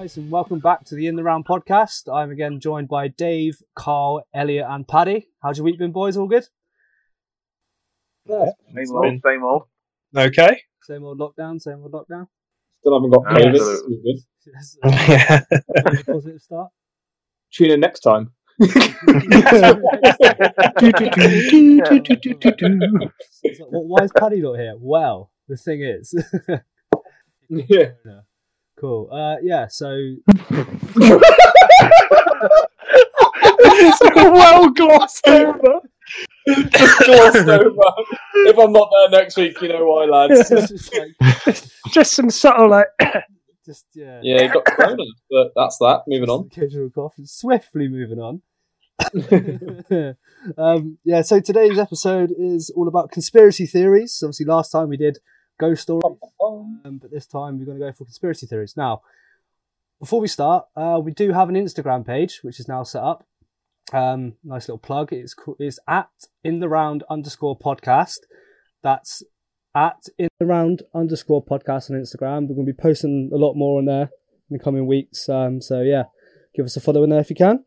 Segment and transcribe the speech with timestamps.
[0.00, 2.10] guys, and welcome back to the In the Round podcast.
[2.10, 5.28] I'm again joined by Dave, Carl, Elliot, and Paddy.
[5.42, 6.16] How's your week been, boys?
[6.16, 6.46] All good?
[8.24, 8.46] Yeah.
[8.74, 9.64] Same old, same old.
[10.16, 10.62] Okay.
[10.84, 12.28] Same old lockdown, same old lockdown.
[12.78, 13.50] Still haven't got COVID.
[13.50, 13.94] absolutely.
[13.94, 14.20] All good.
[14.46, 15.42] Yes, yeah.
[16.06, 16.70] positive start.
[17.52, 18.32] Tune in next time.
[18.58, 18.94] It's
[23.68, 24.76] why is Paddy not here?
[24.78, 26.14] Well, the thing is,
[27.50, 27.90] Yeah.
[28.80, 29.08] Cool.
[29.12, 29.88] Uh, yeah, so
[34.16, 35.80] well glossed over.
[36.48, 37.74] Just glossed over.
[38.34, 40.48] If I'm not there next week, you know why, lads.
[40.48, 41.56] just like,
[41.92, 42.86] Just some subtle like.
[43.64, 46.02] just yeah, Yeah, you got corona, but that's that.
[46.06, 46.48] Moving on.
[46.50, 47.14] Occasional cough.
[47.24, 48.42] Swiftly moving on.
[50.58, 54.20] um, yeah, so today's episode is all about conspiracy theories.
[54.22, 55.18] Obviously, last time we did
[55.60, 58.76] ghost stories, um, but this time we're going to go for conspiracy theories.
[58.76, 59.02] Now,
[60.00, 63.26] before we start, uh, we do have an Instagram page which is now set up.
[63.92, 65.12] Um, nice little plug.
[65.12, 66.08] It's co- it's at
[66.42, 68.20] in the round underscore podcast.
[68.82, 69.22] That's
[69.74, 72.48] at in the round underscore podcast on Instagram.
[72.48, 74.10] We're going to be posting a lot more on there
[74.48, 75.28] in the coming weeks.
[75.28, 76.04] Um, so yeah,
[76.54, 77.64] give us a follow in there if you can.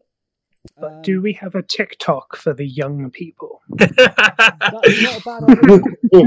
[0.82, 3.62] Um, Do we have a TikTok for the young people?
[3.78, 5.82] That's not a bad idea.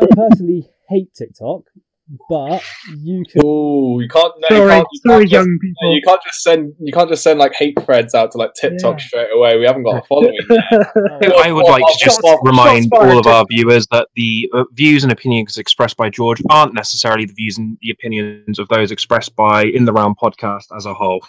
[0.00, 1.62] I personally hate TikTok,
[2.28, 2.62] but
[2.98, 3.44] you can.
[3.44, 4.32] Ooh, you can't.
[4.50, 5.94] No, you can't, you sorry, can't just, young no, people.
[5.94, 6.74] you can't just send.
[6.80, 9.06] You can't just send like hate threads out to like TikTok Yeah.
[9.06, 9.56] straight away.
[9.58, 10.62] We haven't got a following yet.
[11.38, 14.64] I would like to just Shots- remind shots all of our viewers that the uh,
[14.72, 18.90] views and opinions expressed by George aren't necessarily the views and the opinions of those
[18.90, 21.24] expressed by In the Round podcast as a whole.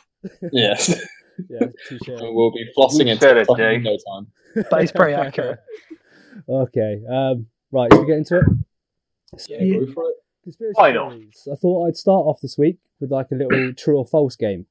[0.52, 0.90] Yes,
[1.50, 1.60] Yeah,
[2.08, 3.76] and we'll be flossing You in said it, TikTok Jay.
[3.76, 4.28] in no time.
[4.70, 5.60] That is very accurate.
[6.50, 8.46] okay, um, right, should we get into it?
[9.38, 10.16] So, Yeah, go for it.
[10.44, 11.12] conspiracy Why not?
[11.14, 11.48] theories.
[11.52, 14.66] I thought I'd start off this week with like a little true or false game.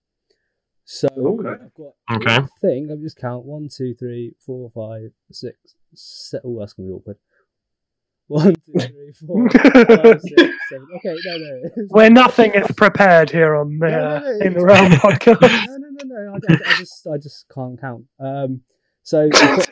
[0.84, 1.48] So Okay.
[1.48, 2.34] I've got Okay.
[2.37, 5.56] I think let me just count one, two, three, four, five, six,
[5.94, 6.43] seven.
[6.56, 7.16] Oh, that's gonna be awkward.
[8.31, 10.87] One, two, three, four, five, six, seven.
[10.97, 11.62] Okay, no, no.
[11.91, 14.93] We're nothing if prepared here on the No, no, uh, no, in the it's- round
[14.94, 15.41] podcast.
[15.66, 16.32] no, no, no, no.
[16.34, 18.04] I, I, I just, I just can't count.
[18.20, 18.60] Um,
[19.03, 19.69] so I've got,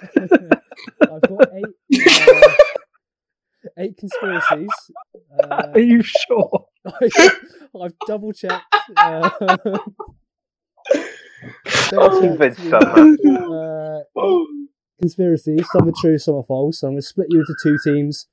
[1.03, 1.66] I've got eight,
[2.03, 2.54] uh,
[3.78, 4.71] eight conspiracies.
[5.43, 6.66] Uh, Are you sure?
[6.87, 8.65] I've double checked.
[8.97, 9.31] Uh,
[11.91, 14.00] Convinced uh,
[15.00, 15.66] conspiracies.
[15.72, 16.81] Some are true, some are false.
[16.81, 18.27] So I'm going to split you into two teams,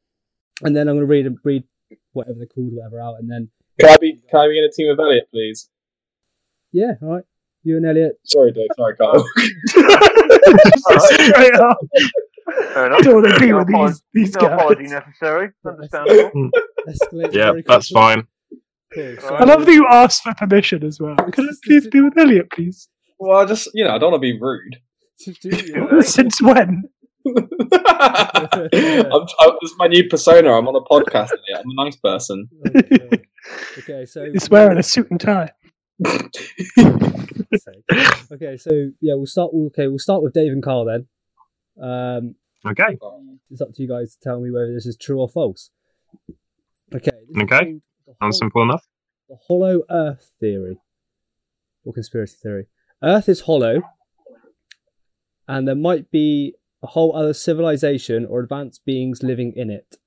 [0.64, 1.64] and then I'm going to read read
[2.14, 4.20] whatever they're called, whatever out, and then Can I be?
[4.30, 5.70] Can I be in a team with Elliot, please?
[6.72, 7.24] yeah, all right.
[7.64, 8.20] You and Elliot.
[8.24, 8.68] Sorry, Dave.
[8.78, 9.24] Sorry, Carl.
[11.00, 11.80] Straight up.
[12.74, 13.02] Fair enough.
[13.02, 15.50] Don't want to be No with these, apology- these No apology necessary.
[15.66, 16.50] Understandable.
[16.88, 17.32] Escalate hmm.
[17.38, 18.28] Yeah, that's fine.
[18.94, 19.16] Cool.
[19.20, 21.16] So I love that you asked for permission as well.
[21.16, 22.88] Can I please be with Elliot, please?
[23.20, 24.78] well, I just, you know, I don't want to be rude.
[25.18, 26.84] Since when?
[27.26, 27.48] I'm,
[27.82, 30.52] I, this is my new persona.
[30.52, 31.32] I'm on a podcast.
[31.32, 31.64] Elliot.
[31.66, 32.48] I'm a nice person.
[32.68, 33.10] okay.
[33.80, 35.52] okay, so He's wearing a suit and tie.
[38.32, 39.52] okay, so yeah, we'll start.
[39.54, 41.08] Okay, we'll start with Dave and Carl then.
[41.82, 42.98] Um, Okay.
[43.52, 45.70] it's up to you guys to tell me whether this is true or false.
[46.94, 47.12] Okay.
[47.38, 47.46] Okay.
[47.48, 48.84] called The, hol- Sounds simple enough.
[49.30, 50.78] the hollow Earth theory,
[51.84, 52.68] or conspiracy theory.
[53.04, 53.82] Earth is hollow,
[55.48, 59.98] and there might be a whole other civilization or advanced beings living in it.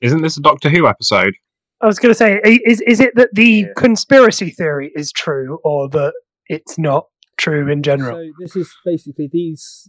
[0.00, 1.34] Isn't this a Doctor Who episode?
[1.80, 3.72] I was going to say, is is it that the Yeah.
[3.76, 6.14] conspiracy theory is true, or that
[6.48, 7.06] it's not
[7.36, 8.16] true in general?
[8.16, 9.88] So this is basically these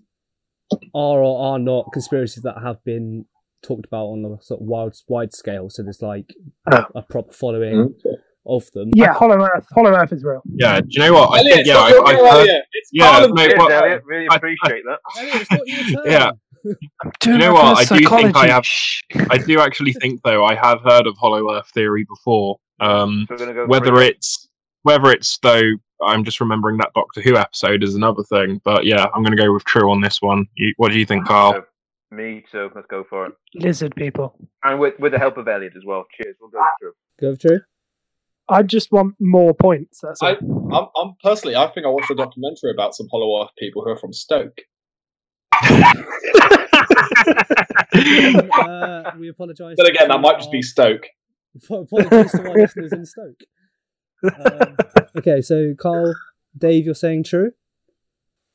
[0.72, 3.26] are or are not conspiracies that have been
[3.64, 5.70] talked about on a sort of wide wide scale.
[5.70, 6.34] So there's like
[6.72, 6.86] Oh.
[6.96, 8.18] a proper following Okay.
[8.46, 8.92] of them.
[8.96, 9.66] yeah, Hollow Earth.
[9.74, 10.42] Hollow Earth is real.
[10.46, 10.80] Yeah.
[10.82, 11.30] Do you know what?
[11.34, 12.28] I Elliot, think, yeah, I, I've heard.
[12.28, 12.64] Elliot.
[12.74, 13.36] It's Yeah, Parliament.
[13.38, 14.02] no, Cheers, well, Elliot.
[14.06, 15.00] Really I- appreciate that.
[15.18, 16.12] Elliot, it's not your turn.
[16.12, 16.32] Yeah.
[17.04, 17.92] I'm doing know what?
[17.92, 18.66] I do think I have-
[19.30, 22.58] I do actually think, though, I have heard of Hollow Earth theory before.
[22.80, 24.48] Um, So go whether it's
[24.82, 25.72] whether it's though,
[26.04, 28.62] I'm just remembering that Doctor Who episode is another thing.
[28.64, 30.46] But yeah, I'm going to go with true on this one.
[30.56, 31.54] You, what do you think, Carl?
[31.54, 31.64] So,
[32.16, 32.70] me too.
[32.76, 33.34] Let's go for it.
[33.56, 34.36] Lizard people.
[34.64, 36.06] And with with the help of Elliot as well.
[36.16, 36.36] Cheers.
[36.40, 36.94] We'll go through.
[37.20, 37.60] Go with true.
[38.48, 40.02] I just want more points.
[40.02, 40.30] That's all.
[40.30, 40.34] I,
[40.78, 43.90] I'm, I'm personally, I think I watched a documentary about some Hollow Earth people who
[43.90, 44.60] are from Stoke.
[45.64, 45.94] uh,
[49.18, 49.78] we apologise.
[49.78, 51.08] Then again, that might just be Stoke.
[51.70, 53.40] Apologies to our listeners in Stoke.
[54.24, 54.78] Um,
[55.18, 56.14] okay, so Carl,
[56.58, 57.52] Dave, you're saying true.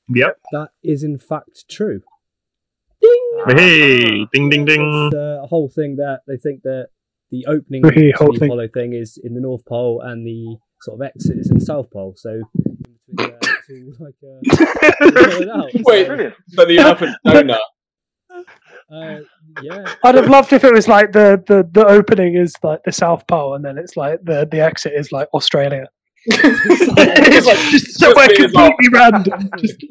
[0.08, 0.38] Yep.
[0.52, 2.02] That is in fact true.
[3.00, 3.30] Ding.
[3.46, 5.08] Hey, ding, ding, ding.
[5.12, 6.88] It's uh, whole thing that they think that
[7.30, 8.48] the opening Hey, to the thing.
[8.48, 11.64] Apollo thing is in the North Pole, and the sort of exit is in the
[11.64, 12.14] South Pole.
[12.16, 15.70] So in between there, it's all like uh, out.
[15.74, 16.06] Wait.
[16.06, 17.58] So, But the Earth is donut.
[18.90, 19.20] Uh,
[19.62, 19.94] yeah.
[20.04, 23.26] I'd have loved if it was like the, the, the opening is like the South
[23.26, 25.88] Pole and then it's like the, the exit is like Australia.
[26.26, 29.50] it's like just somewhere Just being completely random.
[29.56, 29.82] Just,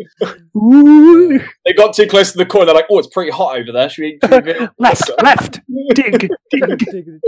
[1.65, 2.67] They got too close to the corner.
[2.67, 3.89] They're like, "Oh, it's pretty hot over there.
[3.89, 5.59] Should we?" Should we left, left,
[5.95, 7.19] dig, dig.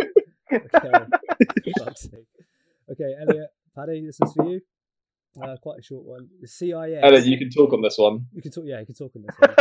[0.53, 1.06] okay.
[2.91, 4.62] Okay, Elliot, Paddy, this is for you.
[5.41, 6.27] Uh, quite a short one.
[6.39, 7.00] The CIA.
[7.01, 8.27] Ellen, you can talk on this one.
[8.33, 8.65] You can talk.
[8.68, 9.56] Yeah, you can talk on this one.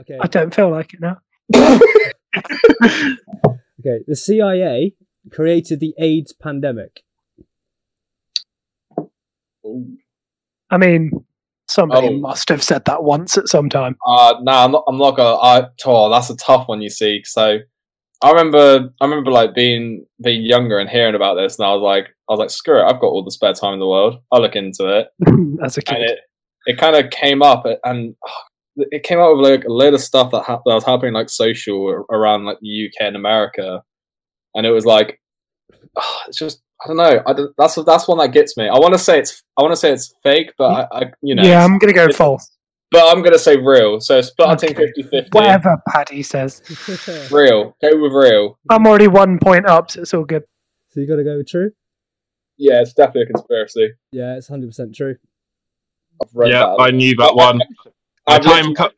[0.00, 0.18] Okay.
[0.20, 1.18] I don't feel like it now.
[3.80, 4.00] Okay.
[4.06, 4.94] The CIA
[5.30, 7.02] created the AIDS pandemic.
[9.64, 9.96] Ooh.
[10.70, 11.10] I mean,
[11.68, 12.18] somebody Oh.
[12.18, 13.96] must have said that once at some time.
[14.06, 14.84] Uh, no, I'm not.
[14.88, 15.36] I'm not gonna.
[15.36, 16.82] I, oh, that's a tough one.
[16.82, 17.58] You see, so
[18.22, 21.82] I remember, I remember like being being younger and hearing about this, and I was
[21.82, 24.16] like, I was like, screw it, I've got all the spare time in the world.
[24.32, 25.08] I'll look into it,
[25.64, 26.10] As a and kid.
[26.10, 26.18] it
[26.66, 28.14] it kind of came up, and
[28.90, 31.28] it came out with like a load of stuff that, hap that was happening like
[31.30, 33.82] social around like the UK and America,
[34.54, 35.20] and it was like,
[35.96, 36.62] ah, it's just.
[36.80, 37.20] I don't know.
[37.26, 38.68] I don't, that's that's one that gets me.
[38.68, 41.34] I want to say it's I want to say it's fake, but I, I you
[41.34, 42.56] know, yeah, I'm gonna go false.
[42.92, 43.98] but I'm gonna say real.
[43.98, 44.92] So starting Okay.
[44.96, 45.34] 50-50.
[45.34, 46.62] Whatever Paddy says.
[47.32, 47.76] Real.
[47.82, 48.60] Go with real.
[48.70, 50.44] I'm already one point up, so it's all good.
[50.90, 51.72] So you got to go with true.
[52.58, 53.94] Yeah, it's definitely a conspiracy.
[54.12, 55.16] Yeah, it's hundred percent true.
[56.44, 56.76] Yeah.
[56.78, 57.58] I knew that one.
[58.28, 58.94] My I've time literally- cut.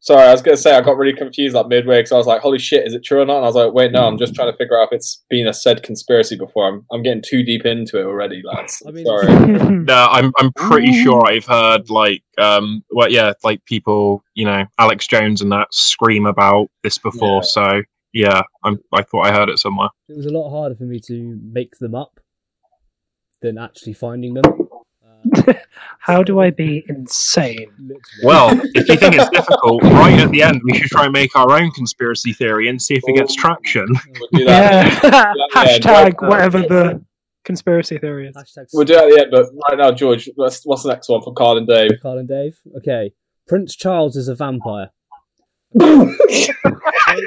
[0.00, 2.26] Sorry, I was going to say I got really confused like midway because I was
[2.26, 4.16] like, "Holy shit, is it true or not?" And I was like, "Wait, no, I'm
[4.16, 7.20] just trying to figure out if it's been a said conspiracy before." I'm I'm getting
[7.20, 8.80] too deep into it already, lads.
[8.86, 9.26] I mean, Sorry.
[9.84, 14.64] No, I'm I'm pretty sure I've heard like um well yeah like people you know
[14.78, 17.42] Alex Jones and that scream about this before.
[17.42, 17.48] Yeah.
[17.48, 19.88] So yeah, I'm I thought I heard it somewhere.
[20.08, 22.20] It was a lot harder for me to make them up
[23.42, 24.67] than actually finding them.
[25.98, 27.66] How do I be insane?
[28.22, 31.34] Well, if you think it's difficult, right at the end we should try and make
[31.36, 33.86] our own conspiracy theory and see if it gets traction.
[34.32, 34.42] We'll.
[34.42, 34.98] Yeah.
[35.02, 37.04] yeah, Hashtag whatever the
[37.44, 38.36] conspiracy theory is.
[38.36, 39.30] Hashtag We'll do it at the end.
[39.30, 41.90] But right now, George, what's, what's the next one for Carl and Dave?
[42.00, 42.58] Carl and Dave.
[42.78, 43.12] Okay.
[43.46, 44.90] Prince Charles is a vampire.
[45.80, 47.20] I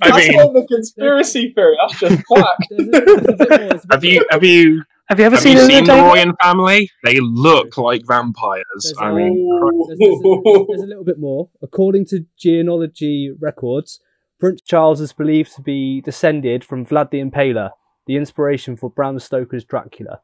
[0.00, 1.76] That's mean- not the conspiracy theory.
[1.80, 2.66] That's just fact.
[2.70, 4.82] There's a- there's a bit more, there's a bit Have you have you
[5.12, 6.90] Have you ever have seen, you it seen the the Royan family?
[7.04, 8.64] They look like vampires.
[8.82, 9.46] There's I a- mean,
[9.88, 11.50] There's, there's a, there's a little bit more.
[11.60, 14.00] According to genealogy records,
[14.40, 17.72] Prince Charles is believed to be descended from Vlad the Impaler,
[18.06, 20.22] the inspiration for Bram Stoker's Dracula.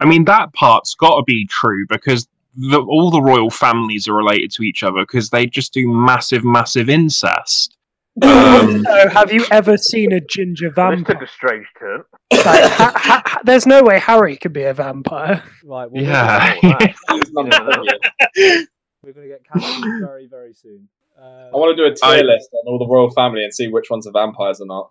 [0.00, 2.26] I mean, that part's got to be true because
[2.56, 6.46] the, all the royal families are related to each other because they just do massive,
[6.46, 7.75] massive incest.
[8.22, 11.14] Um, So, have you ever seen a ginger This vampire?
[11.14, 12.02] took a strange turn.
[12.32, 15.42] Like, ha- ha- ha- there's no way Harry could be a vampire.
[15.64, 16.54] right, well, yeah.
[16.62, 18.68] It's not brilliant.
[19.02, 20.88] we're going to get cancelled very, very soon.
[21.20, 23.68] Uh, I want to do a tier list on all the royal family and see
[23.68, 24.90] which ones are vampires or not.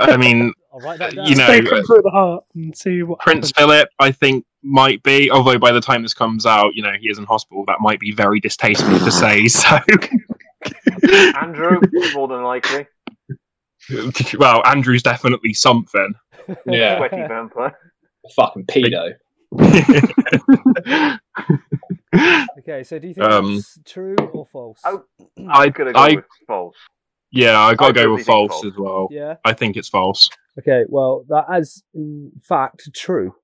[0.00, 1.26] I mean, I'll write that down.
[1.26, 3.52] you know, Take him through the heart and see what Prince happens.
[3.52, 5.30] Philip, I think, might be.
[5.30, 7.64] Although by the time this comes out, you know, he is in hospital.
[7.66, 9.46] That might be very distasteful to say.
[9.48, 9.68] So,
[11.40, 11.80] Andrew,
[12.14, 12.86] more than likely.
[14.38, 16.14] well, Andrew's definitely something.
[16.66, 16.98] Yeah.
[16.98, 17.76] Sweaty vampire.
[18.36, 19.14] Fucking pedo.
[22.58, 24.80] Okay, so do you think Um, that's true or false?
[24.84, 25.04] Oh,
[25.48, 26.76] I- I'm gonna go I- with false.
[27.30, 28.64] yeah, I gotta I go totally with think false false.
[28.66, 29.08] as well.
[29.10, 29.36] Yeah.
[29.44, 30.28] I think it's false.
[30.58, 33.34] Okay, well, that is in fact true.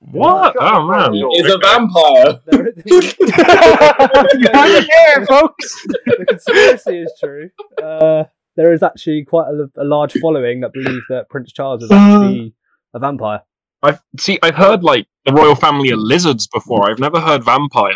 [0.00, 0.52] What?
[0.54, 1.14] Shut Oh man.
[1.18, 1.38] George.
[1.38, 2.40] Is a vampire.
[2.46, 5.86] There, you heard it here, folks.
[6.06, 7.50] the conspiracy is true.
[7.82, 8.24] Uh,
[8.56, 12.54] there is actually quite a, a large following that believe that Prince Charles is actually
[12.94, 13.42] a vampire.
[13.82, 14.38] I've see.
[14.42, 16.88] I've heard like the royal family are lizards before.
[16.90, 17.92] I've never heard vampire.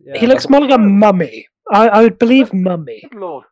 [0.00, 0.18] Yeah.
[0.18, 1.46] He looks more like a mummy.
[1.72, 3.02] I, I would believe mummy.
[3.10, 3.44] Good lord.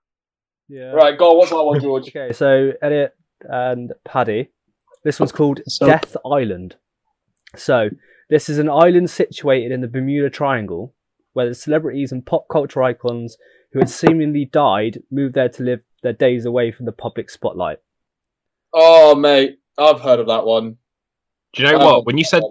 [0.69, 0.93] Yeah.
[0.93, 1.37] Right, go on.
[1.39, 2.09] What's that one, George?
[2.09, 4.51] Okay, so Elliot and Paddy.
[5.05, 6.77] This one's called So- Death Island.
[7.57, 7.91] So,
[8.31, 10.95] this is an island situated in the Bermuda Triangle
[11.35, 13.37] where the celebrities and pop culture icons
[13.73, 17.79] who had seemingly died moved there to live their days away from the public spotlight.
[18.75, 20.77] Oh, mate, I've heard of that one.
[21.55, 22.07] Do you know Oh, what?
[22.07, 22.43] When you said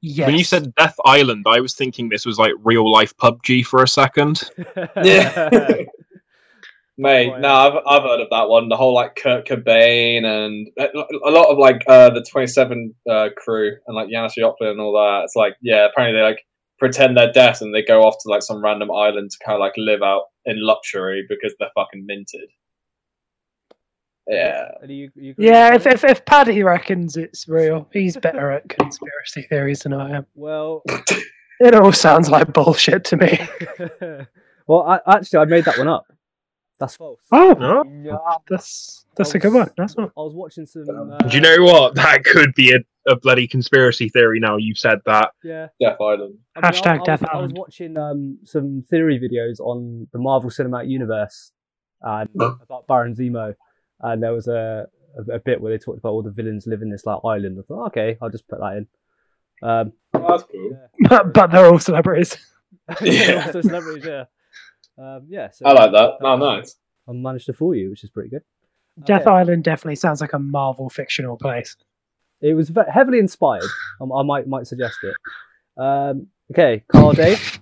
[0.00, 0.26] Yes.
[0.28, 3.82] when you said Death Island, I was thinking this was like real life PUBG for
[3.82, 4.48] a second.
[5.02, 5.48] Yeah.
[7.00, 7.40] Mate, Right.
[7.40, 8.68] no, I've I've heard of that one.
[8.68, 10.88] The whole like Kurt Cobain and a
[11.24, 14.80] a lot of like uh the Twenty Seven uh, crew and like Janis Joplin and
[14.80, 15.22] all that.
[15.24, 16.44] It's like yeah, apparently they like
[16.78, 19.60] pretend they're deaf and they go off to like some random island to kind of
[19.60, 22.48] like live out in luxury because they're fucking minted.
[24.26, 24.68] Yeah.
[24.86, 29.80] You, you Yeah, if, if if Paddy reckons it's real, he's better at conspiracy theories
[29.80, 30.26] than I am.
[30.34, 30.82] well,
[31.60, 33.40] It all sounds like bullshit to me.
[34.68, 36.06] well, I, actually, I made that one up.
[36.78, 37.20] That's false.
[37.32, 37.84] Oh, No?
[38.48, 39.68] that's that's a good one.
[39.76, 40.06] That's one.
[40.06, 40.84] I was watching some.
[40.88, 41.94] Uh, Do you know what?
[41.96, 45.32] That could be a, a bloody conspiracy theory now you've said that.
[45.42, 45.68] Yeah.
[45.80, 46.38] Death Island.
[46.54, 50.06] I mean, Hashtag I, Death I, was, I was watching um, some theory videos on
[50.12, 51.50] the Marvel Cinematic Universe
[52.00, 52.54] and Huh?
[52.62, 53.54] about Baron Zemo,
[54.00, 54.86] and there was a,
[55.18, 57.58] a a bit where they talked about all the villains live in this like island.
[57.58, 58.86] I thought, okay, I'll just put that in.
[59.68, 60.78] Um, Oh, that's cool.
[61.08, 62.36] But, but they're all celebrities.
[63.02, 63.42] Yeah.
[63.46, 64.24] also celebrities, yeah.
[64.98, 65.50] Um, yeah.
[65.50, 66.14] So I like that.
[66.20, 66.76] Oh, nice.
[67.08, 68.42] I managed to fool you, which is pretty good.
[69.04, 69.30] Death Okay.
[69.30, 71.76] Island definitely sounds like a Marvel fictional place.
[72.40, 73.62] It was ve- heavily inspired.
[74.00, 75.14] Um, I might might suggest it.
[75.80, 77.60] Um, okay, Carl Dave.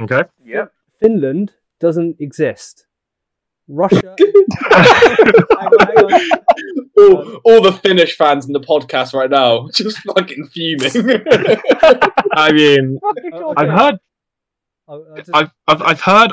[0.00, 0.22] Okay.
[0.44, 0.72] Yep.
[1.00, 2.86] Finland doesn't exist.
[3.68, 4.14] Russia.
[4.70, 6.90] hang on, hang on.
[6.96, 10.90] all, all the Finnish fans in the podcast right now just fucking fuming.
[12.32, 12.98] I mean,
[13.56, 13.98] I've heard,
[14.88, 16.32] I'll- I'll just- I've, I've, I've heard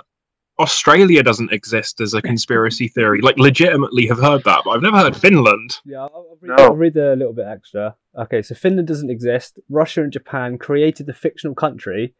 [0.59, 3.21] Australia doesn't exist as a conspiracy theory.
[3.21, 5.79] Like, legitimately have heard that, but I've never heard Finland.
[5.83, 6.63] Yeah, I'll, I'll, read, No.
[6.65, 7.95] I'll read a little bit extra.
[8.19, 9.57] Okay, so Finland doesn't exist.
[9.69, 12.13] Russia and Japan created the fictional country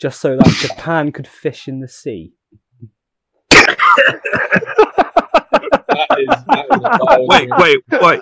[0.00, 2.32] just so that Japan could fish in the sea.
[3.50, 3.76] that
[6.18, 8.20] is, that is Wait, wait, wait.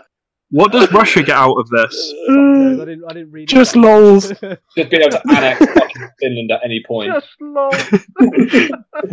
[0.52, 2.12] What does Russia get out of this?
[2.28, 2.32] I
[2.84, 3.46] didn't, I didn't read it.
[3.54, 4.28] Just lols.
[4.76, 7.10] Just being able to annex fucking Finland at any point.
[7.10, 7.70] Just lol.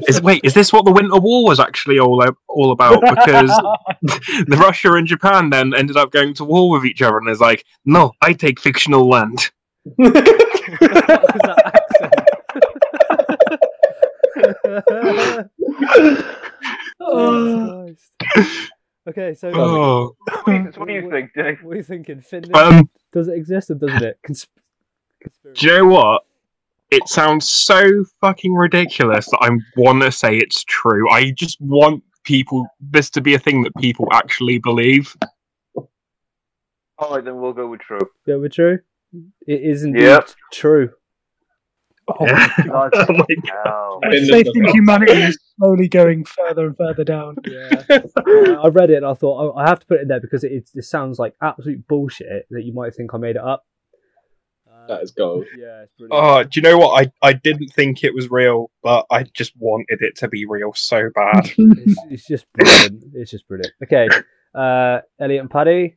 [0.10, 3.00] Is wait, is this what the Winter War was actually all uh, all about?
[3.00, 3.50] Because
[4.02, 7.40] the Russia and Japan then ended up going to war with each other, and it's
[7.40, 9.50] like, no, I take fictional land.
[9.96, 10.24] What was
[11.44, 12.16] that accent?
[17.00, 17.96] oh,
[18.34, 18.72] Christ.
[19.10, 21.60] Okay, so Oh, What do you- what do you think, Dave?
[21.64, 22.22] What are you thinking?
[22.22, 24.20] Finland um, does it exist or doesn't it?
[24.28, 24.48] Consp-
[25.54, 26.22] do you know what?
[26.92, 29.50] It sounds so fucking ridiculous that I
[29.80, 31.10] want to say it's true.
[31.10, 35.16] I just want people this to be a thing that people actually believe.
[36.98, 38.00] All right, then we'll go with true.
[38.26, 38.80] Yeah, we're true.
[39.48, 40.30] It is indeed Yep.
[40.54, 40.90] true.
[42.12, 43.26] Oh, God, Oh my
[43.66, 44.00] no.
[44.02, 47.36] my faith in humanity is slowly going further and further down.
[47.46, 47.84] Yeah,
[48.64, 50.44] I read it and I thought oh, I have to put it in there because
[50.44, 53.66] it, it, sounds like absolute bullshit that you might think I made it up.
[54.70, 55.46] Uh, That is gold.
[55.58, 56.12] yeah, it's brilliant.
[56.26, 57.06] Oh, do you know what?
[57.22, 60.74] I, I didn't think it was real, but I just wanted it to be real
[60.74, 61.50] so bad.
[61.58, 63.04] it's, it's just brilliant.
[63.14, 63.74] It's just brilliant.
[63.84, 64.08] Okay,
[64.56, 65.96] uh, Elliot and Paddy,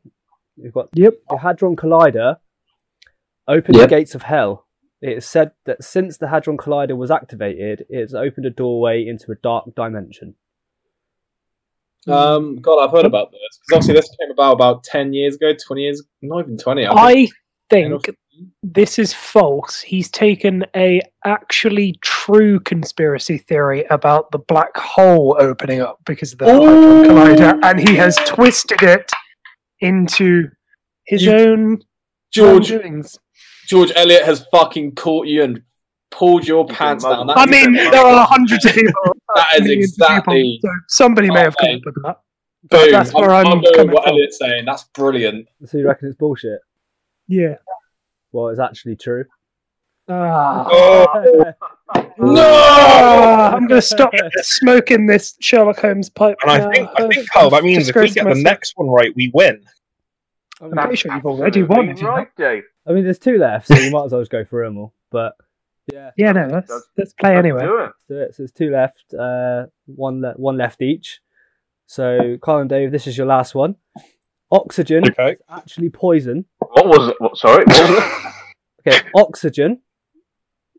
[0.56, 1.14] you've got Yep.
[1.30, 2.36] the Hadron Collider
[3.48, 3.82] Open Yep.
[3.82, 4.66] the gates of hell.
[5.02, 9.04] It is said that since the Hadron Collider was activated, it has opened a doorway
[9.04, 10.36] into a dark dimension.
[12.06, 15.52] Um, God, I've heard about this because obviously this came about about ten years ago,
[15.54, 16.86] twenty years, not even twenty.
[16.86, 17.28] I
[17.68, 17.92] think.
[17.92, 18.16] I think
[18.62, 19.80] this is false.
[19.80, 26.38] He's taken a actually true conspiracy theory about the black hole opening up because of
[26.38, 29.12] the Hadron Collider, and he has twisted it
[29.80, 30.48] into
[31.04, 31.82] his You- own
[32.32, 33.18] George wrongdoings.
[33.72, 35.62] George Elliot has fucking caught you and
[36.10, 37.26] pulled your pants down.
[37.26, 39.16] mug- I mean, there are hundreds of people.
[39.34, 41.76] that is exactly people, so somebody may have come Okay.
[41.78, 42.16] up with that.
[42.70, 42.90] boom.
[42.92, 44.12] that's where I'm, I'm I'm doing coming what from.
[44.12, 44.66] Elliot's saying.
[44.66, 45.48] That's brilliant.
[45.64, 46.60] So you reckon it's bullshit?
[47.28, 47.54] Yeah.
[48.32, 49.24] Well, it's actually true.
[50.06, 50.66] Ah.
[50.70, 51.44] Oh,
[52.24, 54.12] Ah, I'm going to stop
[54.42, 56.36] smoking this Sherlock Holmes pipe.
[56.42, 58.74] and I think I I've- think Carl, that means if we disgraced get the next
[58.76, 59.64] one right, we win.
[60.62, 61.88] I I'm mean, pretty sure you've already won.
[61.88, 62.62] if you Right, Dave.
[62.86, 64.94] I mean, there's two left, so you might as well just go for them all.
[65.10, 65.34] But
[65.92, 67.62] yeah, Yeah, no, let's, That's- let's play Let's anyway.
[67.64, 67.92] do it.
[68.08, 71.20] so, it's- so there's two left, uh, one le- one left each.
[71.86, 73.74] So, Colin, Dave, this is your last one.
[74.50, 75.32] Oxygen Okay.
[75.32, 76.44] is actually poison.
[76.58, 77.16] What was it?
[77.18, 77.64] What, sorry.
[77.64, 78.04] What was it?
[78.84, 79.80] Okay, oxygen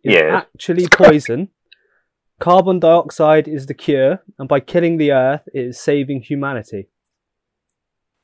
[0.03, 0.45] is Yes.
[0.53, 1.49] actually poison.
[2.39, 6.89] Carbon dioxide is the cure, and by killing the Earth, it is saving humanity.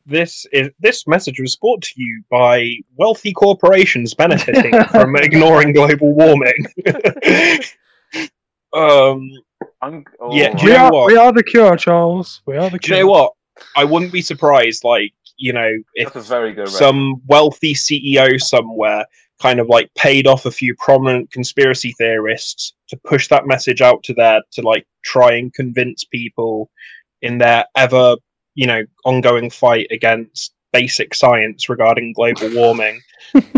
[0.09, 6.13] This is this message was brought to you by wealthy corporations benefiting from ignoring global
[6.13, 6.53] warming.
[8.73, 9.29] um,
[9.81, 12.41] I'm, oh, Yeah, We are, we are the cure, Charles.
[12.47, 12.97] We are the do cure.
[12.97, 13.33] you know what?
[13.75, 18.39] I wouldn't be surprised, like you know, if That's a very good some wealthy CEO
[18.41, 19.05] somewhere
[19.41, 24.03] kind of like paid off a few prominent conspiracy theorists to push that message out
[24.03, 26.69] to their to like try and convince people
[27.21, 28.15] in their ever
[28.59, 32.99] you know ongoing fight against basic science regarding global warming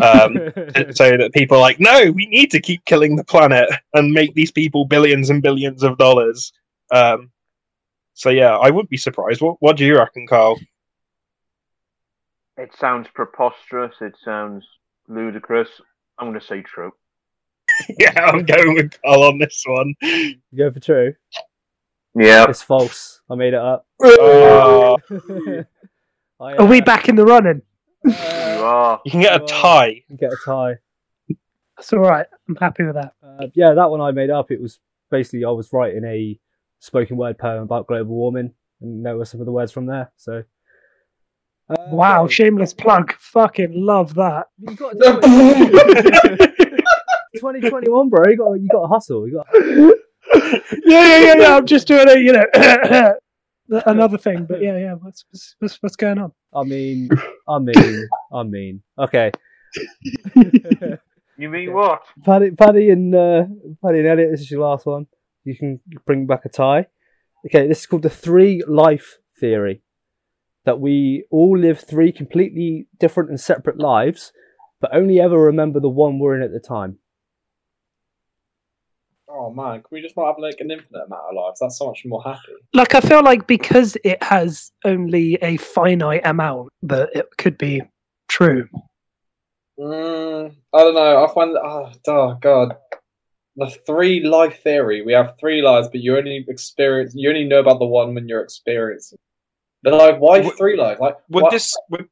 [0.02, 0.34] um,
[1.00, 4.34] so that people are like no we need to keep killing the planet and make
[4.34, 6.54] these people billions and billions of dollars
[6.92, 7.32] um,
[8.14, 9.42] So yeah, I would be surprised.
[9.42, 10.60] What What do you reckon, Carl?
[12.58, 13.96] It sounds preposterous.
[14.02, 14.64] It sounds
[15.08, 15.70] ludicrous.
[16.20, 16.92] I'm going to say true.
[17.98, 19.96] yeah, I'm going with Carl on this one.
[20.02, 21.16] You go for true.
[22.16, 22.46] Yeah.
[22.50, 23.22] It's false.
[23.30, 23.86] I made it up.
[24.04, 24.98] Uh,
[26.40, 27.62] I, Are we back in the running?
[28.04, 29.02] You uh, are.
[29.06, 30.04] you can get a Well- tie.
[30.18, 30.76] get a tie.
[31.78, 32.26] That's all right.
[32.50, 33.14] I'm happy with that.
[33.24, 34.52] Uh, yeah, that one I made up.
[34.52, 36.40] It was basically I was writing a
[36.80, 40.12] spoken word poem about global warming, and there were some of the words from there.
[40.18, 40.44] So,
[41.70, 43.14] uh, Wow, yeah, shameless plug.
[43.20, 44.48] Fucking love that.
[44.60, 46.84] you got to do it.
[47.36, 48.26] 2021, bro.
[48.30, 49.28] You got you got to hustle.
[49.28, 49.48] You got.
[50.34, 51.58] Yeah, yeah, yeah, yeah.
[51.58, 53.14] I'm just doing a, you know,
[53.86, 54.46] another thing.
[54.46, 54.94] But yeah, yeah.
[54.94, 56.32] What's what's what's, what's going on?
[56.54, 57.10] I mean,
[57.48, 58.82] I mean, I mean.
[59.00, 59.32] Okay,
[61.42, 62.04] You mean what?
[62.24, 63.46] Paddy, Paddy, and uh,
[63.84, 64.30] Paddy and Elliot.
[64.32, 65.08] This is your last one.
[65.44, 66.86] You can bring back a tie.
[67.48, 69.82] Okay, this is called the three life theory.
[70.66, 74.32] That we all live three completely different and separate lives,
[74.80, 77.00] but only ever remember the one we're in at the time.
[79.42, 81.60] Oh man, can we just not have like an infinite amount of lives?
[81.60, 82.54] That's so much more happy.
[82.76, 87.82] Like, I feel like because it has only a finite amount, that it could be
[88.28, 88.68] true.
[89.80, 91.26] Mm, I don't know.
[91.26, 92.76] I find that oh, oh god,
[93.56, 95.02] the three life theory.
[95.02, 97.14] We have three lives, but you only experience.
[97.16, 99.18] You only know about the one when you're experiencing.
[99.82, 101.00] But like, why Would- three lives?
[101.02, 102.10] Like, Would why- this would, would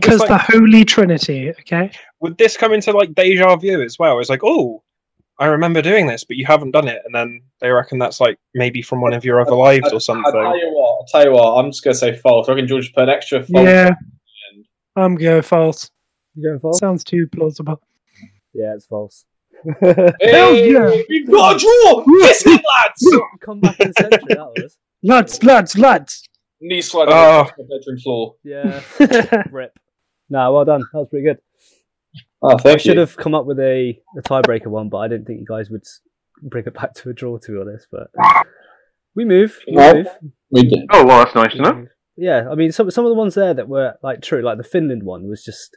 [0.00, 1.92] Because this, the Holy Trinity, okay?
[2.18, 4.18] would this come into like deja vu as well?
[4.18, 4.82] It's like, oh,
[5.38, 8.38] I remember doing this, but you haven't done it, and then they reckon that's like
[8.54, 10.32] maybe from one of your other lives I, or I something.
[10.32, 10.90] tell you what.
[11.00, 11.54] I'll tell you what.
[11.58, 12.48] I'm just gonna say false.
[12.48, 13.66] I reckon George put an extra false.
[13.66, 13.94] Yeah.
[14.96, 15.90] I'm going false.
[16.36, 16.78] You going false?
[16.78, 17.80] Sounds too plausible.
[18.52, 19.24] Yeah, it's false.
[19.80, 20.94] Hey, yeah.
[21.08, 22.04] we've got a draw.
[22.06, 23.16] Listen, lads.
[23.40, 24.20] Come back in the century.
[24.28, 24.78] That was.
[25.02, 26.28] Lads, lads, lads.
[26.60, 27.16] Knee sliding Oh.
[27.16, 27.40] Ah.
[27.42, 28.34] across the bedroom floor.
[28.44, 29.42] Yeah.
[29.50, 29.76] Rip.
[30.30, 30.80] No, well done.
[30.92, 31.38] That was pretty good.
[32.44, 33.00] Oh, I should you.
[33.00, 35.84] have come up with a, a tiebreaker one, but I didn't think you guys would
[36.42, 37.86] bring it back to a draw, to be honest.
[37.90, 38.08] But
[39.14, 39.58] we move.
[39.66, 39.94] We No.
[39.94, 40.06] move.
[40.50, 40.86] We did.
[40.90, 41.86] Oh, well, that's nice to know.
[42.16, 44.62] Yeah, I mean, some some of the ones there that were like true, like the
[44.64, 45.76] Finland one was just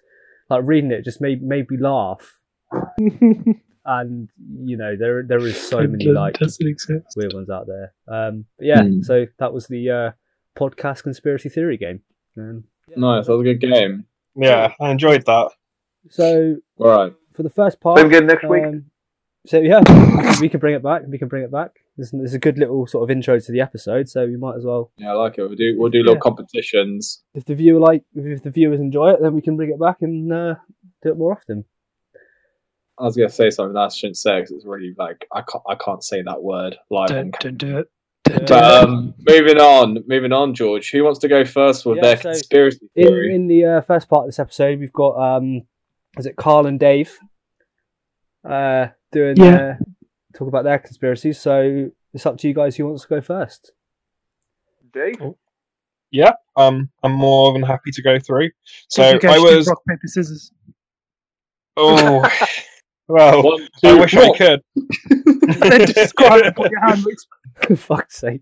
[0.50, 2.38] like reading it just made made me laugh,
[3.86, 4.30] and
[4.64, 7.94] you know there there is so many like weird ones out there.
[8.08, 9.02] Um, but yeah, Hmm.
[9.02, 10.12] so that was the uh,
[10.60, 12.02] podcast conspiracy theory game.
[12.38, 13.26] Um, Nice.
[13.28, 14.06] That was a good game.
[14.36, 15.52] yeah, I enjoyed that.
[16.10, 17.14] So All right.
[17.34, 18.64] for the first part, Same again next week.
[18.64, 18.86] Um,
[19.46, 19.82] so yeah,
[20.42, 21.04] we can bring it back.
[21.08, 21.72] We can bring it back.
[21.98, 24.66] This is a good little sort of intro to the episode, so we might as
[24.66, 24.92] well.
[24.98, 25.42] Yeah, I like it.
[25.42, 26.20] We'll do we'll do little Yeah.
[26.20, 27.24] competitions.
[27.34, 29.98] If the viewer like, if the viewers enjoy it, then we can bring it back
[30.02, 30.56] and uh,
[31.02, 31.66] do it more often.
[33.00, 35.64] I was gonna say something that I shouldn't say because it's really like I can't
[35.68, 37.10] I can't say that word live.
[37.10, 37.40] Don't, camera.
[37.42, 37.88] don't do it.
[38.26, 38.48] Don't.
[38.48, 40.92] But um, moving on, moving on, George.
[40.92, 43.34] Who wants to go first with Yeah, their so conspiracy In theory?
[43.36, 45.62] in the uh, first part of this episode, we've got um,
[46.18, 47.18] is it Carl and Dave,
[48.48, 49.56] uh, doing Yeah.
[49.56, 49.74] uh,
[50.36, 51.40] talk about their conspiracies.
[51.40, 53.72] So it's up to you guys who wants to go first.
[54.94, 55.16] Dave?
[56.12, 58.50] Yeah, um, I'm more than happy to go through.
[58.90, 59.68] So Did you I shoot was.
[59.68, 60.52] rock paper scissors.
[61.76, 62.22] Oh,
[63.08, 64.62] well, One, I two, wish I could.
[65.60, 67.28] then describe what your hand looks
[67.62, 68.42] For fuck's sake!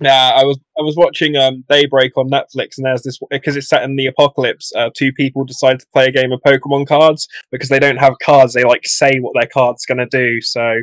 [0.00, 3.68] Nah, I was I was watching um Daybreak on Netflix, and there's this because it's
[3.68, 4.72] set in the apocalypse.
[4.74, 8.14] Uh, two people decide to play a game of Pokemon cards because they don't have
[8.22, 8.52] cards.
[8.52, 10.40] They like say what their card's gonna do.
[10.40, 10.80] So,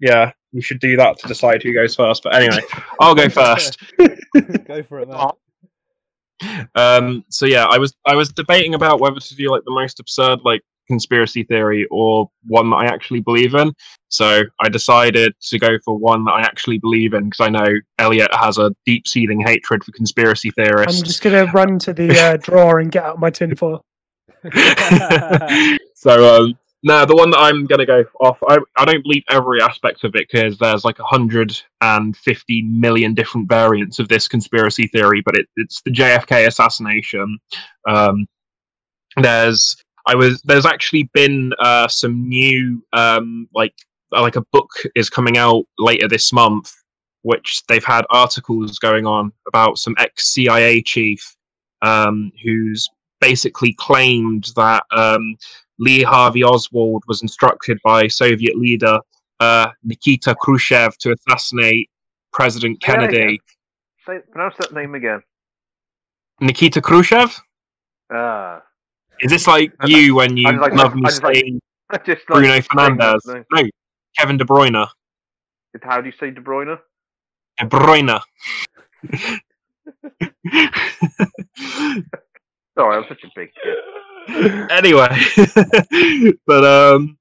[0.00, 2.22] yeah, you should do that to decide who goes first.
[2.22, 2.60] But anyway,
[3.00, 3.78] I'll go first.
[4.66, 5.30] go for it, man.
[6.74, 10.00] Um, so yeah, I was I was debating about whether to do like the most
[10.00, 13.72] absurd like conspiracy theory or one that I actually believe in.
[14.08, 17.66] So I decided to go for one that I actually believe in because I know
[17.98, 21.00] Elliot has a deep-seating hatred for conspiracy theorists.
[21.00, 23.84] I'm just gonna run to the uh, drawer and get out my tinfoil.
[25.94, 29.62] so um, no, the one that I'm gonna go off, I I don't believe every
[29.62, 35.36] aspect of it because there's like 150 million different variants of this conspiracy theory, but
[35.36, 37.38] it, it's the JFK assassination.
[37.88, 38.26] Um,
[39.16, 43.74] there's I was there's actually been uh, some new um, like
[44.14, 46.72] uh, like a book is coming out later this month,
[47.22, 51.36] which they've had articles going on about some ex CIA chief
[51.82, 52.88] um, who's
[53.20, 55.36] basically claimed that um,
[55.78, 58.98] Lee Harvey Oswald was instructed by Soviet leader
[59.40, 61.90] uh, Nikita Khrushchev to assassinate
[62.32, 63.40] President Say Kennedy.
[64.06, 65.22] Say, pronounce that name again.
[66.40, 67.40] Nikita Khrushchev?
[68.12, 68.62] Ah.
[69.24, 71.60] Is this like you when you like- love me like- saying
[71.90, 73.26] I just like Bruno Fernandes?
[73.26, 73.44] name.
[73.52, 73.62] No,
[74.18, 74.86] Kevin De Bruyne.
[75.82, 76.78] How do you say De Bruyne?
[77.58, 78.20] De Bruyne.
[82.76, 84.70] Sorry, I'm such a big kid.
[84.70, 85.08] anyway,
[86.46, 87.16] but um,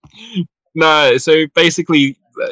[0.75, 1.17] no.
[1.17, 2.47] So basically, uh,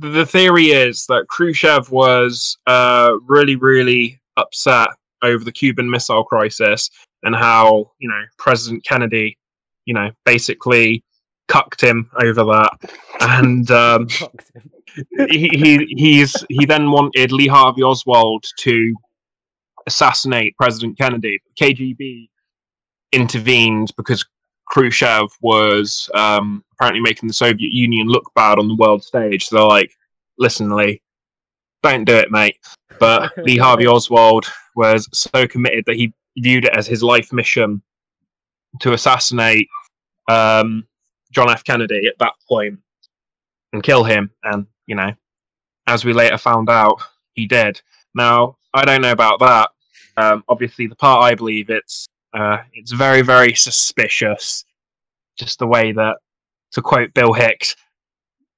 [0.00, 4.88] the theory is that Khrushchev was uh really, really upset
[5.22, 6.90] over the Cuban Missile Crisis
[7.22, 9.38] and how you know President Kennedy,
[9.84, 11.04] you know, basically
[11.48, 14.08] cucked him over that, and um,
[15.30, 18.94] he, he he's he then wanted Lee Harvey Oswald to
[19.86, 21.38] assassinate President Kennedy.
[21.60, 22.28] KGB
[23.12, 24.24] intervened because
[24.70, 29.46] Khrushchev was um, apparently making the Soviet Union look bad on the world stage.
[29.46, 29.90] So they're like,
[30.38, 31.02] "Listen, Lee,
[31.82, 32.56] don't do it, mate."
[33.00, 37.82] But Lee Harvey Oswald was so committed that he viewed it as his life mission
[38.80, 39.68] to assassinate
[40.28, 40.86] um,
[41.32, 41.64] John F.
[41.64, 42.78] Kennedy at that point
[43.72, 44.30] and kill him.
[44.44, 45.12] And you know,
[45.86, 47.00] as we later found out,
[47.34, 47.80] he did.
[48.14, 49.70] Now, I don't know about that.
[50.16, 54.64] Um, obviously, the part I believe it's uh, it's very, very suspicious.
[55.36, 56.16] Just the way that,
[56.72, 57.76] to quote Bill Hicks,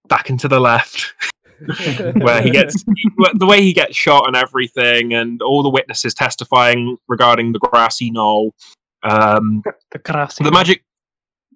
[0.08, 1.12] back into the left,
[2.22, 6.96] where he gets the way he gets shot and everything, and all the witnesses testifying
[7.08, 8.54] regarding the grassy knoll.
[9.02, 10.44] Um, The grassy.
[10.44, 10.84] the magic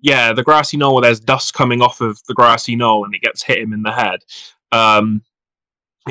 [0.04, 3.22] yeah the grassy knoll where there's dust coming off of the grassy knoll and it
[3.22, 4.20] gets hit him in the head
[4.70, 5.22] um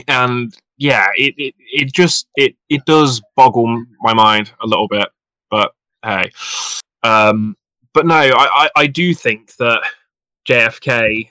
[0.07, 5.07] and yeah it it, it just it it does boggle my mind a little bit
[5.51, 6.29] but hey
[7.03, 7.55] um
[7.93, 9.81] but no i i, I do think that
[10.49, 11.29] jfk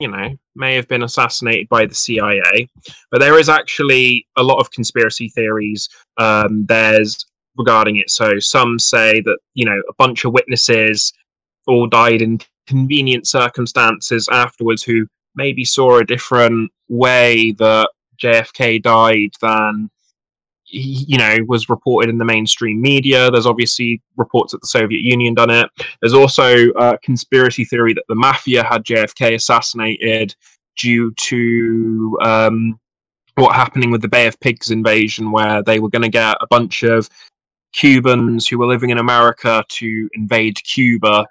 [0.00, 2.68] you know may have been assassinated by the cia
[3.10, 7.26] but there is actually a lot of conspiracy theories um there's
[7.60, 8.10] regarding it.
[8.10, 11.12] So some say that you know a bunch of witnesses
[11.66, 17.90] all died in convenient circumstances afterwards who maybe saw a different way that
[18.22, 19.90] JFK died than
[20.70, 23.30] you know was reported in the mainstream media.
[23.30, 25.68] There's obviously reports that the soviet union done it.
[26.00, 30.34] There's also a conspiracy theory that the mafia had jfk assassinated
[30.76, 32.78] due to um,
[33.34, 36.46] what happening with the bay of pigs invasion where they were going to get a
[36.48, 37.08] bunch of
[37.72, 41.24] cubans who were living in america to invade cuba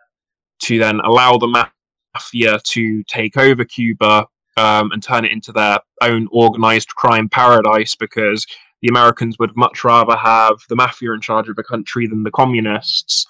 [0.59, 5.79] to then allow the mafia to take over Cuba um, and turn it into their
[6.01, 8.45] own organized crime paradise because
[8.81, 12.31] the Americans would much rather have the mafia in charge of a country than the
[12.31, 13.25] communists.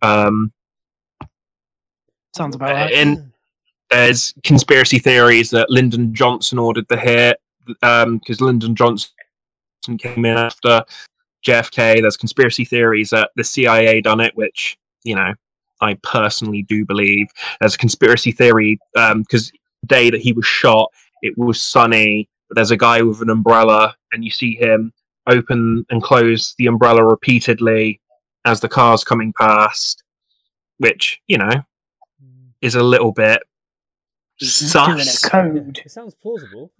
[0.00, 0.52] Um,
[2.34, 2.92] Sounds about right.
[2.92, 3.32] and
[3.90, 9.10] there's conspiracy theories that Lyndon Johnson ordered the hit because Lyndon Johnson
[9.98, 10.82] came in after
[11.46, 12.00] JFK.
[12.00, 15.34] There's conspiracy theories that the CIA done it, which you know
[15.80, 17.26] I personally do believe.
[17.60, 19.50] There's a conspiracy theory because
[19.82, 20.90] the day that he was shot,
[21.22, 22.28] it was sunny.
[22.52, 24.92] But there's a guy with an umbrella, and you see him
[25.26, 27.98] open and close the umbrella repeatedly
[28.44, 30.02] as the car's coming past,
[30.76, 31.62] which you know
[32.60, 33.40] is a little bit
[34.36, 35.18] He's a sus.
[35.20, 35.80] code.
[35.82, 36.70] It sounds plausible.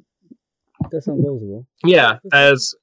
[0.85, 1.67] It does sound plausible.
[1.87, 2.75] Yeah, there's.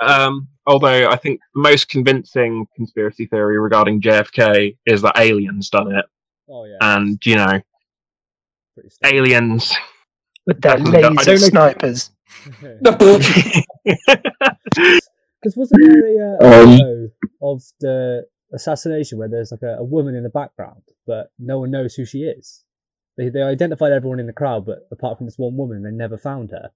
[0.00, 5.94] Um, although I think the most convincing conspiracy theory regarding JFK is that aliens done
[5.94, 6.06] it,
[6.50, 6.76] Oh yeah.
[6.80, 7.60] and you know,
[9.04, 9.72] aliens.
[10.46, 12.10] with their I don't know- laser snipers.
[15.40, 20.14] Because wasn't there a uh, Um, of the assassination where there's like a, a woman
[20.14, 22.64] in the background, but no one knows who she is?
[23.16, 26.16] They they identified everyone in the crowd, but apart from this one woman, they never
[26.16, 26.70] found her.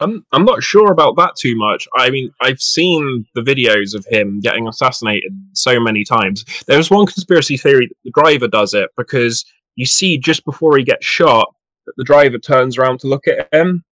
[0.00, 1.88] I'm I'm not sure about that too much.
[1.96, 6.44] I mean, I've seen the videos of him getting assassinated so many times.
[6.66, 9.44] There's one conspiracy theory that the driver does it because
[9.76, 11.57] you see just before he gets shot that
[11.96, 13.84] the driver turns around to look at him,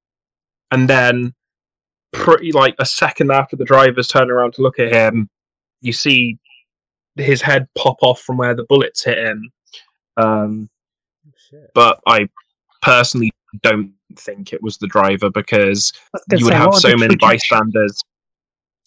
[0.71, 1.35] and then
[2.13, 5.29] pretty like a second after the driver's turned around to look at him,
[5.81, 6.39] you see
[7.17, 9.51] his head pop off from where the bullets hit him.
[10.17, 10.69] Um,
[11.29, 11.71] Oh, shit.
[11.75, 12.29] but I
[12.83, 13.33] personally
[13.63, 17.17] don't think it was the driver because I was gonna you would have so many
[17.17, 18.01] bystanders.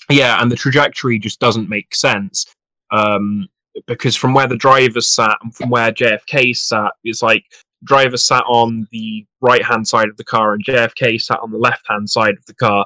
[0.10, 2.45] Yeah, and the trajectory just doesn't make sense.
[2.91, 3.48] Um,
[3.86, 7.43] because from where the driver sat and from where JFK sat, it's like
[7.84, 11.58] driver sat on the right hand side of the car and JFK sat on the
[11.58, 12.86] left hand side of the car.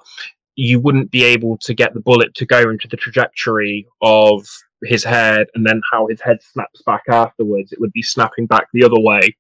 [0.56, 4.48] You wouldn't be able to get the bullet to go into the trajectory of
[4.84, 7.72] his head and then how his head snaps back afterwards.
[7.72, 9.36] It would be snapping back the other way.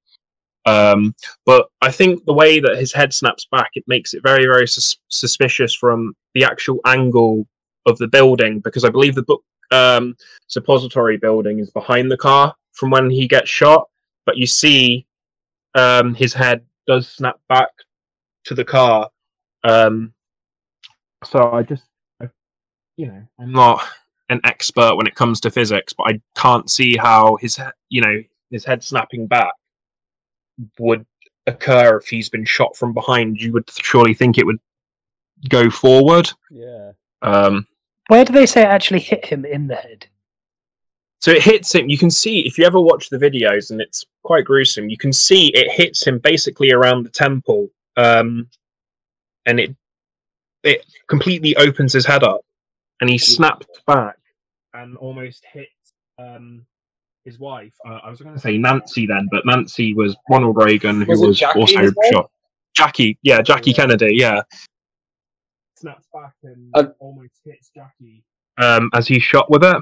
[0.66, 1.14] Um,
[1.46, 4.68] but I think the way that his head snaps back, it makes it very, very
[4.68, 7.46] sus- suspicious from the actual angle
[7.86, 10.16] of the building because I believe the book um,
[10.48, 13.90] suppository building is behind the car from when he gets shot.
[14.26, 15.06] But you see,
[15.76, 17.70] um, his head does snap back
[18.46, 19.10] to the car,
[19.64, 20.14] Um,
[21.24, 21.84] so I just,
[22.22, 22.30] I,
[22.98, 23.82] you know, I'm not
[24.30, 27.60] an expert when it comes to physics, but I can't see how his,
[27.90, 29.54] you know, his head snapping back
[30.80, 31.06] would
[31.48, 33.42] occur if he's been shot from behind.
[33.42, 34.60] You would surely think it would
[35.50, 36.30] go forward.
[36.52, 36.92] Yeah.
[37.22, 37.68] Um,
[38.08, 40.08] Where do they say it actually hit him in the head?
[41.24, 41.88] So it hits him.
[41.88, 44.90] You can see if you ever watch the videos, and it's quite gruesome.
[44.90, 48.50] You can see it hits him basically around the temple, um,
[49.46, 49.74] and it
[50.64, 52.42] it completely opens his head up,
[53.00, 54.18] and he snaps back
[54.74, 56.66] and almost hits um,
[57.24, 57.74] his wife.
[57.88, 61.22] Uh, I was going to say Nancy then, but Nancy was Ronald Reagan, who Was
[61.22, 62.30] was, also shot.
[62.76, 63.78] Jackie, yeah, Jackie Yeah.
[63.78, 64.42] Kennedy, yeah.
[65.78, 68.26] Snaps back and Uh, almost hits Jackie
[68.58, 69.78] um, as he shot with it.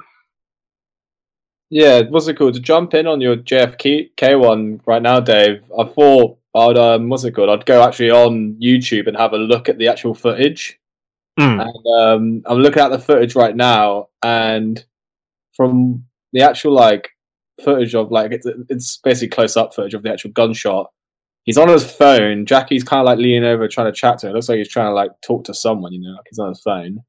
[1.72, 2.54] Yeah, what's it called?
[2.56, 5.64] To jump in on your JFK one right now, Dave.
[5.80, 7.50] I thought I'd um, what's it called?
[7.50, 10.78] I'd go actually on YouTube and have a look at the actual footage.
[11.40, 11.62] Mm.
[11.66, 14.84] And um, I'm looking at the footage right now, and
[15.56, 16.04] from
[16.34, 17.10] the actual like
[17.64, 20.92] footage of like it's, it's basically close up footage of the actual gunshot.
[21.44, 22.46] He's on his phone.
[22.46, 24.32] Jackie's kind of like leaning over, trying to chat to him.
[24.32, 26.50] It looks like he's trying to like talk to someone, you know, like he's on
[26.50, 27.00] his phone.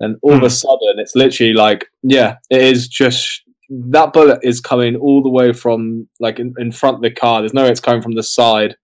[0.00, 0.44] And all of Hmm.
[0.44, 3.43] a sudden, it's literally like, yeah, it is just
[3.82, 7.40] that bullet is coming all the way from like in, in front of the car.
[7.40, 8.76] There's no way it's coming from the side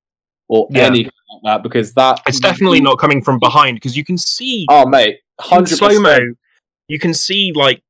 [0.49, 0.87] or Yeah.
[0.87, 4.67] anything like that because that It's definitely not coming from behind because you can see
[4.69, 6.19] Oh mate, hundred slow mo.
[6.89, 7.83] You can see like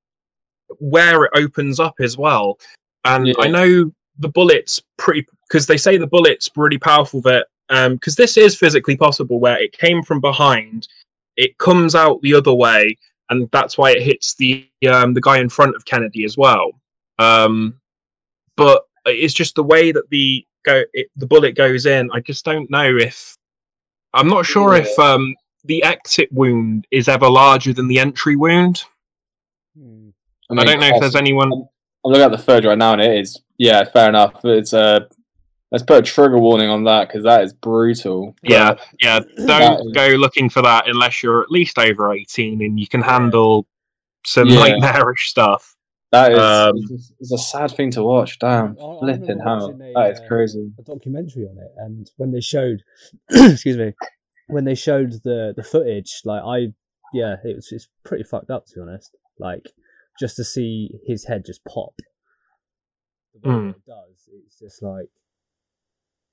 [0.79, 2.59] where it opens up as well,
[3.05, 3.35] and Yeah.
[3.39, 7.23] I know the bullets pretty because they say the bullets really powerful.
[7.23, 10.87] That um because this is physically possible where it came from behind,
[11.37, 12.99] it comes out the other way,
[13.31, 16.73] and that's why it hits the um the guy in front of Kennedy as well.
[17.21, 17.79] Um,
[18.57, 22.11] but it's just the way that the go it, the bullet goes in.
[22.13, 23.37] I just don't know if
[24.15, 28.85] I'm not sure if um the exit wound is ever larger than the entry wound.
[29.79, 30.09] Hmm.
[30.51, 31.53] I, mean, don't know if there's anyone.
[31.53, 34.41] I'm looking at the third right now, and it is yeah, fair enough.
[34.45, 35.01] It's uh,
[35.71, 38.35] let's put a trigger warning on that because that is brutal.
[38.43, 39.21] Yeah, yeah.
[39.47, 43.03] Don't is- go looking for that unless you're at least over 18 and you can
[43.03, 43.67] handle
[44.25, 44.61] some Yeah.
[44.61, 45.77] nightmarish stuff.
[46.13, 48.39] That is Um, it's, it's a sad thing to watch.
[48.39, 50.73] Damn, I- I flipping hell, that is uh, crazy.
[50.79, 52.83] a documentary on it, and when they showed,
[53.31, 53.93] excuse me,
[54.49, 56.73] when they showed the the footage, like I,
[57.13, 59.17] yeah, it was it's pretty fucked up to be honest.
[59.39, 59.67] Like
[60.19, 61.95] just to see his head just pop,
[63.35, 63.71] the way Mm.
[63.71, 65.09] it does, it's just like,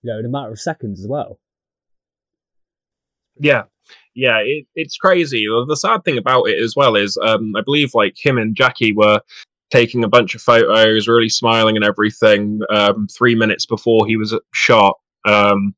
[0.01, 1.39] you know, in a matter of seconds as well.
[3.39, 3.63] Yeah,
[4.15, 4.39] yeah.
[4.39, 5.45] It, it's crazy.
[5.45, 8.55] The, the sad thing about it as well is, um, I believe like him and
[8.55, 9.21] Jackie were
[9.69, 12.60] taking a bunch of photos, really smiling and everything.
[12.69, 15.75] Um, three minutes before he was shot, um,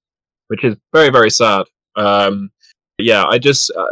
[0.48, 1.66] which is very very sad.
[1.96, 2.52] Um,
[2.98, 3.72] yeah, I just.
[3.72, 3.86] Uh,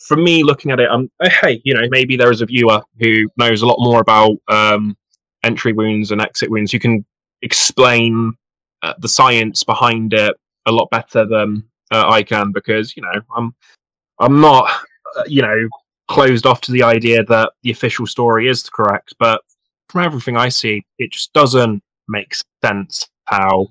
[0.00, 2.82] for me, looking at it, um, uh, hey, you know, maybe there is a viewer
[3.00, 4.94] who knows a lot more about um,
[5.42, 6.74] entry wounds and exit wounds.
[6.74, 7.06] You can
[7.40, 8.34] explain
[8.82, 13.12] uh, the science behind it a lot better than uh, I can because you know
[13.34, 13.54] I'm
[14.18, 14.70] I'm not
[15.16, 15.68] uh, you know
[16.08, 19.42] closed off to the idea that the official story is correct, but
[19.88, 23.68] from everything I see, it just doesn't make sense how.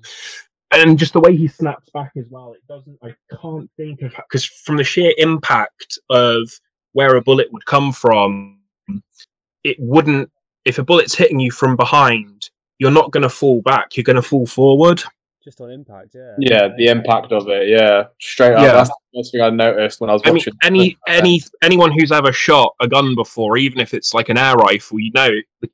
[0.70, 2.98] And just the way he snaps back as well, it doesn't.
[3.02, 6.50] I can't think of because from the sheer impact of
[6.92, 8.58] where a bullet would come from,
[9.62, 10.30] it wouldn't.
[10.64, 13.96] If a bullet's hitting you from behind, you're not going to fall back.
[13.96, 15.02] You're going to fall forward.
[15.44, 16.34] Just on impact, yeah.
[16.38, 17.68] Yeah, the impact of it.
[17.68, 18.62] Yeah, straight up.
[18.62, 18.72] Yeah.
[18.72, 20.54] That's the first thing I noticed when I was I mean, watching.
[20.62, 24.54] any any anyone who's ever shot a gun before, even if it's like an air
[24.54, 25.30] rifle, you know
[25.60, 25.68] the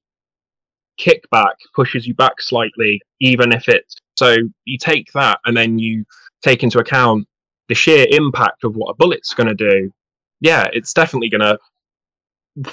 [0.99, 4.37] kickback pushes you back slightly, even if it's so.
[4.65, 6.05] You take that, and then you
[6.43, 7.29] take into account
[7.69, 9.93] the sheer impact of what a bullet's going to do.
[10.41, 11.59] Yeah, it's definitely going to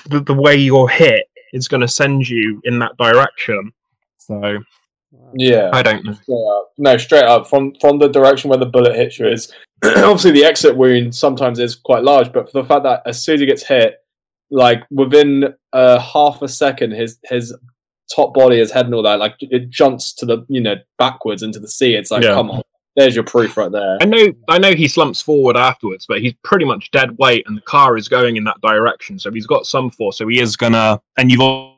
[0.09, 3.71] the, the way you're hit is going to send you in that direction.
[4.17, 4.59] So Wow.
[5.35, 6.13] Yeah, I don't know.
[6.13, 6.71] Straight up.
[6.77, 9.51] No, straight up from from the direction where the bullet hits you is
[9.83, 13.35] obviously the exit wound sometimes is quite large, but for the fact that as soon
[13.35, 13.97] as he gets hit,
[14.51, 17.55] like within uh, half a second, his his
[18.13, 21.43] top body, his head, and all that, like it jumps to the you know backwards
[21.43, 21.95] into the sea.
[21.95, 22.33] It's like, Yeah.
[22.33, 22.61] come on,
[22.95, 23.97] there's your proof right there.
[24.01, 27.55] I know, I know he slumps forward afterwards, but he's pretty much dead weight, and
[27.57, 29.19] the car is going in that direction.
[29.19, 30.17] So he's got some force.
[30.17, 30.99] So he is gonna.
[31.17, 31.76] And you've al-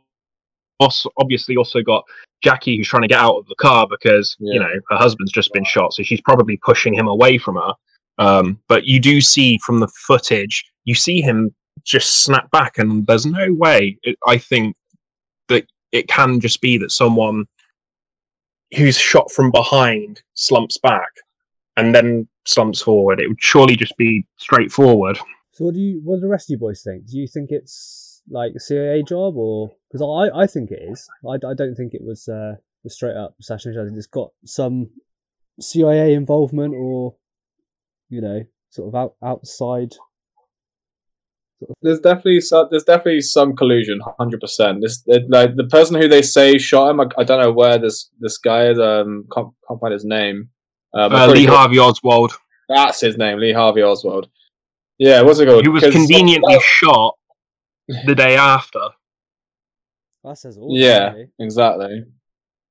[0.80, 2.04] also obviously also got
[2.42, 5.54] Jackie, who's trying to get out of the car because you know her husband's just
[5.54, 7.74] been shot, so she's probably pushing him away from her.
[8.18, 13.06] Um, but you do see from the footage, you see him just snap back, and
[13.08, 13.98] there's no way.
[14.04, 14.76] It, I think
[15.50, 17.46] that it can just be that someone
[18.76, 21.10] who's shot from behind slumps back
[21.78, 23.20] and then slumps forward.
[23.20, 25.18] It would surely just be straightforward.
[25.52, 26.02] So what do you?
[26.04, 27.06] What do the rest of you boys think?
[27.06, 31.08] Do you think it's like a CIA job, or because I I think it is.
[31.28, 33.82] I, I don't think it was uh, a straight up assassination.
[33.82, 34.90] I think it's got some
[35.60, 37.16] CIA involvement, or
[38.10, 39.94] you know, sort of out outside.
[41.82, 42.68] There's definitely some.
[42.72, 44.00] There's definitely some collusion.
[44.18, 44.82] Hundred percent.
[44.82, 47.02] This it- like the person who they say shot him.
[47.02, 48.80] I, I don't know where this this guy is.
[48.80, 50.50] Um, can't, can't find his name.
[50.94, 52.32] Um, Uh, pretty Lee sure- Harvey Oswald,
[52.70, 54.28] That's his name, Lee Harvey Oswald.
[54.98, 55.66] Yeah, what's it called?
[55.66, 57.16] who was 'Cause- conveniently shot
[58.06, 58.80] the day after.
[60.24, 60.76] That says all.
[60.78, 61.12] Yeah.
[61.14, 61.28] really.
[61.40, 62.04] Exactly.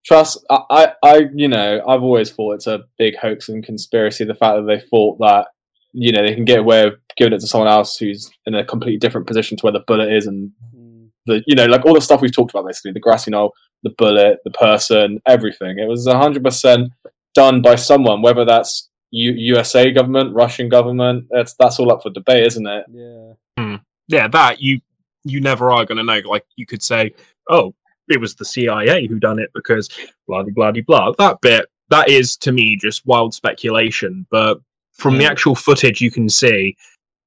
[0.04, 4.24] Trust, I, I, I, you know, I've always thought it's a big hoax and conspiracy.
[4.24, 5.48] The fact that they thought that,
[5.92, 8.64] you know, they can get away with giving it to someone else who's in a
[8.64, 11.94] completely different position to where the bullet is, and Mm, the, you know, like all
[11.94, 13.52] the stuff we've talked about, basically the grassy knoll,
[13.82, 15.78] the bullet, the person, everything.
[15.78, 16.92] It was hundred percent
[17.34, 21.26] done by someone, whether that's U- USA government, Russian government.
[21.30, 22.84] That's that's all up for debate, isn't it?
[22.90, 23.78] Yeah.
[24.08, 24.80] Yeah, that you
[25.24, 26.20] you never are going to know.
[26.28, 27.12] Like you could say,
[27.48, 27.74] oh,
[28.08, 29.88] it was the CIA who done it because
[30.26, 31.12] blah blah blah blah.
[31.18, 34.26] That bit that is to me just wild speculation.
[34.30, 34.58] But
[34.92, 35.30] from the Mm.
[35.30, 36.76] actual footage you can see,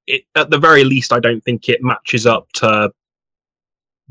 [0.08, 2.92] it at the very least, I don't think it matches up to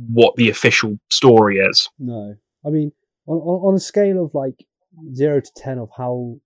[0.09, 1.89] what the official story is.
[1.99, 2.93] No, I mean,
[3.27, 4.65] on, on on a scale of like
[5.15, 6.37] zero to ten of how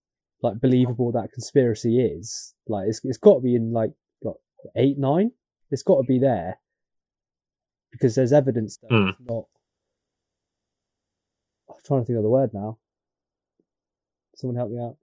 [0.42, 3.92] like believable that conspiracy is, like it's it's got to be in like
[4.22, 4.36] like
[4.76, 5.30] eight nine.
[5.70, 6.58] It's got to be there
[7.94, 9.08] because there's evidence that Hmm.
[9.10, 9.44] it's not.
[11.70, 12.78] I'm trying to think of the word now.
[14.36, 14.96] Someone help me out.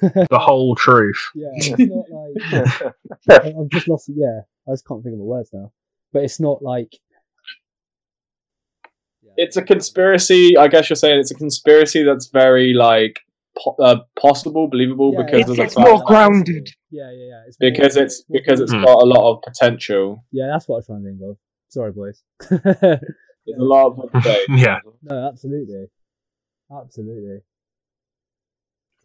[0.30, 1.20] The whole truth.
[1.34, 4.08] yeah, it's not like I- I've just lost.
[4.14, 5.72] Yeah, I just can't think of the words now.
[6.12, 6.92] But it's not like.
[9.36, 10.56] It's a conspiracy.
[10.56, 13.20] I guess you're saying it's a conspiracy that's very like
[13.62, 16.68] po- uh, possible, believable Yeah, because it's- of the it's fact more grounded.
[16.90, 17.42] Yeah, yeah, yeah.
[17.46, 18.84] It's more- because it's because it's Hmm.
[18.84, 20.24] got a lot of potential.
[20.32, 21.36] Yeah, that's what I'm trying to think of.
[21.72, 22.22] Sorry, boys.
[22.50, 22.62] There's
[23.58, 24.40] a lot of debate.
[24.50, 24.78] Yeah.
[25.02, 25.86] no, absolutely,
[26.70, 27.38] absolutely.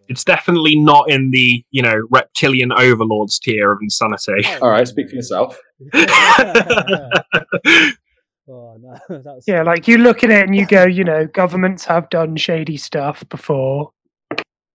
[0.09, 4.45] It's definitely not in the, you know, reptilian overlords tier of insanity.
[4.61, 5.57] All right, speak for yourself.
[8.49, 11.85] oh no, that's Yeah, like you look at it and you go, you know, governments
[11.85, 13.91] have done shady stuff before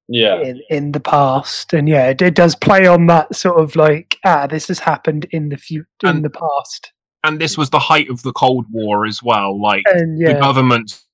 [0.09, 3.77] Yeah, in, in the past, and yeah, it, it does play on that sort of
[3.77, 6.93] like, ah, this has happened in the few in And- the past,
[7.25, 9.61] and this was the height of the Cold War as well.
[9.61, 11.07] Like and the yeah, governments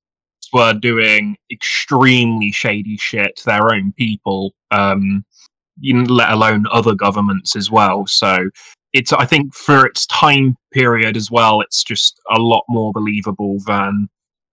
[0.53, 5.25] were doing extremely shady shit to their own people, um,
[5.81, 8.07] you- let alone other governments as well.
[8.07, 8.49] So
[8.95, 13.59] it's, I think, for its time period as well, it's just a lot more believable
[13.67, 14.09] than,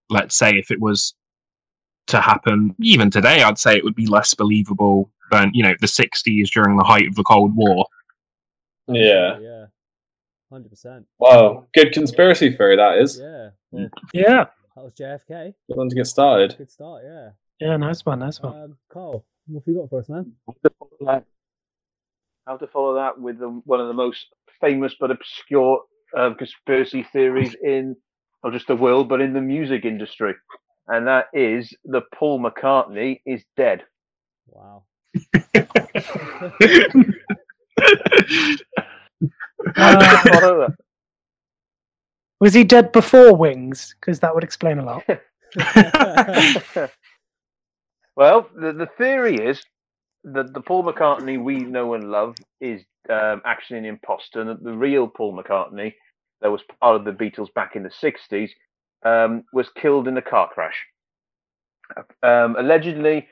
[0.09, 1.13] let's say, if it was
[2.07, 3.41] to happen even today.
[3.41, 7.07] I'd say it would be less believable than you know the '60s during the height
[7.07, 7.85] of the Cold War.
[8.87, 9.39] yeah.
[9.39, 9.65] yeah,
[10.51, 11.05] hundred percent.
[11.19, 13.19] Wow, good conspiracy theory that is.
[13.19, 15.53] Yeah, well, yeah, that was JFK.
[15.67, 16.55] Good one to get started.
[16.57, 17.03] Good start.
[17.05, 17.29] Yeah.
[17.59, 18.61] yeah, nice one, nice one.
[18.61, 20.33] Um, Carl, what have you got for us, man?
[22.47, 24.27] How to follow that with the, one of the most
[24.61, 25.81] famous but obscure
[26.15, 27.95] um, conspiracy theories in
[28.43, 30.35] not just the world but in the music industry,
[30.87, 33.83] and that is that Paul McCartney is dead.
[34.47, 34.83] Wow.
[39.75, 40.69] Uh,
[42.39, 43.95] was he dead before Wings?
[43.99, 45.03] Because that would explain a lot.
[48.15, 49.63] well, the, the theory is
[50.25, 54.63] that the Paul McCartney we know and love is um, actually an imposter, and that
[54.63, 55.93] the real Paul McCartney,
[56.41, 58.49] that was part of the Beatles back in the 60s,
[59.05, 60.85] um, was killed in a car crash.
[62.23, 63.27] Um, allegedly,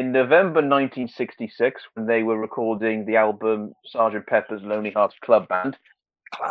[0.00, 4.26] in November 1966, when they were recording the album Sgt.
[4.26, 5.76] Pepper's Lonely Hearts Club Band,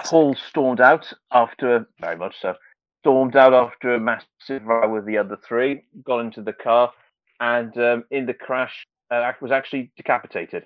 [0.06, 2.54] Paul stormed out after, very much so,
[3.02, 6.94] stormed out after a massive row with the other three, got into the car,
[7.40, 10.66] and um, in the crash uh, was actually decapitated.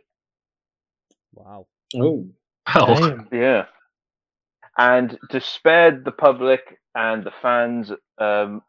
[1.33, 1.65] wow.
[1.95, 2.27] Oh,
[2.75, 3.65] Well, Yeah.
[4.77, 8.61] And to spare the public and the fans, um,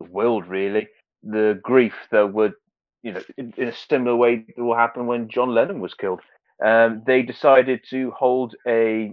[0.00, 0.88] the world really,
[1.22, 2.54] the grief that would,
[3.02, 6.20] you know, in, in a similar way that will happen when John Lennon was killed,
[6.64, 9.12] um, they decided to hold a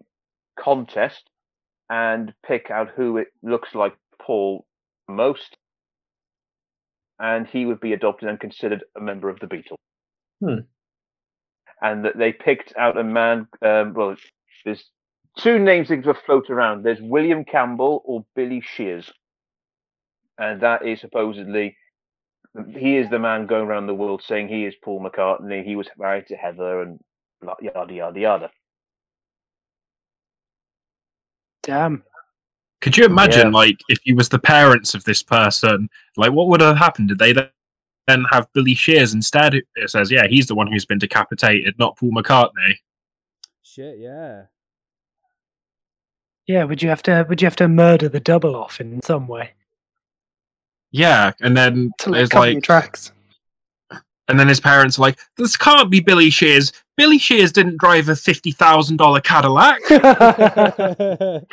[0.60, 1.30] contest
[1.90, 4.66] and pick out who it looks like Paul
[5.08, 5.58] most,
[7.20, 9.78] and he would be adopted and considered a member of the Beatles.
[10.44, 10.62] Hmm.
[11.82, 13.48] And that they picked out a man.
[13.62, 14.16] Um, well,
[14.64, 14.84] there's
[15.38, 16.84] two names that were float around.
[16.84, 19.12] There's William Campbell or Billy Shears,
[20.40, 21.78] and that is supposedly
[22.70, 25.64] he is the man going around the world saying he is Paul McCartney.
[25.64, 27.00] He was married to Heather and
[27.42, 28.52] blah, yada yada yada.
[31.64, 32.04] Damn.
[32.82, 33.54] Could you imagine, Yeah.
[33.54, 37.10] like, if you was the parents of this person, like, what would have happened?
[37.10, 37.50] Did they then-
[38.08, 39.56] then have Billy Shears instead?
[39.56, 42.76] It says, yeah, he's the one who's been decapitated, not Paul McCartney.
[43.64, 44.46] Shit, yeah.
[46.46, 49.28] Yeah, would you have to would you have to murder the double off in some
[49.28, 49.56] way
[50.96, 53.12] Yeah, and then to like there's like, tracks?
[54.30, 56.72] and then his parents are like, this can't be Billy Shears.
[56.96, 59.82] Billy Shears didn't drive a fifty thousand dollar Cadillac.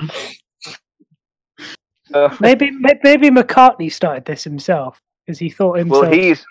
[2.14, 2.70] Uh, maybe
[3.02, 6.44] maybe McCartney started this himself because he thought himself well, he's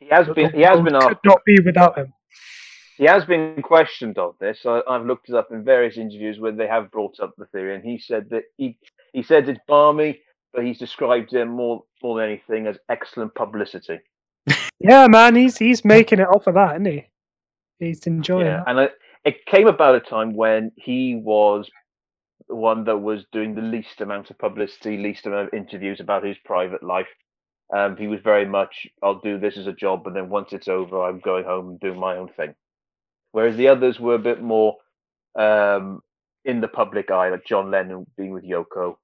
[0.00, 2.12] he has been he has been could asked, not be without him.
[2.96, 4.66] he has been questioned of this.
[4.66, 7.76] I, I've looked it up in various interviews where they have brought up the theory,
[7.76, 8.76] and he said that he
[9.12, 10.18] he said it's barmy,
[10.56, 14.00] but he's described it more more than anything as excellent publicity.
[14.80, 17.06] Yeah, man, he's he's making it off of that, isn't he?
[17.78, 18.68] He's enjoying Yeah, that.
[18.68, 18.92] and it,
[19.24, 21.70] it came about a time when he was
[22.48, 26.24] the one that was doing the least amount of publicity, least amount of interviews about
[26.24, 27.08] his private life.
[27.76, 30.68] Um, he was very much, I'll do this as a job, and then once it's
[30.68, 32.54] over, I'm going home and doing my own thing.
[33.32, 34.76] Whereas the others were a bit more
[35.36, 36.00] um,
[36.44, 38.96] in the public eye, like John Lennon being with Yoko.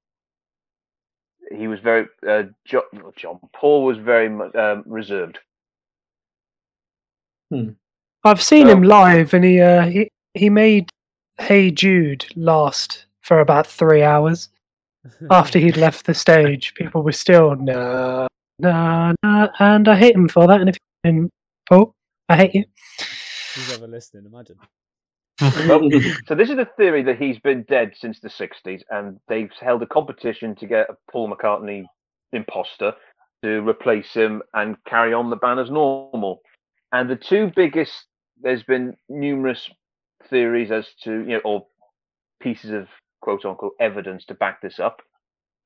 [1.55, 2.83] He was very uh, John,
[3.17, 5.39] John Paul was very much um, reserved.
[8.25, 8.89] I've seen him Oh.
[8.89, 10.89] live, and he uh, he he made
[11.39, 14.49] Hey Jude last for about three hours
[15.31, 16.75] after he'd left the stage.
[16.75, 18.27] People were still no,
[18.59, 20.61] no, no, and I hate him for that.
[20.61, 21.31] And if you didn't,
[21.69, 21.95] Paul,
[22.29, 22.65] I hate you.
[23.55, 24.25] Who's ever listening?
[24.27, 24.57] Imagine.
[25.41, 25.89] Well,
[26.27, 29.83] so this is the theory that he's been dead since the 60s, and they've held
[29.83, 31.85] a competition to get a Paul McCartney
[32.33, 32.95] imposter
[33.43, 36.41] to replace him and carry on the band as normal.
[36.93, 38.07] And the two biggest,
[38.41, 39.69] there's been numerous
[40.29, 41.67] theories as to, you know, or
[42.41, 42.89] pieces of
[43.21, 45.01] quote unquote evidence to back this up.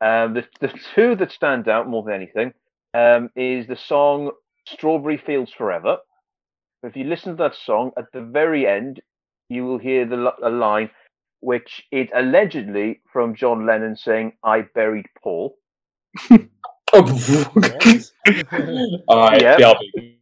[0.00, 2.52] Um, the, the two that stand out more than anything
[2.94, 4.30] um, is the song
[4.66, 5.98] Strawberry Fields Forever.
[6.82, 9.00] If you listen to that song, at the very end,
[9.48, 10.90] you will hear the a line
[11.40, 15.56] which is allegedly from John Lennon saying, I buried Paul.
[16.92, 18.10] What?
[19.08, 19.56] Alright, Yeah.
[19.58, 19.68] yeah.
[19.68, 20.20] I'll be-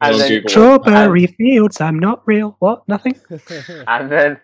[0.00, 0.50] And I'll then- Google it.
[0.50, 2.56] Strawberry fields, I'm not real.
[2.60, 2.86] What?
[2.88, 3.18] Nothing.
[3.88, 4.40] And then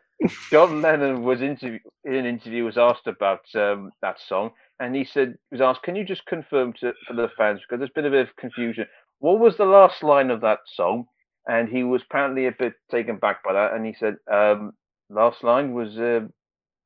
[0.51, 5.05] John Lennon was interview in an interview was asked about um, that song, and he
[5.05, 8.11] said was asked, "Can you just confirm to for the fans because there's been a
[8.11, 8.87] bit of confusion.
[9.21, 11.07] What was the last line of that song?"
[11.47, 14.73] And he was apparently a bit taken back by that, and he said, um,
[15.09, 16.21] "Last line was uh,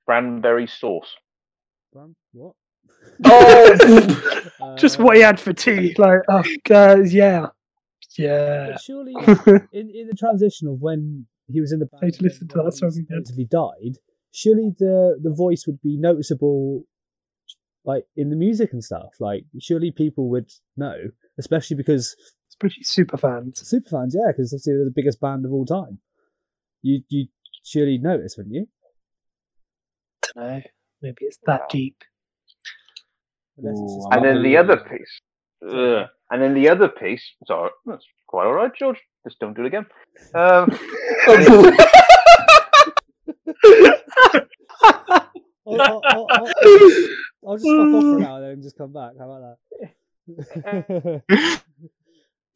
[0.07, 1.13] cranberry sauce."
[1.93, 2.55] Bram, what?
[3.25, 4.75] Oh!
[4.79, 5.95] Just Uh, what he had for tea.
[5.99, 7.47] Like, oh, God, yeah.
[8.17, 8.71] Yeah.
[8.73, 9.13] But surely,
[9.73, 12.67] in, in the transition of when he was in the band, to listen to when
[12.67, 13.25] that song he again.
[13.25, 13.99] supposedly died,
[14.33, 16.85] surely the the voice would be noticeable,
[17.85, 19.11] like in the music and stuff.
[19.21, 20.97] Like, surely people would know,
[21.39, 22.15] especially because
[22.55, 23.61] Especially super fans.
[23.63, 25.99] superfans, yeah, because obviously they're the biggest band of all time.
[26.83, 27.27] You you
[27.65, 28.69] surely notice, wouldn't you?
[30.37, 30.61] know.
[31.03, 31.67] Maybe it's that Wow.
[31.71, 31.97] deep.
[33.65, 35.21] Ooh, And then the other piece,
[35.69, 36.09] Ugh.
[36.31, 37.25] and then the other piece.
[37.47, 39.01] Sorry, that's quite all right, George.
[39.27, 39.87] Just don't do it again.
[40.35, 40.71] Um,
[45.67, 46.53] I'll, I'll, I'll, I'll,
[47.47, 49.13] I'll just fuck off for now then and just come back.
[49.19, 49.59] How about
[50.27, 51.23] that?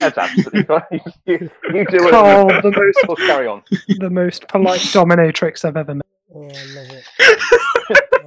[0.00, 0.82] that's absolutely fine.
[1.26, 2.10] you, you do it.
[2.10, 3.62] Carl, the most We'll carry on.
[3.98, 6.06] the most polite dominatrix I've ever met.
[6.34, 7.04] oh, I love it.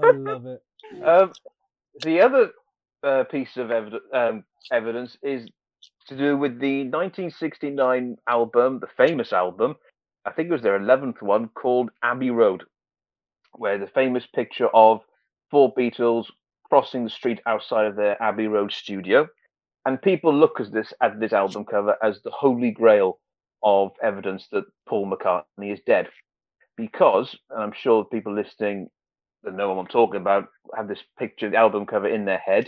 [0.03, 0.63] I love it.
[1.05, 1.31] Um,
[2.03, 2.51] the other
[3.03, 5.47] uh, piece of evid- um, evidence is
[6.07, 9.75] to do with the 1969 album, the famous album.
[10.25, 12.63] I think it was their 11th one called Abbey Road,
[13.53, 15.01] where the famous picture of
[15.49, 16.25] four Beatles
[16.65, 19.27] crossing the street outside of their Abbey Road studio.
[19.85, 23.19] And people look at this at this album cover as the holy grail
[23.63, 26.07] of evidence that Paul McCartney is dead.
[26.77, 28.89] Because, and I'm sure people listening
[29.43, 32.67] that know what I'm talking about have this picture, the album cover in their head.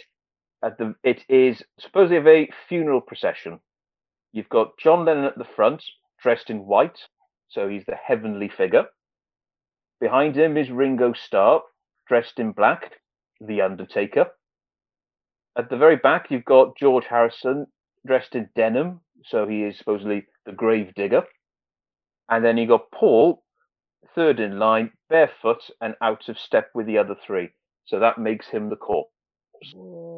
[0.63, 3.59] At the, it is supposedly of a funeral procession.
[4.31, 5.83] You've got John Lennon at the front,
[6.21, 6.99] dressed in white,
[7.49, 8.85] so he's the heavenly figure.
[9.99, 11.61] Behind him is Ringo Starr,
[12.07, 12.93] dressed in black,
[13.39, 14.27] the Undertaker.
[15.57, 17.67] At the very back, you've got George Harrison,
[18.07, 21.23] dressed in denim, so he is supposedly the grave digger.
[22.29, 23.43] And then you got Paul,
[24.15, 27.49] third in line, barefoot and out of step with the other three.
[27.85, 29.09] So that makes him the corpse.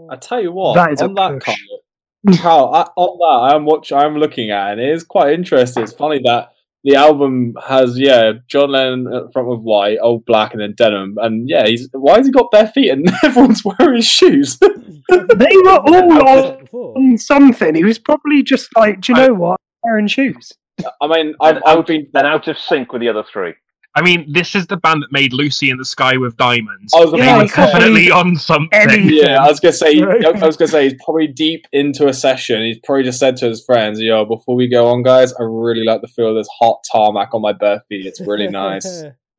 [0.09, 1.43] I tell you what, That is a on that push.
[1.43, 5.83] cover, How I, on that I'm watch I'm looking at, and it is quite interesting.
[5.83, 6.53] It's funny that
[6.85, 11.17] the album has yeah John Lennon at front with white, old black, and then denim,
[11.19, 14.57] and yeah he's why has he got bare feet and everyone's wearing his shoes?
[15.07, 17.75] They were all on, on something.
[17.75, 19.59] He was probably just like, do you know what?
[19.83, 20.51] Wearing shoes.
[20.99, 23.53] I mean I've, And I've been then out of sync with the other three.
[23.97, 26.93] I mean, this is the band that made Lucy in the Sky with Diamonds.
[26.93, 28.69] I was They Yeah, were he could definitely be on something.
[28.73, 29.09] anything.
[29.13, 30.01] Yeah, I was gonna say.
[30.25, 32.61] I was gonna say he's probably deep into a session.
[32.63, 35.83] He's probably just said to his friends, "Yo, before we go on, guys, I really
[35.85, 38.05] like the feel of this hot tarmac on my bare feet.
[38.05, 38.85] It's really nice.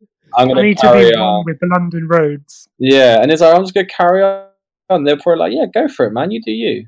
[0.39, 2.67] I'm gonna need to carry be on." with the London roads.
[2.79, 4.23] Yeah, and he's like, "I'm just gonna carry
[4.89, 6.31] on." They're probably like, "Yeah, go for it, man.
[6.31, 6.87] You do you."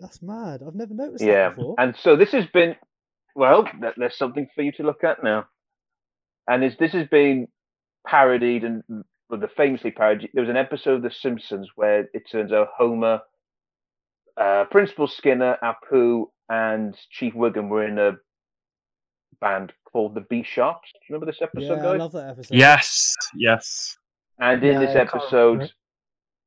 [0.00, 0.60] That's mad.
[0.66, 1.74] I've never noticed Yeah, that before.
[1.78, 2.76] and so this has been
[3.34, 3.66] well.
[3.96, 5.46] There's something for you to look at now,
[6.48, 7.48] and it's, this has been
[8.06, 8.82] parodied and
[9.28, 10.30] well, the famously parodied.
[10.32, 13.20] There was an episode of The Simpsons where it turns out Homer,
[14.36, 18.12] uh, Principal Skinner, Apu, and Chief Wiggum were in a
[19.40, 20.90] band called the B Sharps.
[20.92, 21.98] Do you remember this yeah, episode, I guys?
[21.98, 22.56] love that episode.
[22.56, 23.98] Yes, yes.
[24.38, 25.72] And in No, this I episode,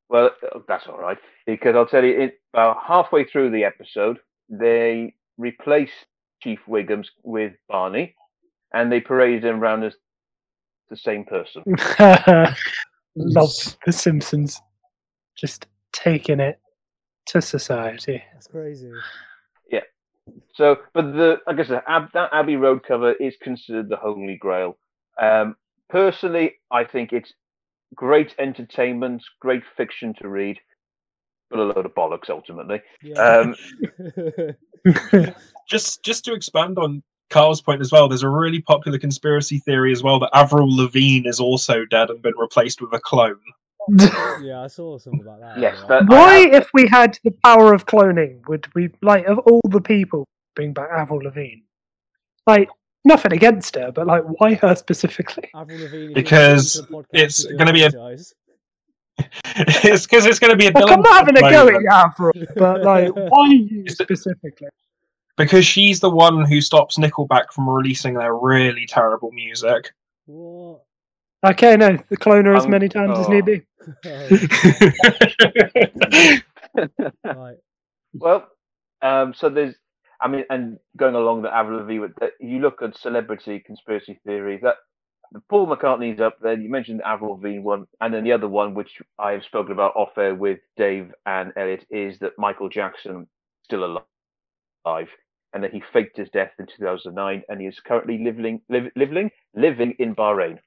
[0.09, 4.19] well, uh, that's all right because I'll tell you, it, about halfway through the episode,
[4.49, 5.93] they replaced
[6.41, 8.15] Chief Wiggums with Barney,
[8.73, 9.93] and they paraded him around as
[10.89, 11.63] the same person.
[13.15, 13.51] Love
[13.85, 14.61] The Simpsons.
[15.35, 16.59] Just taking it
[17.27, 18.23] to society.
[18.33, 18.91] That's crazy.
[19.71, 19.81] Yeah.
[20.55, 24.37] So, but the like I said, Ab, that Abbey Road cover is considered the holy
[24.37, 24.77] grail.
[25.21, 25.55] Um,
[25.89, 27.33] personally, I think it's
[27.95, 30.59] great entertainment, great fiction to read,
[31.49, 32.81] but a load of bollocks ultimately.
[33.01, 33.15] Yeah.
[33.15, 33.55] Um,
[35.69, 39.91] Just just to expand on Carl's point as well, there's a really popular conspiracy theory
[39.91, 43.39] as well that Avril Lavigne is also dead and been replaced with a clone.
[44.41, 45.59] yeah, I saw something about that.
[45.59, 49.39] yes, but Why, have- if we had the power of cloning, would we, like, of
[49.39, 51.61] all the people, bring back Avril Lavigne?
[52.45, 52.69] Like,
[53.05, 55.49] nothing against her, but, like, why her specifically?
[55.55, 58.33] Avril Lavigne, Because listen to the podcast, it's gonna be a- apologise.
[59.55, 61.87] it's because it's going to be a Like, I'm not having a go at moment.
[61.91, 64.69] Avril, but, like, why you specifically?
[65.39, 69.93] Because she's the one who stops Nickelback from releasing their really terrible music.
[70.25, 70.81] What?
[71.45, 73.31] Okay, no, the cloner as Um, many times as oh.
[73.31, 73.61] need be.
[77.23, 77.55] right.
[78.13, 78.49] Well,
[79.01, 79.75] um, so there's,
[80.19, 82.07] I mean, and going along the Avril Lavigne,
[82.41, 84.59] you look at celebrity conspiracy theories.
[84.61, 84.75] That
[85.47, 86.59] Paul McCartney's up there.
[86.59, 89.71] You mentioned the Avril Lavigne one, and then the other one, which I have spoken
[89.71, 93.25] about off air with Dave and Elliot, is that Michael Jackson
[93.63, 94.03] still
[94.85, 95.07] alive,
[95.53, 99.31] and that he faked his death in 2009, and he is currently living, liv- living,
[99.55, 100.59] living in Bahrain.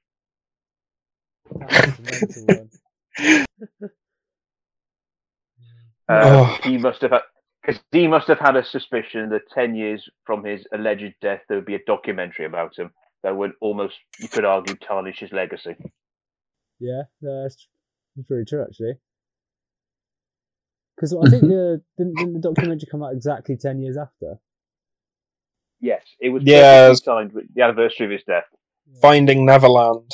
[1.59, 2.69] That's a mental one.
[6.09, 6.57] Um, Oh.
[6.63, 7.21] He must have had.
[7.65, 11.57] Because he must have had a suspicion that 10 years from his alleged death, there
[11.57, 12.91] would be a documentary about him
[13.23, 15.73] that would almost, you could argue, tarnish his legacy.
[16.81, 17.65] Yeah, no, that's,
[18.17, 18.95] that's pretty true actually.
[20.97, 24.39] Because I think the didn't, didn't the documentary come out exactly ten years after?
[25.83, 26.87] Yes, it was Yeah.
[26.87, 28.45] perfectly timed with the anniversary of his death.
[29.01, 30.09] Finding Neverland.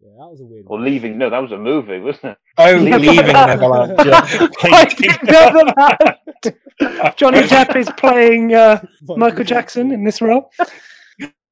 [0.00, 0.84] yeah that was a weird Or one.
[0.84, 1.18] leaving.
[1.18, 2.38] No, that was a movie, wasn't it?
[2.58, 3.94] Oh, leaving Neverland.
[4.04, 4.22] Yeah.
[4.60, 7.16] Finding Neverland.
[7.16, 10.50] Johnny Depp is playing uh, Michael Jackson in this role.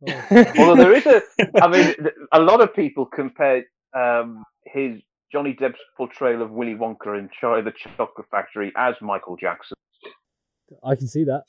[0.08, 1.20] Oh, Although there is a,
[1.62, 1.94] I mean,
[2.32, 3.64] a lot of people compare
[3.94, 4.98] um, his
[5.30, 9.76] Johnny Depp's portrayal of Willy Wonka in Charlie the Chocolate Factory as Michael Jackson.
[10.82, 11.42] I can see that.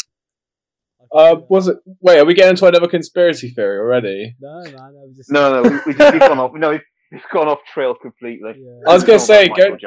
[1.13, 1.77] I can Uh, was it?
[1.99, 4.35] Wait, are we getting into another conspiracy theory already?
[4.39, 6.51] No, man, I was just No, no, we, we, we've gone off.
[6.53, 6.69] No,
[7.11, 8.53] we've gone off trail completely.
[8.57, 8.89] Yeah.
[8.91, 9.77] I was gonna say, go-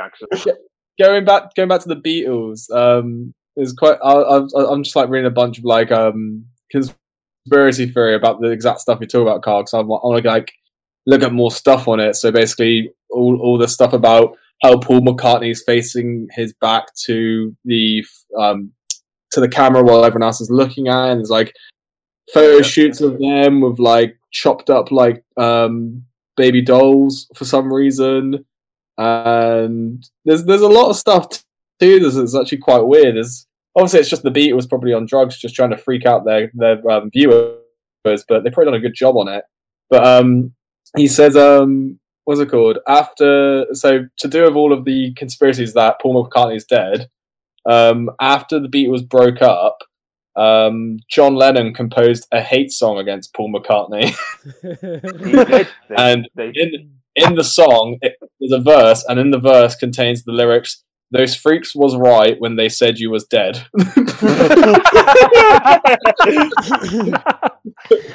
[0.98, 3.98] going back going back to the Beatles, um, there's quite.
[4.02, 8.50] I, I, I'm just like reading a bunch of like um conspiracy theory about the
[8.50, 9.62] exact stuff you talk about, Carl.
[9.62, 10.52] Because I want to like
[11.06, 12.16] look at more stuff on it.
[12.16, 18.04] So basically, all all the stuff about how Paul McCartney's facing his back to the
[18.38, 18.72] um
[19.34, 21.10] to the camera while everyone else is looking at, it.
[21.12, 21.54] and there's like
[22.32, 22.62] photo Yeah.
[22.62, 26.02] shoots of them with like chopped up like um
[26.36, 28.44] baby dolls for some reason
[28.98, 31.26] and there's there's a lot of stuff
[31.80, 35.06] too that's, that's actually quite weird there's obviously it's just the beat was probably on
[35.06, 37.54] drugs just trying to freak out their their um, viewers
[38.04, 39.44] but they've probably done a good job on it
[39.90, 40.52] but um
[40.96, 45.74] he says um what's it called after so to do with all of the conspiracies
[45.74, 47.08] that paul mccartney's dead
[47.70, 49.78] um after the beatles broke up
[50.36, 54.14] um john lennon composed a hate song against paul mccartney
[55.24, 55.68] He did.
[55.88, 60.24] They- and in in the song it, there's a verse and in the verse contains
[60.24, 63.62] the lyrics those freaks was right when they said you was dead.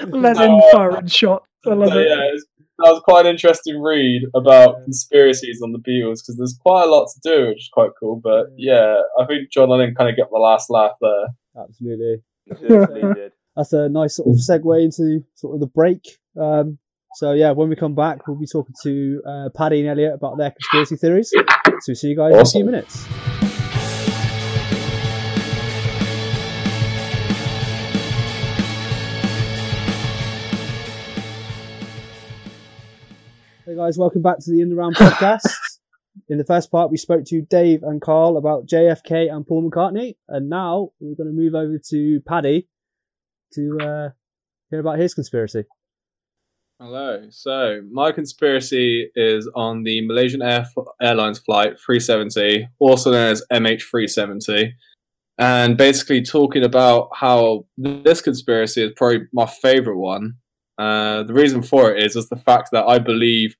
[0.07, 1.43] Lennon firing shot.
[1.65, 2.07] I love So, it.
[2.09, 2.45] yeah, it's,
[2.83, 6.89] that was quite an interesting read about conspiracies on the Beatles because there's quite a
[6.89, 8.19] lot to do, which is quite cool.
[8.23, 11.63] But yeah, I think John Lennon kind of got the last laugh there.
[11.63, 12.23] Absolutely.
[12.67, 13.29] Certainly.
[13.55, 16.05] That's a nice sort of segue into sort of the break.
[16.39, 16.77] Um,
[17.15, 20.37] so yeah, when we come back, we'll be talking to uh, Paddy and Elliot about
[20.37, 21.29] their conspiracy theories.
[21.29, 21.43] So
[21.87, 23.38] we'll see you guys in a few minutes.
[33.79, 35.47] Guys, welcome back to the In the Round podcast.
[36.27, 40.17] In the first part, we spoke to Dave and Carl about JFK and Paul McCartney,
[40.27, 42.67] and now we're going to move over to Paddy
[43.53, 44.09] to uh,
[44.69, 45.63] hear about his conspiracy.
[46.77, 47.27] Hello.
[47.29, 50.67] So my conspiracy is on the Malaysian Air
[51.01, 54.73] Airlines flight 370, also known as MH370,
[55.37, 60.33] and basically talking about how this conspiracy is probably my favorite one.
[60.77, 63.55] Uh, the reason for it is is the fact that I believe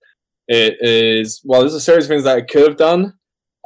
[0.50, 1.62] it is well.
[1.62, 3.14] There's a series of things that it could have done.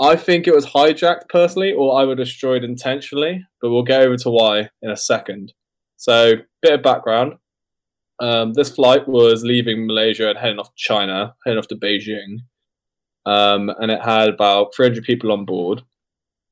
[0.01, 3.41] I think it was hijacked personally, or either destroyed intentionally.
[3.61, 5.53] But we'll get over to why in a second.
[5.95, 7.35] So, bit of background.
[8.19, 12.39] Um, this flight was leaving Malaysia and heading off China, heading off to Beijing.
[13.25, 15.83] Um, and it had about 300 people on board.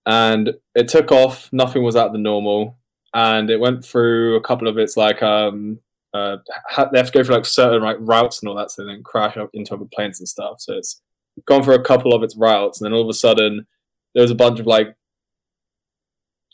[0.06, 2.78] And it took off, nothing was out of the normal.
[3.14, 5.80] And it went through a couple of its like, um,
[6.14, 6.38] uh,
[6.68, 8.92] ha- they have to go through like certain like routes and all that, so they
[8.92, 10.60] don't crash up into other planes and stuff.
[10.60, 11.02] So it's
[11.46, 13.66] gone for a couple of its routes, and then all of a sudden
[14.14, 14.96] there was a bunch of like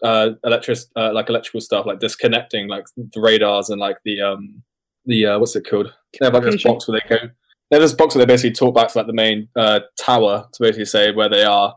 [0.04, 4.62] uh electric uh, like electrical stuff like disconnecting like the radars and like the um
[5.08, 5.92] the uh, what's it called?
[6.20, 7.30] They have like this box where they go.
[7.70, 10.48] They have this box where they basically talk back to like the main uh, tower
[10.52, 11.76] to basically say where they are,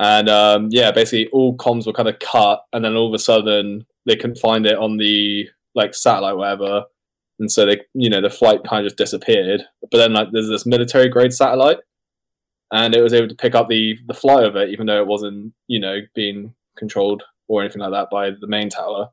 [0.00, 3.18] and um, yeah, basically all comms were kind of cut, and then all of a
[3.18, 6.84] sudden they couldn't find it on the like satellite, whatever,
[7.38, 9.62] and so they, you know, the flight kind of just disappeared.
[9.90, 11.78] But then like there's this military grade satellite,
[12.72, 15.06] and it was able to pick up the the flight of it, even though it
[15.06, 19.10] wasn't, you know, being controlled or anything like that by the main tower.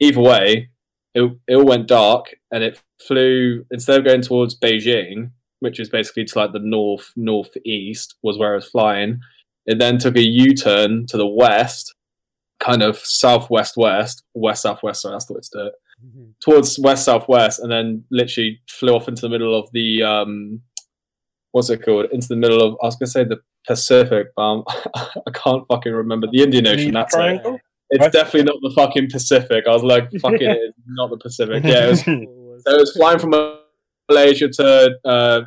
[0.00, 0.70] Either way,
[1.14, 5.88] it, it all went dark and it flew instead of going towards Beijing, which is
[5.88, 9.20] basically to like the north northeast was where it was flying.
[9.66, 11.94] It then took a U turn to the west,
[12.60, 15.02] kind of southwest west, west southwest.
[15.02, 15.72] Sorry, that's the way to do it.
[16.44, 20.60] Towards west southwest, and then literally flew off into the middle of the um,
[21.52, 22.06] what's it called?
[22.12, 25.92] Into the middle of I was gonna say the Pacific, but um, I can't fucking
[25.92, 26.92] remember the Indian Ocean.
[26.94, 27.40] That's it.
[27.90, 28.12] It's Right.
[28.12, 29.64] definitely not the fucking Pacific.
[29.66, 31.64] I was like, fucking, it is not the Pacific.
[31.64, 33.30] Yeah, it was so it was flying from
[34.10, 35.40] Malaysia to uh,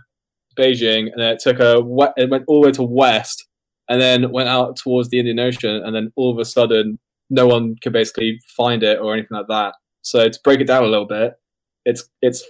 [0.58, 3.48] Beijing, and then it took a we- it went all the way to west,
[3.88, 6.98] and then went out towards the Indian Ocean, and then all of a sudden,
[7.30, 9.76] no one could basically find it or anything like that.
[10.10, 11.40] So to break it down a little bit,
[11.86, 12.44] it's it's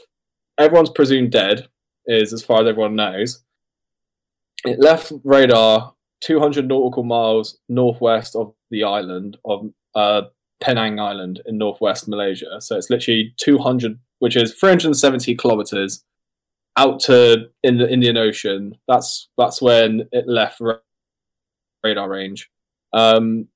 [0.58, 1.68] everyone's presumed dead,
[2.06, 3.44] is as far as everyone knows.
[4.66, 10.24] It left radar 200 nautical miles northwest of the island of uh,
[10.62, 12.60] Penang Island in northwest Malaysia.
[12.60, 16.04] So it's literally 200, which is 370 kilometers
[16.78, 18.78] out to in the Indian Ocean.
[18.88, 20.62] That's that's when it left
[21.84, 22.50] radar range.
[22.94, 23.48] Um,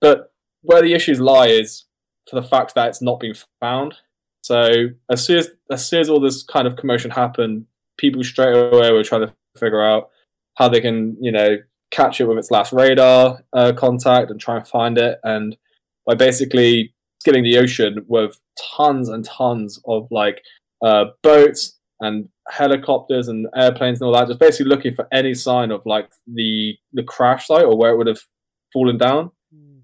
[0.00, 1.84] but where the issues lie is
[2.28, 3.94] for the fact that it's not been found.
[4.42, 7.66] So as soon as as soon as all this kind of commotion happened,
[7.98, 10.10] people straight away were trying to figure out
[10.56, 11.56] how they can, you know,
[11.90, 15.18] catch it with its last radar uh, contact and try and find it.
[15.24, 15.56] And
[16.06, 18.38] by basically skimming the ocean with
[18.76, 20.42] tons and tons of like
[20.84, 25.70] uh, boats and helicopters and airplanes and all that, just basically looking for any sign
[25.70, 28.20] of like the the crash site or where it would have
[28.72, 29.30] fallen down.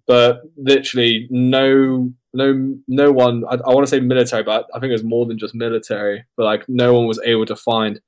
[0.07, 3.45] But literally, no, no, no one.
[3.49, 6.25] I, I want to say military, but I think it was more than just military.
[6.37, 8.01] But like, no one was able to find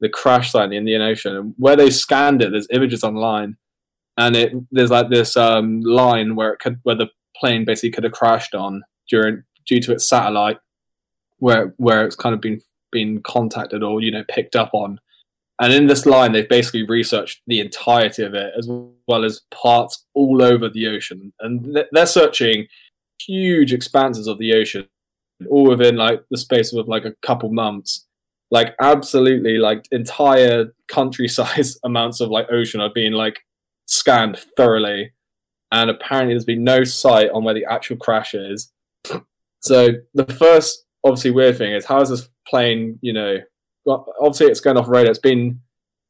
[0.00, 1.36] the crash site in the Indian Ocean.
[1.36, 3.56] And where they scanned it, there's images online,
[4.18, 8.04] and it there's like this um, line where it could where the plane basically could
[8.04, 10.58] have crashed on during due to its satellite,
[11.38, 12.60] where where it's kind of been
[12.90, 14.98] been contacted or you know picked up on.
[15.62, 18.66] And in this line, they've basically researched the entirety of it, as
[19.06, 22.66] well as parts all over the ocean, and th- they're searching
[23.26, 24.86] huge expanses of the ocean,
[25.48, 28.06] all within like the space of like a couple months.
[28.50, 33.40] Like absolutely like entire country size amounts of like ocean are being like
[33.86, 35.12] scanned thoroughly.
[35.72, 38.72] And apparently there's been no sight on where the actual crash is.
[39.62, 43.36] So the first obviously weird thing is how is this plane you know
[43.84, 45.10] well, obviously it's going off radar.
[45.10, 45.60] It's been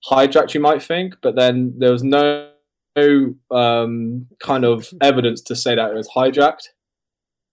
[0.08, 2.48] hijacked you might think but then there was no
[3.50, 6.68] um, kind of evidence to say that it was hijacked.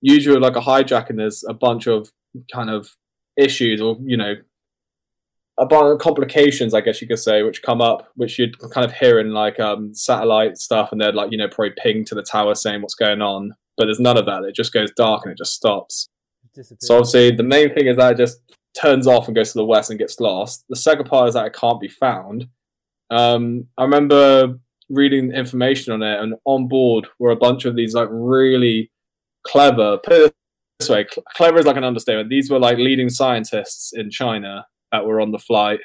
[0.02, 2.12] Usually, like a hijacking, there's a bunch of
[2.54, 2.90] kind of
[3.36, 4.36] issues or you know
[5.60, 8.86] a bunch of complications, I guess you could say, which come up, which you'd kind
[8.86, 12.16] of hear in like um, satellite stuff, and they'd like you know probably ping to
[12.16, 14.44] the tower saying what's going on, but there's none of that.
[14.44, 16.10] It just goes dark and it just stops.
[16.80, 18.40] So obviously, the main thing is that it just
[18.80, 20.66] turns off and goes to the west and gets lost.
[20.70, 22.48] The second part is that it can't be found.
[23.10, 27.94] Um, I remember reading information on it, and on board were a bunch of these
[27.96, 28.92] like really
[29.48, 29.98] clever.
[30.04, 30.34] Put it
[30.80, 32.30] this way, cl- clever is like an understatement.
[32.30, 35.80] These were like leading scientists in China that were on the flight,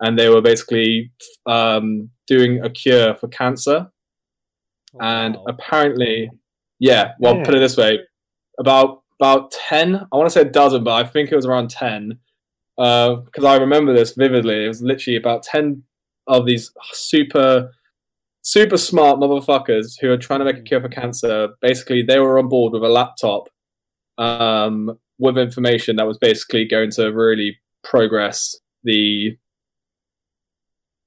[0.00, 1.10] and they were basically
[1.46, 3.86] um, doing a cure for cancer.
[4.94, 5.44] Oh, and wow.
[5.48, 6.30] apparently,
[6.78, 7.12] yeah.
[7.18, 7.44] Well, Yeah.
[7.44, 8.00] put it this way:
[8.58, 9.96] about about ten.
[10.12, 12.18] I want to say a dozen, but I think it was around ten.
[12.76, 14.64] Because I remember this vividly.
[14.64, 15.82] It was literally about ten
[16.26, 17.70] of these super,
[18.46, 21.48] super smart motherfuckers who are trying to make a cure for cancer.
[21.60, 23.48] Basically, they were on board with a laptop
[24.18, 29.36] um, with information that was basically going to really progress the,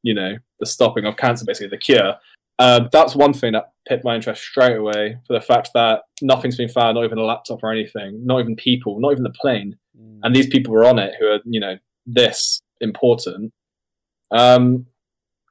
[0.03, 2.15] you know, the stopping of cancer, basically the cure.
[2.59, 6.57] Um, that's one thing that piqued my interest straight away for the fact that nothing's
[6.57, 9.77] been found, not even a laptop or anything, not even people, not even the plane,
[9.97, 10.19] Mm.
[10.23, 13.51] and these people were on it who are, you know, this important.
[14.31, 14.85] Um,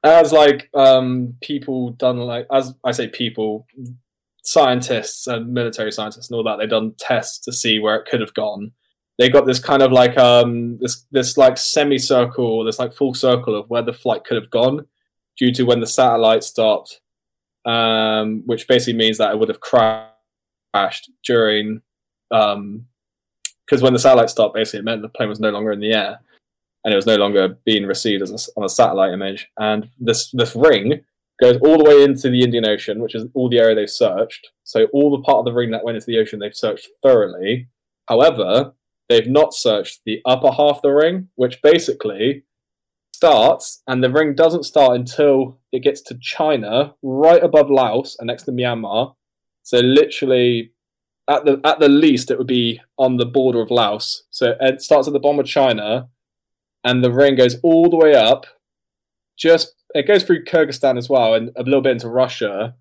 [0.03, 3.67] as like um, people done like as I say people,
[4.43, 8.21] scientists and military scientists and all that, they've done tests to see where it could
[8.21, 8.71] have gone.
[9.17, 13.55] They got this kind of like um this this like semicircle, this like full circle
[13.55, 14.85] of where the flight could have gone
[15.37, 17.01] due to when the satellite stopped,
[17.65, 21.81] um, which basically means that it would have crashed during
[22.31, 22.85] um
[23.65, 25.93] because when the satellite stopped, basically it meant the plane was no longer in the
[25.93, 26.19] air
[26.83, 29.47] and it was no longer being received as a on a satellite image.
[29.57, 31.01] And this this ring
[31.41, 34.49] goes all the way into the Indian Ocean, which is all the area they've searched.
[34.63, 37.69] So all the part of the ring that went into the ocean, they've searched thoroughly.
[38.07, 38.73] However,
[39.07, 42.43] they've not searched the upper half of the ring, which basically
[43.13, 48.27] starts, and the ring doesn't start until it gets to China, right above Laos and
[48.27, 49.13] next to Myanmar.
[49.63, 50.71] So literally,
[51.29, 54.23] at the at the least, it would be on the border of Laos.
[54.31, 56.09] So it starts at the bottom of China,
[56.83, 58.45] and the ring goes all the way up.
[59.37, 62.75] Just it goes through Kyrgyzstan as well, and a little bit into Russia,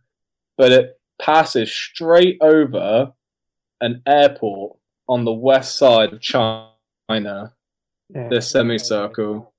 [0.57, 3.13] but it passes straight over
[3.81, 4.77] an airport
[5.09, 6.59] on the west side of China
[7.09, 8.29] Yeah.
[8.29, 9.53] this semicircle,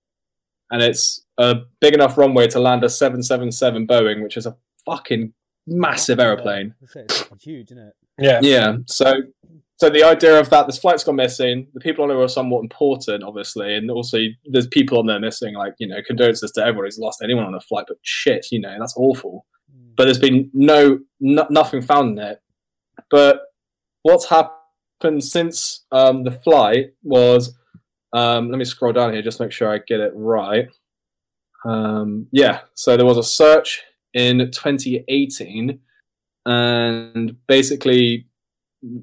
[0.71, 5.33] and it's a big enough runway to land a 777 Boeing, which is a fucking
[5.67, 6.67] massive aeroplane.
[6.67, 7.93] Yeah, I was gonna say, It's huge, isn't it?
[8.19, 8.39] Yeah.
[8.43, 9.21] Yeah, so
[9.79, 12.61] so the idea of that this flight's gone missing, the people on it are somewhat
[12.61, 15.55] important, obviously, and also there's people on there missing.
[15.55, 18.59] Like you know, condolences to everyone who's lost anyone on a flight, but shit, you
[18.59, 19.45] know, that's awful.
[19.73, 19.95] Mm.
[19.95, 22.41] But there's been no, no nothing found in it.
[23.09, 23.39] But
[24.01, 27.57] what's happened since um, the flight was,
[28.11, 30.67] um, let me scroll down here just to make sure I get it right.
[31.65, 33.81] Um, yeah, so there was a search
[34.13, 35.79] in 2018,
[36.45, 38.28] and basically,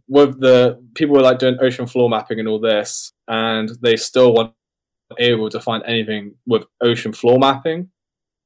[0.08, 4.34] with the people were like doing ocean floor mapping and all this, and they still
[4.34, 4.52] weren't
[5.18, 7.90] able to find anything with ocean floor mapping.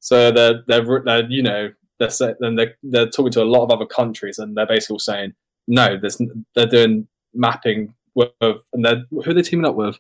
[0.01, 3.71] So they're they're, they're you know they're then they're they're talking to a lot of
[3.71, 5.35] other countries, and they're basically saying
[5.69, 6.21] no, there's
[6.55, 9.99] they're doing mapping with and they're who are they teaming up with?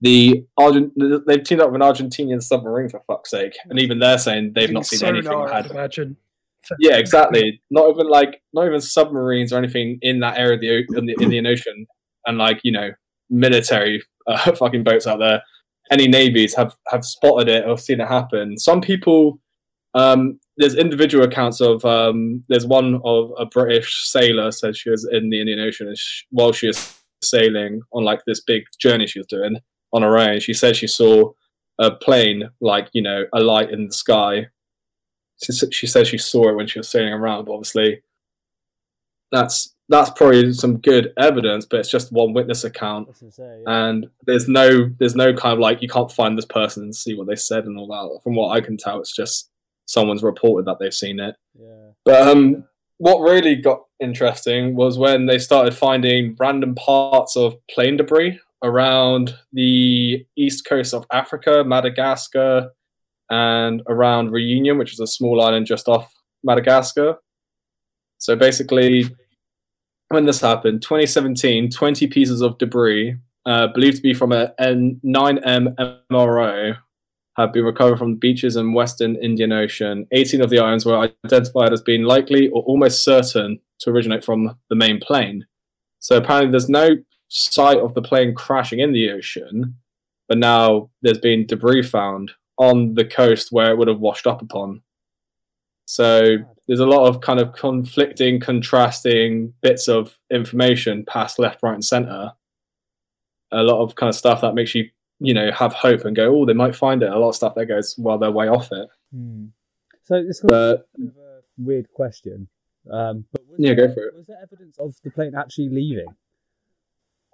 [0.00, 0.92] The Argent
[1.26, 4.70] they've teamed up with an Argentinian submarine for fuck's sake, and even they're saying they've
[4.70, 5.48] not seen anything.
[5.48, 6.16] Had imagine.
[6.78, 7.60] Yeah, exactly.
[7.70, 11.16] Not even like not even submarines or anything in that area of the in the
[11.20, 11.86] Indian Ocean,
[12.26, 12.90] and like you know
[13.30, 15.42] military uh, fucking boats out there.
[15.90, 18.58] Any navies have have spotted it or seen it happen.
[18.58, 19.40] Some people,
[19.94, 21.84] um, there's individual accounts of.
[21.84, 25.92] Um, there's one of a British sailor said she was in the Indian Ocean
[26.30, 29.56] while she was sailing on like this big journey she was doing
[29.92, 30.40] on her own.
[30.40, 31.32] She said she saw
[31.78, 34.48] a plane like you know a light in the sky
[35.42, 38.02] she, she said she saw it when she was sailing around, but obviously
[39.30, 43.32] that's that's probably some good evidence, but it's just one witness account, I was gonna
[43.32, 43.88] say, yeah.
[43.88, 47.14] and there's no there's no kind of like you can't find this person and see
[47.14, 48.22] what they said and all that.
[48.22, 49.50] From what I can tell, it's just
[49.86, 51.34] someone's reported that they've seen it.
[51.58, 51.90] yeah.
[52.04, 52.64] But um,
[52.98, 59.34] what really got interesting was when they started finding random parts of plane debris around
[59.52, 62.70] the east coast of Africa, Madagascar,
[63.30, 66.12] and around Reunion, which is a small island just off
[66.42, 67.16] Madagascar.
[68.18, 69.04] So basically,
[70.08, 73.16] when this happened, 2017, 20 pieces of debris,
[73.46, 75.74] uh, believed to be from a N- 9M
[76.10, 76.76] MRO,
[77.36, 80.06] have been recovered from beaches in western Indian Ocean.
[80.10, 84.56] 18 of the islands were identified as being likely or almost certain to originate from
[84.70, 85.46] the main plane.
[86.00, 86.96] So apparently, there's no
[87.28, 89.76] sight of the plane crashing in the ocean,
[90.28, 94.42] but now there's been debris found on the coast where it would have washed up
[94.42, 94.82] upon.
[95.86, 96.36] So
[96.66, 101.84] there's a lot of kind of conflicting, contrasting bits of information past left, right, and
[101.84, 102.32] center.
[103.52, 104.90] A lot of kind of stuff that makes you,
[105.20, 107.10] you know, have hope and go, oh, they might find it.
[107.10, 108.88] A lot of stuff that goes, well, they're way off it.
[109.14, 109.46] Hmm.
[110.04, 111.10] So it's But a
[111.56, 112.48] weird question.
[112.90, 114.14] Um, but was Yeah, there, go for it.
[114.14, 116.08] Was there evidence of the plane actually leaving?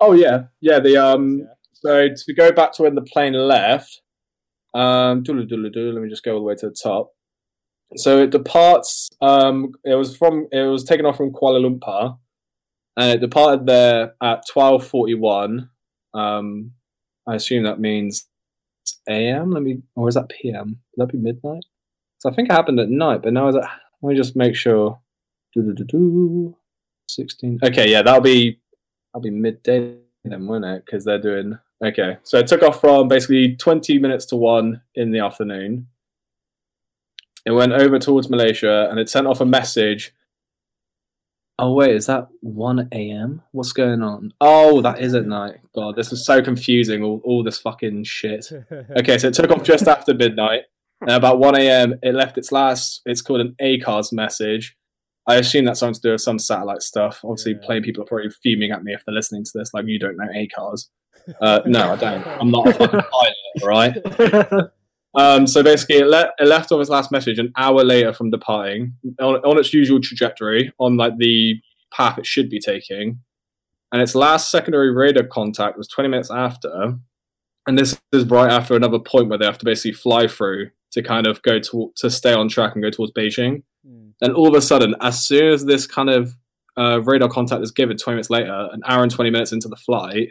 [0.00, 0.78] oh yeah, yeah.
[0.80, 1.44] The um, Yeah.
[1.72, 4.00] so to go back to when the plane left,
[4.74, 7.12] um, let me just go all the way to the top.
[7.96, 9.08] So it departs.
[9.20, 10.48] Um, it was from.
[10.50, 12.18] It was taken off from Kuala Lumpur,
[12.96, 15.70] and it departed there at twelve forty-one.
[16.12, 16.72] Um,
[17.28, 18.26] I assume that means
[19.08, 19.52] a.m.
[19.52, 20.78] Let me, or is that p.m.?
[20.96, 21.64] Would that be midnight?
[22.18, 23.64] So I think it happened at night, but now is it?
[24.02, 24.98] Let me just make sure.
[27.08, 27.60] Sixteen.
[27.62, 28.58] Okay, yeah, that'll be
[29.12, 30.84] that'll be midday then, won't it?
[30.84, 31.58] Because they're doing.
[31.84, 35.86] Okay, so it took off from basically twenty minutes to one in the afternoon.
[37.44, 40.14] It went over towards Malaysia and it sent off a message.
[41.58, 43.42] Oh wait, is that one a.m.?
[43.52, 44.32] What's going on?
[44.40, 45.56] Oh, that is at night.
[45.74, 47.02] God, this is so confusing.
[47.04, 48.46] All, all this fucking shit.
[48.96, 50.62] Okay, so it took off just after midnight.
[51.02, 54.74] And about 1 a.m., it left its last, it's called an ACARS message.
[55.28, 57.20] I assume that's something to do with some satellite stuff.
[57.22, 57.66] Obviously, Yeah.
[57.66, 60.16] plane people are probably fuming at me if they're listening to this, like, you don't
[60.16, 60.88] know ACARS.
[61.40, 62.26] Uh, no, I don't.
[62.26, 64.70] I'm not a fucking pilot, all right?
[65.14, 68.30] Um, so basically, it, le- it left off its last message an hour later from
[68.30, 71.60] departing on, on its usual trajectory, on like the
[71.92, 73.20] path it should be taking.
[73.92, 76.96] And its last secondary radar contact was 20 minutes after.
[77.66, 81.02] And this is right after another point where they have to basically fly through to
[81.02, 83.62] kind of go to to stay on track and go towards Beijing.
[83.86, 84.08] Hmm.
[84.20, 86.34] Then all of a sudden, as soon as this kind of
[86.76, 89.76] uh, radar contact is given 20 minutes later, an hour and 20 minutes into the
[89.76, 90.30] flight,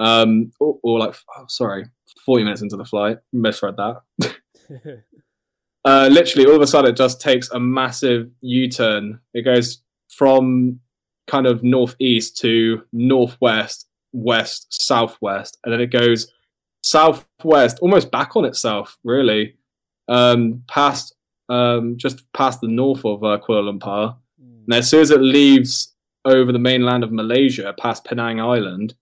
[0.00, 1.84] um, or, or like, oh, sorry,
[2.24, 5.04] 40 minutes into the flight, misread that.
[5.82, 9.18] Uh, literally, all of a sudden, it just takes a massive U turn.
[9.32, 9.80] It goes
[10.10, 10.78] from
[11.26, 16.30] kind of northeast to northwest, west, southwest, and then it goes
[16.82, 19.54] southwest, almost back on itself, really,
[20.08, 21.14] um, past
[21.48, 24.16] um, just past the north of uh, Kuala Lumpur.
[24.38, 25.94] And as soon as it leaves
[26.26, 28.94] over the mainland of Malaysia, past Penang Island,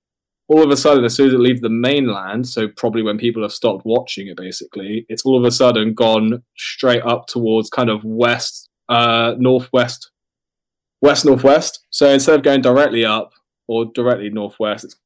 [0.48, 3.42] all of a sudden, as soon as it leaves the mainland, so probably when people
[3.42, 7.90] have stopped watching it, basically, it's all of a sudden gone straight up towards kind
[7.90, 10.10] of west, uh, northwest,
[11.02, 11.84] west northwest.
[11.90, 13.32] So instead of going directly up
[13.66, 14.96] or directly northwest, it's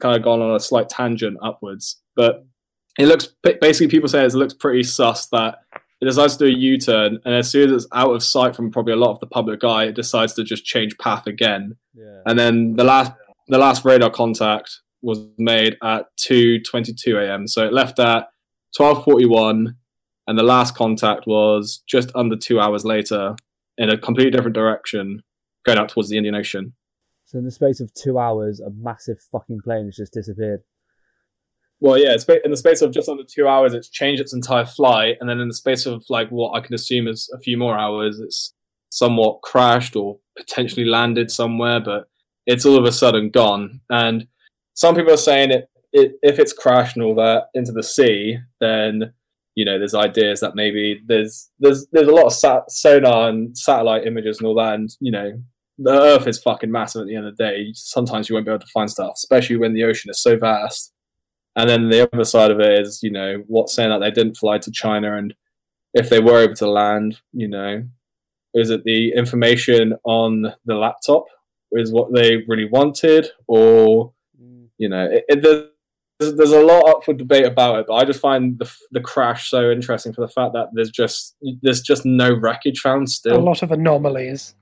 [0.00, 2.00] kind of gone on a slight tangent upwards.
[2.14, 2.44] But
[2.98, 5.60] it looks basically people say it looks pretty sus that
[6.02, 8.70] it decides to do a U-turn, and as soon as it's out of sight from
[8.70, 11.76] probably a lot of the public eye, it decides to just change path again.
[11.94, 12.20] yeah.
[12.26, 13.12] And then the last
[13.48, 17.46] the last radar contact was made at 2:22 a.m.
[17.46, 18.28] So it left at
[18.78, 19.74] 12:41,
[20.26, 23.34] and the last contact was just under two hours later
[23.78, 25.22] in a completely different direction,
[25.64, 26.74] going out towards the Indian Ocean.
[27.24, 30.62] So in the space of two hours, a massive fucking plane has just disappeared.
[31.78, 34.66] Well, yeah, it's in the space of just under two hours, it's changed its entire
[34.66, 37.56] flight, and then in the space of like what I can assume is a few
[37.56, 38.52] more hours, it's
[38.90, 42.08] somewhat crashed or potentially landed somewhere, but
[42.46, 43.80] it's all of a sudden gone.
[43.88, 44.26] And
[44.80, 48.38] some people are saying it, it if it's crashed and all that into the sea,
[48.60, 49.12] then
[49.54, 53.56] you know there's ideas that maybe there's there's there's a lot of sat- sonar and
[53.56, 55.38] satellite images and all that, and you know
[55.76, 57.72] the Earth is fucking massive at the end of the day.
[57.74, 60.92] Sometimes you won't be able to find stuff, especially when the ocean is so vast.
[61.56, 64.38] And then the other side of it is, you know, what's saying that they didn't
[64.38, 65.34] fly to China, and
[65.92, 67.84] if they were able to land, you know,
[68.54, 71.24] is it the information on the laptop
[71.72, 74.14] is what they really wanted, or
[74.80, 77.86] you know, it, it, there's, there's a lot up for debate about it.
[77.86, 81.36] But I just find the the crash so interesting for the fact that there's just
[81.62, 83.36] there's just no wreckage found still.
[83.36, 84.54] a lot of anomalies.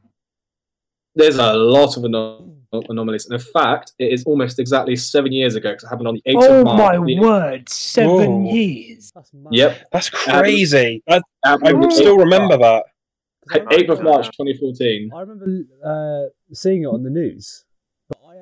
[1.14, 5.54] There's a lot of anom- anomalies, and in fact, it is almost exactly seven years
[5.56, 6.94] ago because it happened on the 8th Oh of March.
[6.96, 7.68] Oh my The- word!
[7.68, 8.52] Seven Whoa.
[8.52, 9.10] years.
[9.14, 9.30] That's.
[9.50, 9.88] Yep.
[9.92, 11.02] That's crazy.
[11.08, 12.84] I, happened I on the would 8th still remember that.
[13.50, 15.10] I 8th of March 2014.
[15.14, 15.46] I remember
[15.84, 17.64] uh, seeing it on the news,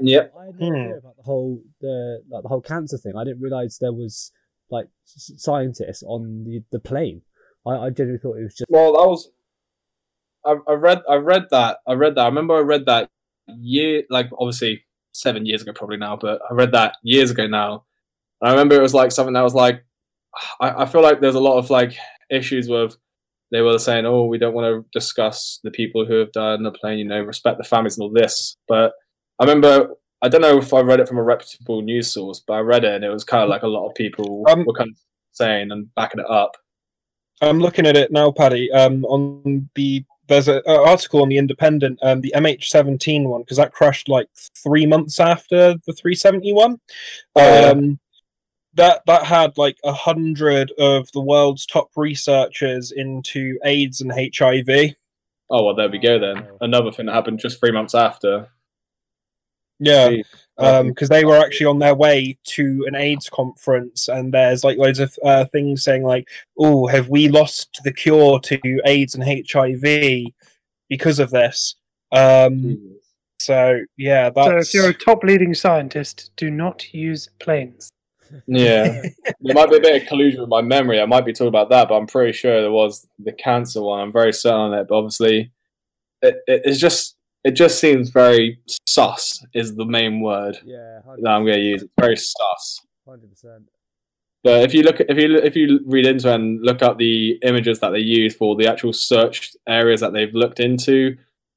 [0.00, 0.34] but I, Yep.
[0.38, 0.74] I had no Hmm.
[0.74, 3.12] idea about the whole the like the whole cancer thing.
[3.16, 4.32] I didn't realize there was
[4.70, 7.22] like scientists on the the plane.
[7.66, 9.30] I, I genuinely thought it was just Well, that was.
[10.44, 11.02] I, I read.
[11.08, 11.78] I read that.
[11.86, 12.22] I read that.
[12.22, 13.10] I remember I read that
[13.48, 17.84] year, like obviously seven years ago, probably now, but I read that years ago now.
[18.40, 19.84] And I remember it was like something that was like,
[20.60, 21.96] I, I feel like there's a lot of like
[22.30, 22.96] issues with
[23.52, 26.64] they were saying, oh, we don't want to discuss the people who have died on
[26.64, 28.56] the plane, you know, respect the families and all this.
[28.66, 28.92] But
[29.38, 32.54] I remember, I don't know if I read it from a reputable news source, but
[32.54, 34.72] I read it and it was kind of like a lot of people Um, were
[34.72, 34.96] kind of
[35.32, 36.56] saying and backing it up.
[37.42, 38.72] I'm looking at it now, Paddy.
[38.72, 43.72] Um, on the there's an article on the Independent, um, the MH17 one, because that
[43.72, 44.28] crashed like
[44.60, 46.80] three months after the 371.
[47.36, 48.00] Oh, Um,
[48.74, 54.94] that that had like a hundred of the world's top researchers into AIDS and HIV.
[55.48, 56.46] Oh, well, there we go then.
[56.60, 58.48] Another thing that happened just three months after.
[59.78, 60.24] Yeah, Jeez.
[60.58, 64.78] um because they were actually on their way to an AIDS conference, and there's like
[64.78, 69.24] loads of uh, things saying like, "Oh, have we lost the cure to AIDS and
[69.24, 70.32] HIV
[70.88, 71.76] because of this?"
[72.12, 72.96] Um,
[73.38, 77.90] so yeah, So if you're a top leading scientist, do not use planes.
[78.46, 79.02] Yeah.
[79.40, 81.00] there might be a bit of collusion with my memory.
[81.00, 84.00] I might be talking about that, but I'm pretty sure there was the cancer one.
[84.00, 85.50] I'm very certain on it, but obviously,
[86.22, 87.15] it, it, it's just
[87.46, 89.44] it just seems very sus.
[89.54, 91.82] Is the main word yeah, that I'm going to use.
[91.82, 92.84] It's very sus.
[93.06, 93.68] hundred percent.
[94.42, 97.38] But if you look at if you if you read into and look up the
[97.42, 101.16] images that they use for the actual search areas that they've looked into,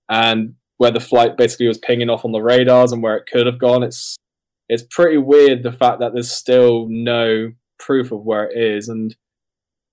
[0.09, 3.47] and where the flight basically was pinging off on the radars and where it could
[3.47, 4.15] have gone, it's
[4.69, 8.89] it's pretty weird the fact that there's still no proof of where it is.
[8.89, 9.15] And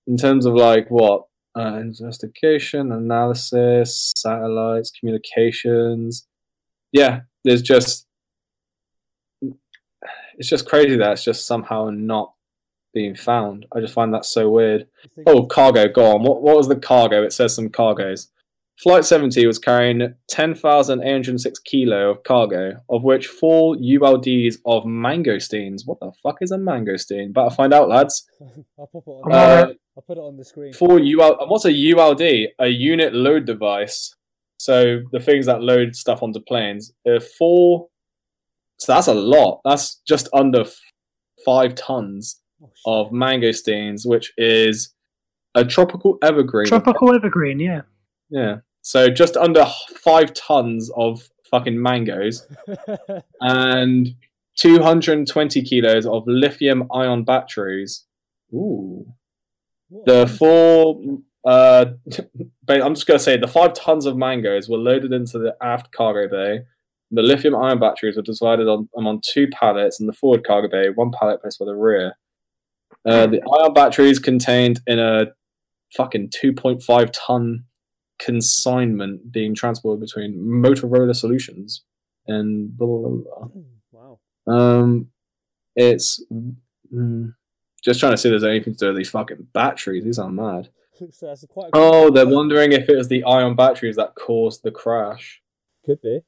[0.05, 1.23] in terms of like what
[1.57, 6.27] uh, investigation, analysis, satellites, communications,
[6.91, 8.05] yeah, there's just
[10.37, 12.33] it's just crazy that it's just somehow not
[12.93, 13.65] being found.
[13.75, 14.87] I just find that so weird.
[15.25, 16.23] Oh, cargo, go on.
[16.23, 17.23] What, what was the cargo?
[17.23, 18.29] It says some cargoes.
[18.81, 25.81] Flight 70 was carrying 10,806 kilo of cargo, of which four ULDs of mangosteens.
[25.85, 27.33] What the fuck is a mangosteen?
[27.33, 28.29] Better find out, lads.
[28.79, 29.31] I'll pop it on.
[29.31, 30.73] on Uh, I'll put it on the screen.
[30.73, 31.39] four UL.
[31.41, 32.21] and What's a ULD?
[32.59, 34.13] A unit load device.
[34.59, 36.93] So the things that load stuff onto planes.
[37.09, 37.87] Uh, four.
[38.77, 39.61] So that's a lot.
[39.65, 40.75] That's just under f-
[41.43, 42.81] five tons Oh, shit.
[42.85, 44.93] of mangosteens, which is
[45.55, 46.65] a tropical evergreen.
[46.67, 47.81] Tropical evergreen, yeah.
[48.31, 48.57] Yeah.
[48.81, 49.65] So just under
[50.03, 52.47] five tons of fucking mangoes
[53.41, 54.09] and
[54.57, 58.05] 220 kilos of lithium ion batteries.
[58.53, 59.05] Ooh.
[60.05, 61.01] The four,
[61.45, 61.85] uh,
[62.69, 65.91] I'm just going to say the five tons of mangoes were loaded into the aft
[65.91, 66.63] cargo bay.
[67.11, 70.89] The lithium ion batteries were divided on, on two pallets in the forward cargo bay,
[70.93, 72.13] one pallet placed by the rear.
[73.05, 75.27] Uh, the ion batteries contained in a
[75.95, 77.63] fucking 2.5 ton
[78.19, 81.83] consignment being transported between Motorola Solutions
[82.27, 83.47] and blah blah blah.
[83.91, 84.19] wow.
[84.47, 85.07] Um,
[85.75, 86.23] it's
[86.93, 87.33] mm,
[87.87, 90.03] just trying to see if there's anything to do with these fucking batteries.
[90.03, 90.69] These are mad.
[91.11, 91.69] So that's quite.
[91.73, 95.43] Oh, they're wondering if it was the ion batteries that caused the crash.
[95.85, 96.21] Could be.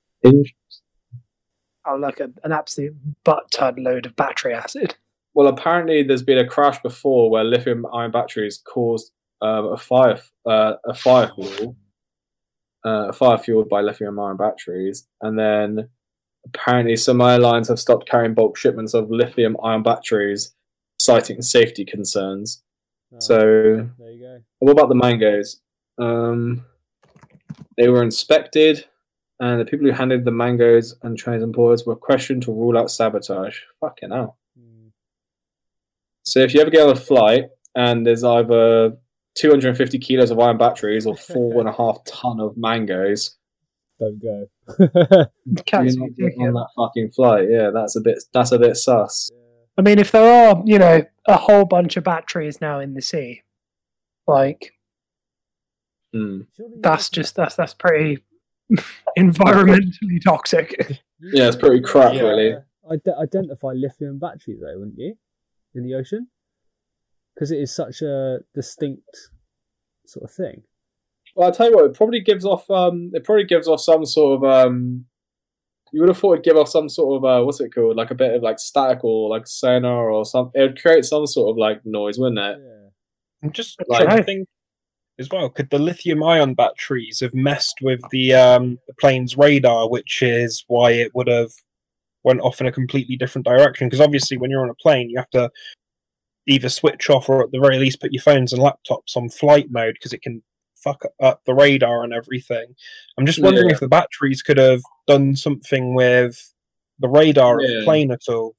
[1.87, 4.95] Oh, like a, an absolute butt ton load of battery acid.
[5.33, 10.19] Well, apparently there's been a crash before where lithium ion batteries caused uh, a fire,
[10.45, 11.75] uh, a fire fuel,
[12.85, 15.89] uh, a fire fueled by lithium ion batteries, and then
[16.45, 20.53] apparently some airlines have stopped carrying bulk shipments of lithium ion batteries,
[21.09, 22.61] citing safety concerns.
[23.13, 23.37] Oh, So,
[23.97, 24.41] there you go.
[24.59, 25.59] what about the mangoes?
[25.97, 26.63] Um,
[27.77, 28.85] they were inspected,
[29.39, 33.57] and the people who handled the mangoes and transporters were questioned to rule out sabotage.
[33.79, 34.37] Fucking hell.
[34.57, 34.89] Hmm.
[36.23, 37.45] So if you ever get on a flight
[37.75, 38.95] and there's either
[39.35, 43.37] 250 kilos of iron batteries or four and a half ton of mangoes,
[43.99, 44.47] Don't go.
[44.77, 46.47] do Cats not are get ridiculous.
[46.47, 47.47] on that fucking flight.
[47.49, 49.31] Yeah, that's a bit that's a bit sus.
[49.79, 53.01] I mean, if there are, you know, a whole bunch of batteries now in the
[53.01, 53.43] sea,
[54.27, 54.73] like.
[56.13, 58.17] Surely you that's just that's that's pretty
[59.17, 60.75] environmentally toxic.
[61.21, 62.23] Yeah, it's pretty crap, Yeah.
[62.23, 62.55] really.
[62.91, 65.15] Ide- identify lithium batteries, though, wouldn't you,
[65.75, 66.27] in the ocean?
[67.35, 69.07] Because it is such a distinct
[70.07, 70.63] sort of thing.
[71.35, 74.05] Well, I'll tell you what, it probably gives off um it probably gives off some
[74.05, 75.05] sort of um
[75.93, 77.95] you would have thought it'd give off some sort of uh what's it called?
[77.97, 80.59] Like a bit of like static or like sonar or something.
[80.61, 82.57] It would create some sort of like noise, wouldn't it?
[82.63, 82.89] Yeah.
[83.43, 84.47] I'm just Like- trying to think
[85.17, 85.49] as well.
[85.49, 90.63] Could the lithium ion batteries have messed with the um, the plane's radar, which is
[90.67, 91.51] why it would have
[92.23, 93.87] went off in a completely different direction?
[93.87, 95.49] Because obviously, when you're on a plane, you have to
[96.47, 99.67] either switch off or at the very least put your phones and laptops on flight
[99.69, 100.41] mode because it can
[100.83, 102.75] fuck up the radar and everything.
[103.17, 103.73] I'm just wondering Yeah.
[103.75, 106.53] if the batteries could have done something with
[106.99, 108.55] the radar of the plane at all.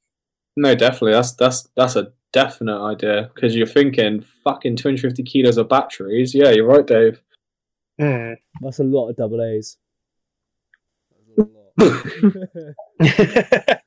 [0.56, 1.12] No, definitely.
[1.12, 6.34] That's that's that's a definite idea because you're thinking fucking 250 kilos of batteries.
[6.34, 7.20] Yeah, you're right, Dave.
[7.98, 8.32] Hmm.
[8.62, 9.76] That's a lot of double A's.
[11.36, 11.48] That's
[11.80, 12.40] a
[13.00, 13.80] lot.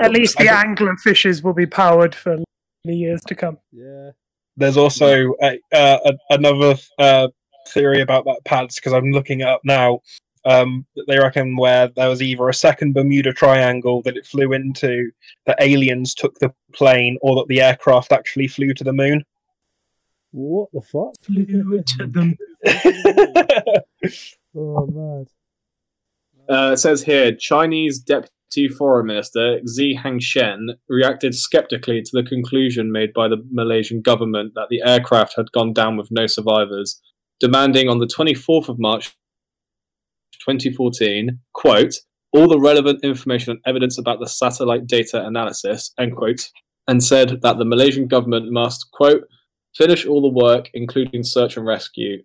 [0.00, 2.36] At least the angler fishes will be powered for
[2.84, 3.58] many years to come.
[3.72, 4.10] yeah.
[4.56, 7.26] There's also a, uh, a, another uh,
[7.68, 10.00] theory about that pads because I'm looking it up now.
[10.46, 14.52] Um, that they reckon where there was either a second Bermuda Triangle that it flew
[14.52, 15.10] into,
[15.46, 19.24] that aliens took the plane, or that the aircraft actually flew to the moon.
[20.32, 21.14] What the fuck?
[21.22, 22.36] Flew to them.
[24.56, 25.26] oh man.
[26.48, 32.90] Uh, it says here Chinese Deputy Foreign Minister Xi Hangshen reacted skeptically to the conclusion
[32.90, 37.00] made by the Malaysian government that the aircraft had gone down with no survivors,
[37.40, 39.16] demanding on the 24th of March
[40.40, 41.94] 2014, quote,
[42.32, 46.50] all the relevant information and evidence about the satellite data analysis, end quote,
[46.88, 49.22] and said that the Malaysian government must, quote,
[49.76, 52.22] finish all the work, including search and rescue,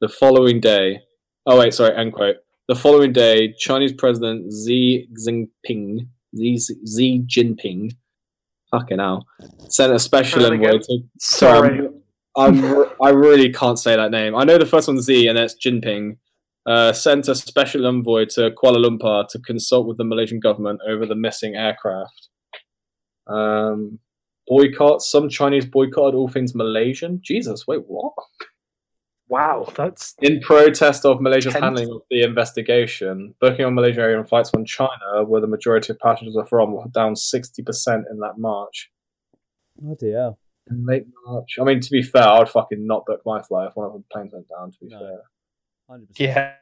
[0.00, 1.00] the following day.
[1.46, 2.36] Oh, wait, sorry, end quote.
[2.68, 7.90] The following day, Chinese President Xi Jinping, Xi, Xi Jinping,
[8.70, 9.26] fucking hell,
[9.68, 11.00] sent a special envoy to.
[11.18, 11.78] Sorry.
[11.78, 12.03] I'm,
[12.36, 14.34] I'm, I really can't say that name.
[14.34, 16.16] I know the first one's Z, and that's Jinping.
[16.66, 21.04] Uh, sent a special envoy to Kuala Lumpur to consult with the Malaysian government over
[21.04, 22.28] the missing aircraft.
[23.26, 23.98] Um,
[24.48, 25.02] boycott.
[25.02, 27.20] Some Chinese boycotted all things Malaysian.
[27.22, 28.14] Jesus, wait, what?
[29.28, 31.64] Wow, that's In protest of Malaysia's Tense.
[31.64, 35.98] handling of the investigation, booking on Malaysian Airlines flights from China, where the majority of
[35.98, 38.90] passengers are from, were down 60% in that March.
[39.84, 40.34] Oh dear.
[40.70, 41.58] In late March.
[41.60, 44.02] I mean, to be fair, I'd fucking not book my flight if one of the
[44.12, 44.98] planes went down, to be No.
[44.98, 45.20] fair.
[45.90, 46.54] Hundred percent.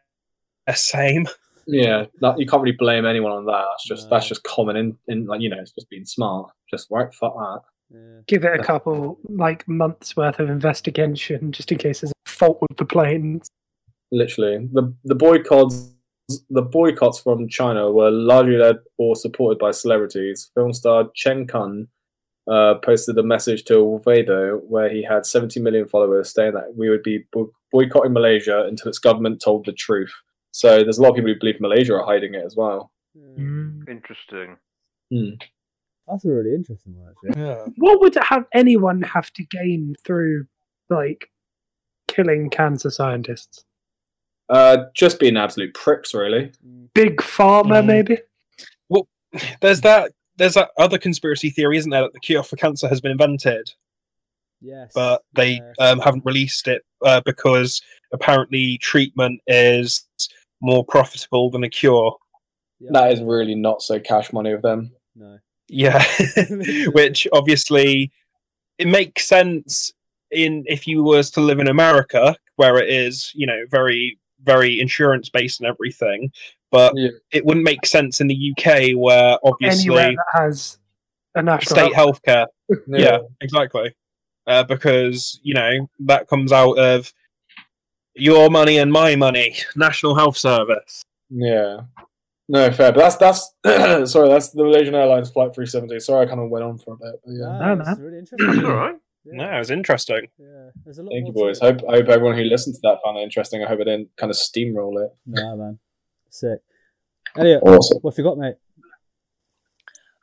[0.66, 1.26] yeah, same.
[1.68, 3.64] Yeah, that, you can't really blame anyone on that.
[3.70, 6.50] That's just that's just common in, in like you know, it's just being smart.
[6.68, 7.60] Just right, fuck that.
[7.94, 8.20] Yeah.
[8.26, 12.58] give it a couple like months worth of investigation just in case there's a fault
[12.62, 13.46] with the planes.
[14.10, 15.92] Literally, the the boycotts
[16.50, 20.50] the boycotts from China were largely led or supported by celebrities.
[20.54, 21.86] Film star Chen Kun
[22.50, 23.74] uh, posted a message to
[24.04, 27.24] Weibo where he had 70 million followers, saying that we would be
[27.70, 30.12] boycotting Malaysia until its government told the truth.
[30.50, 32.90] So there's a lot of people who believe Malaysia are hiding it as well.
[33.16, 33.88] Mm.
[33.88, 34.56] Interesting.
[36.08, 37.42] That's a really interesting one, actually.
[37.42, 37.64] Yeah.
[37.76, 40.46] What would have anyone have to gain through
[40.90, 41.30] like
[42.08, 43.64] killing cancer scientists?
[44.48, 46.50] Uh, just being absolute pricks, really.
[46.66, 46.88] Mm.
[46.94, 47.86] Big pharma, Mm.
[47.86, 48.18] maybe.
[48.88, 49.08] Well,
[49.60, 50.12] there's that.
[50.42, 53.70] There's that other conspiracy theory, isn't there, that the cure for cancer has been invented,
[54.60, 54.90] Yes.
[54.92, 55.76] but they Yes.
[55.78, 57.80] um, haven't released it uh, because
[58.12, 60.04] apparently treatment is
[60.60, 62.16] more profitable than a cure.
[62.80, 62.90] Yeah.
[62.92, 64.90] That is really not so cash money of them.
[65.14, 65.38] no.
[65.68, 66.04] Yeah,
[66.92, 68.10] which obviously
[68.78, 69.92] it makes sense
[70.32, 74.80] in if you was to live in America, where it is, you know, very very
[74.80, 76.32] insurance based and everything.
[76.72, 77.10] But Yeah.
[77.32, 80.78] it wouldn't make sense in the UK, where obviously Anywhere that has
[81.36, 82.46] a national state health- healthcare.
[82.88, 83.94] Yeah, exactly.
[84.46, 87.12] Uh, because you know that comes out of
[88.14, 91.02] your money and my money, National Health Service.
[91.30, 91.82] Yeah.
[92.48, 92.92] No, fair.
[92.92, 96.00] But that's that's sorry, that's the Malaysian Airlines flight 370.
[96.00, 97.20] Sorry, I kind of went on for a bit.
[97.24, 97.58] But yeah.
[97.58, 98.64] No, No, really interesting.
[98.66, 98.96] all right.
[99.24, 99.32] Yeah.
[99.36, 100.26] No, it was interesting.
[100.38, 100.70] Yeah.
[100.84, 101.58] There's a lot Thank you, boys.
[101.58, 101.62] it.
[101.62, 103.62] Hope I hope everyone who listened to that found it interesting.
[103.62, 105.10] I hope I didn't kind of steamroll it.
[105.26, 105.78] Nah, man.
[106.32, 106.60] Sick.
[107.36, 107.98] Elliot, Awesome.
[108.00, 108.54] what have you got, mate?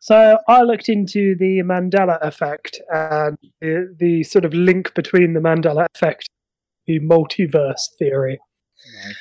[0.01, 5.39] So I looked into the Mandela effect and the, the sort of link between the
[5.39, 6.27] Mandela effect,
[6.87, 8.39] and the multiverse theory.
[9.05, 9.15] Nice.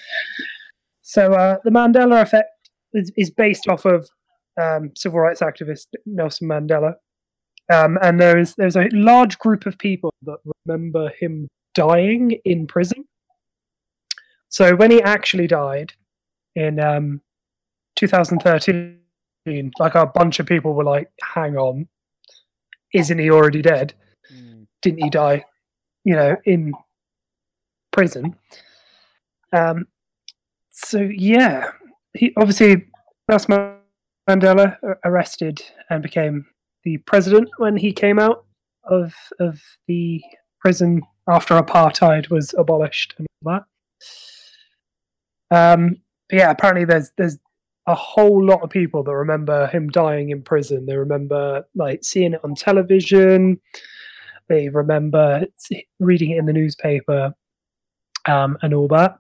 [1.03, 4.09] So uh, the Mandela effect is, is based off of
[4.59, 6.95] um, civil rights activist Nelson Mandela,
[7.71, 12.67] um, and there is there's a large group of people that remember him dying in
[12.67, 13.05] prison.
[14.49, 15.93] So when he actually died
[16.59, 17.21] in um,
[17.97, 18.99] 2013,
[19.79, 21.89] like a bunch of people were like, "Hang on,
[22.93, 23.95] isn't he already dead?
[24.33, 24.67] Mm.
[24.83, 25.45] Didn't he die,
[26.05, 26.73] you know, in
[27.93, 28.37] prison?"
[29.53, 29.87] Um,
[30.71, 31.71] so yeah,
[32.15, 32.87] he obviously
[33.29, 33.77] Nelson
[34.29, 36.45] Mandela arrested and became
[36.85, 38.45] the president when he came out
[38.85, 40.21] of of the
[40.61, 43.65] prison after apartheid was abolished and all that.
[45.51, 45.97] Um,
[46.31, 47.39] yeah, apparently there's there's
[47.87, 50.85] a whole lot of people that remember him dying in prison.
[50.85, 53.59] They remember like seeing it on television.
[54.49, 55.47] They remember
[55.99, 57.35] reading it in the newspaper,
[58.27, 59.19] um, and all that.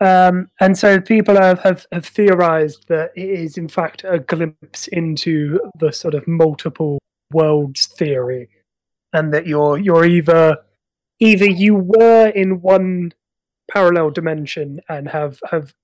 [0.00, 4.86] Um, and so people have, have, have theorized that it is in fact a glimpse
[4.88, 6.98] into the sort of multiple
[7.32, 8.48] worlds theory,
[9.12, 10.56] and that you're you're either
[11.20, 13.12] either you were in one
[13.70, 15.74] parallel dimension and have have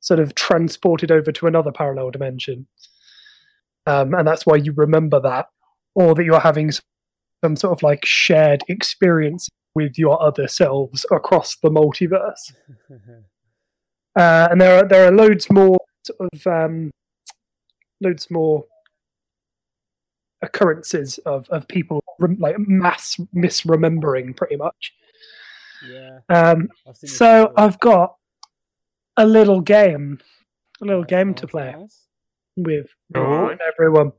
[0.00, 2.66] sort of transported over to another parallel dimension,
[3.86, 5.46] um, and that's why you remember that,
[5.94, 6.70] or that you're having
[7.44, 12.52] some sort of like shared experience with your other selves across the multiverse.
[14.18, 15.76] Uh, and there are there are loads more
[16.06, 16.90] sort of um,
[18.00, 18.64] loads more
[20.42, 22.02] occurrences of, of people
[22.38, 24.92] like mass misremembering pretty much.
[25.88, 26.18] Yeah.
[26.28, 27.52] Um, I've so.
[27.56, 28.16] I've got
[29.16, 30.18] a little game,
[30.82, 32.02] a little Nice, game to play nice.
[32.56, 32.86] with,
[33.16, 33.48] Alright.
[33.52, 34.12] with everyone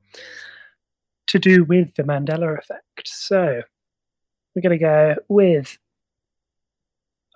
[1.27, 2.83] to do with the Mandela effect.
[3.05, 3.61] So
[4.55, 5.77] we're going to go with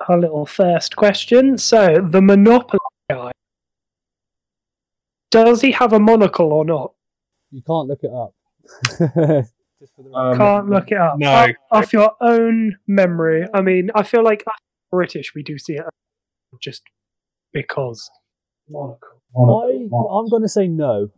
[0.07, 1.57] our little first question.
[1.57, 2.79] So the Monopoly
[3.09, 3.31] guy,
[5.29, 6.93] does he have a monocle or not?
[7.51, 8.33] You can't look it up.
[9.81, 11.17] Just for the Um, Can't look it up.
[11.17, 11.31] no.
[11.31, 13.47] Off, off your own memory.
[13.51, 14.45] I mean, I feel like
[14.91, 15.83] British, we do see it
[16.61, 16.83] just
[17.51, 18.07] because.
[18.69, 19.21] Monocle.
[19.35, 19.89] I,
[20.19, 21.09] I'm going to say no.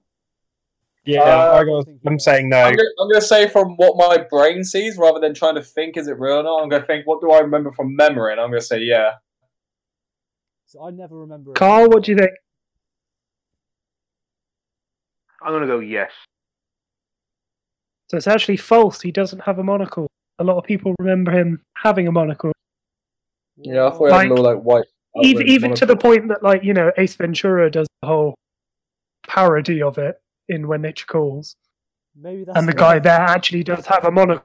[1.06, 2.58] Yeah, Uh, I got, I'm saying no.
[2.64, 2.78] I'm
[3.12, 6.38] gonna, say from what my brain sees, rather than trying to think is it real
[6.38, 6.64] or not.
[6.64, 9.16] I'm gonna think what do I remember from memory, and I'm gonna say yeah.
[10.66, 11.52] So I never remember.
[11.52, 11.56] it.
[11.56, 12.32] Carl, what do you think?
[15.42, 16.12] I'm going to go yes.
[18.14, 19.02] So it's actually false.
[19.02, 20.06] He doesn't have a monocle.
[20.38, 22.52] A lot of people remember him having a monocle.
[23.58, 24.86] Yeah, I thought he had Like, a little like white.
[25.24, 28.36] even outline even to the point that like you know Ace Ventura does the whole
[29.26, 31.56] parody of it in When Nature Calls,
[32.16, 34.44] Maybe that's and the where- guy there actually does have a monocle.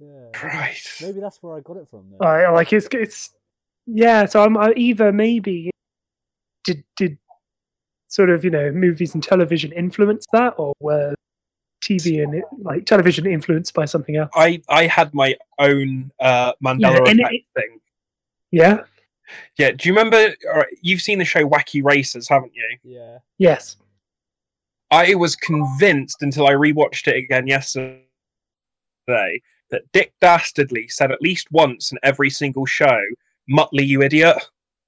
[0.00, 0.08] Yeah.
[0.42, 0.82] Right.
[1.00, 2.10] Maybe that's where I got it from.
[2.10, 2.26] Then.
[2.28, 3.30] I like it's it's
[3.86, 4.26] yeah.
[4.26, 5.70] So I'm I, either maybe
[6.64, 7.18] did did
[8.08, 11.14] sort of you know movies and television influence that, or were
[11.82, 14.30] TV and it, like television influenced by something else?
[14.34, 17.80] I, I had my own uh, Mandela Yeah, effect it- thing.
[18.50, 18.84] Yeah.
[19.58, 20.34] Yeah, do you remember?
[20.52, 22.76] all right, You've seen the show Wacky Racers, haven't you?
[22.84, 23.18] Yeah.
[23.38, 23.76] Yes.
[24.90, 28.02] I was convinced until I rewatched it again yesterday
[29.70, 33.00] that Dick Dastardly said at least once in every single show,
[33.50, 34.36] "Muttley, you idiot."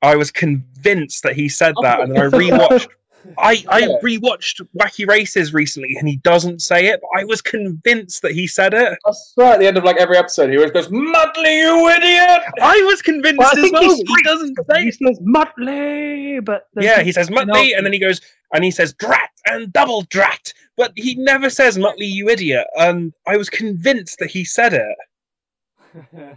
[0.03, 2.89] I was convinced that he said that, and then I rewatched.
[3.39, 3.97] I, I Yeah.
[4.03, 8.47] rewatched Wacky Races recently, and he doesn't say it, but I was convinced that he
[8.47, 8.99] said it.
[9.07, 12.43] I swear at the end of like every episode, he always goes, "Muttley, you idiot!"
[12.63, 13.83] I was convinced Well, I as think well.
[13.83, 14.95] he's He doesn't say it.
[14.95, 17.37] says Muttley, but Yeah, he says No.
[17.43, 18.21] Muttley, and then he goes
[18.53, 22.67] and he says drat and double drat, but he never says Muttley, you idiot.
[22.79, 24.97] And I was convinced that he said it.
[25.95, 26.37] I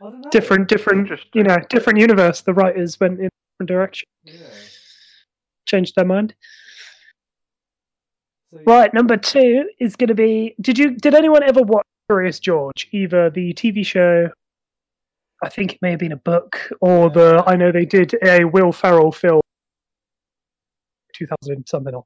[0.00, 0.30] don't know.
[0.30, 2.40] different different, you know different universe.
[2.40, 4.34] The writers went in a different direction, Yeah.
[5.66, 6.34] Changed their mind.
[8.52, 10.54] So, Right, number two is going to be.
[10.60, 10.90] Did you?
[10.96, 12.88] Did anyone ever watch Curious George?
[12.92, 14.28] Either the TV show,
[15.42, 17.42] I think it may have been a book, or the.
[17.46, 19.40] I know they did a Will Ferrell film,
[21.14, 22.02] two thousand something on.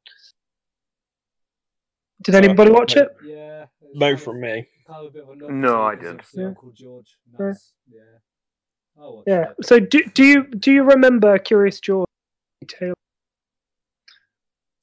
[2.22, 2.44] Did Sorry.
[2.44, 3.08] anybody watch it?
[3.24, 3.66] Yeah.
[3.94, 4.66] No from me.
[4.86, 6.22] kind of a bit of a No, I didn't.
[6.34, 6.46] Yeah.
[6.46, 7.16] Uncle George.
[7.38, 7.56] and
[7.90, 8.00] Yeah.
[8.96, 9.02] Yeah.
[9.04, 9.50] I Yeah.
[9.58, 9.66] it.
[9.66, 12.06] So do do you do you remember Curious George?
[12.68, 12.94] Tale?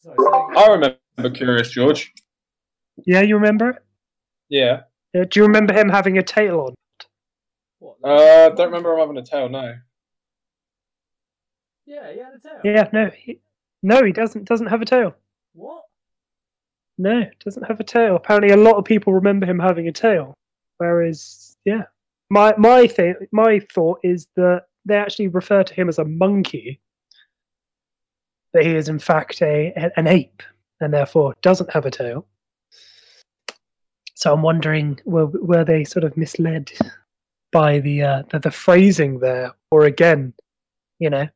[0.03, 0.97] Sorry, say- I remember
[1.33, 2.11] Curious George.
[3.05, 3.83] Yeah, you remember it.
[4.49, 4.81] Yeah.
[5.13, 6.75] Yeah, do you remember him having a tail on?
[7.79, 7.97] What?
[8.03, 9.47] Uh, don't remember him having a tail.
[9.47, 9.75] No.
[11.85, 12.59] Yeah, yeah, the tail.
[12.65, 13.39] Yeah, no, he,
[13.81, 14.45] no, he doesn't.
[14.45, 15.15] Doesn't have a tail.
[15.53, 15.83] What?
[16.97, 18.15] No, doesn't have a tail.
[18.17, 20.33] Apparently, a lot of people remember him having a tail.
[20.79, 21.83] Whereas, yeah,
[22.29, 26.81] my my thing, my thought is that they actually refer to him as a monkey.
[28.53, 30.43] That he is in fact a an ape,
[30.79, 32.27] and therefore doesn't have a tail.
[34.15, 36.71] So I'm wondering, were were they sort of misled
[37.51, 40.33] by the uh, the, the phrasing there, or again,
[40.99, 41.27] you know,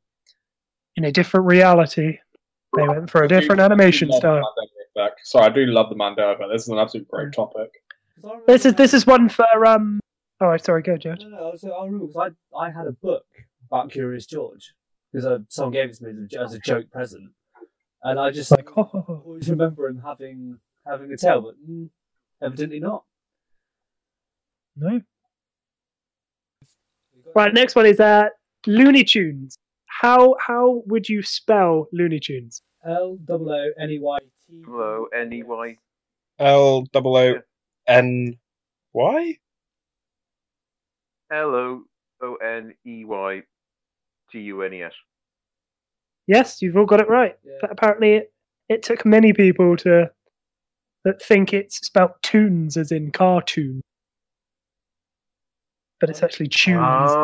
[0.96, 2.20] in a different reality,
[2.76, 4.54] they went for a I do- different do animation love style.
[5.24, 6.50] Sorry, I do love the Mandela effect.
[6.52, 7.70] This is an absolute great topic.
[8.48, 10.00] This is this is one for um.
[10.40, 11.22] Oh, sorry, go, George.
[11.22, 13.26] No, no, so I remember because I, I had a book
[13.72, 14.74] about Curious George
[15.12, 17.32] because uh, someone gave it to me as a, as a joke present,
[18.04, 21.90] and I just like, oh, always remember him having having a tail, but mm,
[22.42, 23.04] evidently not.
[24.76, 25.02] no.
[27.36, 28.30] Right, next one is uh
[28.66, 29.58] Looney Tunes.
[29.86, 32.62] How how would you spell Looney Tunes?
[32.86, 34.64] L O O N E Y T.
[34.66, 35.78] Hello, N E Y.
[36.40, 37.36] L double O
[37.88, 38.38] N
[38.94, 39.38] Y.
[41.32, 41.84] L O
[42.22, 43.44] O N E Y
[44.32, 44.94] T U N E S.
[46.28, 47.38] Yes, you've all got it right.
[47.46, 47.54] Yeah.
[47.62, 48.34] But apparently, it,
[48.70, 50.12] it took many people to
[51.06, 53.82] that think it's spelled tunes as in cartoon,
[56.00, 56.78] but it's actually tunes,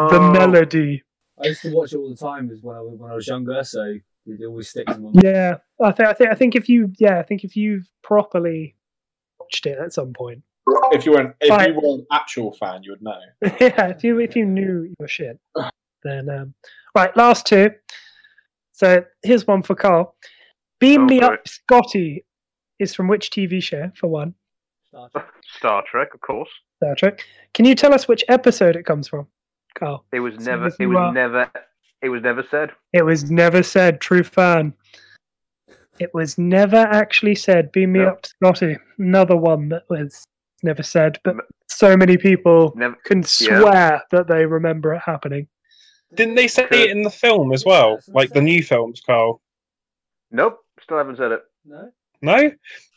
[0.10, 0.32] the Oh.
[0.32, 1.04] melody.
[1.44, 3.64] I used to watch it all the time as when I when I was younger,
[3.64, 6.94] so it always sticks in my Yeah, I think I think I think if you
[7.00, 8.76] yeah I think if you've properly
[9.40, 10.44] watched it at some point,
[10.92, 11.70] If you were an, if Right.
[11.70, 13.20] you were an actual fan, you would know.
[13.60, 15.40] yeah, if you if you knew your shit,
[16.04, 16.54] then um,
[16.96, 17.16] right.
[17.18, 17.72] Last two.
[18.72, 20.16] So here's one for Carl.
[20.80, 21.26] Beam oh, me Okay.
[21.26, 22.26] up, Scotty.
[22.80, 23.92] Is from which TV show?
[23.96, 24.34] For one,
[24.90, 25.28] Star Trek.
[25.58, 26.50] Star Trek, of course.
[26.78, 27.24] Star Trek.
[27.54, 29.28] Can you tell us which episode it comes from,
[29.78, 30.04] Carl?
[30.12, 30.72] It was So never.
[30.80, 31.52] It was are- never.
[32.02, 32.72] It was never said.
[32.92, 34.02] It was never said.
[34.02, 34.74] True fan.
[36.00, 37.72] It was never actually said.
[37.72, 38.10] Beam me No.
[38.10, 38.76] up, Scotty.
[38.98, 40.26] Another one that was
[40.64, 41.36] never said, but
[41.70, 42.96] so many people Never.
[43.06, 45.48] can swear that they remember it happening.
[46.16, 46.80] Didn't they say Good.
[46.80, 48.00] it in the film as well?
[48.10, 49.42] Like the new films, Carl?
[50.32, 50.60] Nope.
[50.82, 51.42] Still haven't said it.
[51.66, 51.92] No.
[52.22, 52.52] No?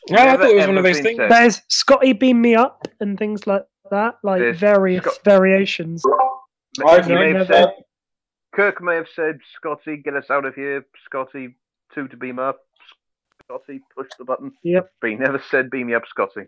[0.09, 1.17] No, I thought it was one of ever those things.
[1.17, 1.29] said.
[1.31, 6.03] There's Scotty beam me up and things like that, like There's various Scot- variations.
[6.85, 7.73] I've may never- have said.
[8.53, 11.55] Kirk may have said, "Scotty, get us out of here." Scotty,
[11.93, 12.59] two to beam up.
[13.43, 14.51] Scotty, push the button.
[14.63, 14.89] Yep.
[15.01, 16.47] But he never said, "Beam me up, Scotty."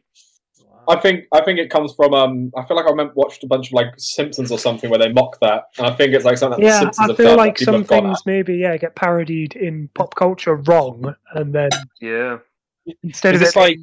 [0.61, 0.84] Wow.
[0.88, 3.48] I think I think it comes from um I feel like I remember watched a
[3.48, 6.38] bunch of like Simpsons or something where they mock that and I think it's like
[6.38, 8.26] something that the Yeah, Simpsons I feel done like that people some have gone things
[8.26, 11.69] maybe yeah get parodied in pop culture wrong, and then
[12.02, 12.40] Yeah.
[13.03, 13.80] instead Is of this it like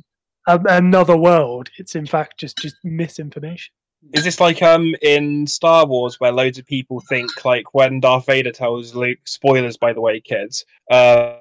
[0.49, 3.73] a, another world, it's in fact just just misinformation.
[4.13, 8.27] is this like um in Star Wars where loads of people think like when Darth
[8.27, 11.39] Vader tells Luke spoilers by the way, kids, uh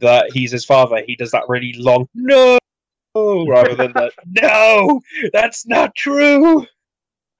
[0.00, 2.58] that he's his father, he does that really long no
[3.14, 4.12] rather than that
[4.42, 5.00] no,
[5.32, 6.66] that's not true.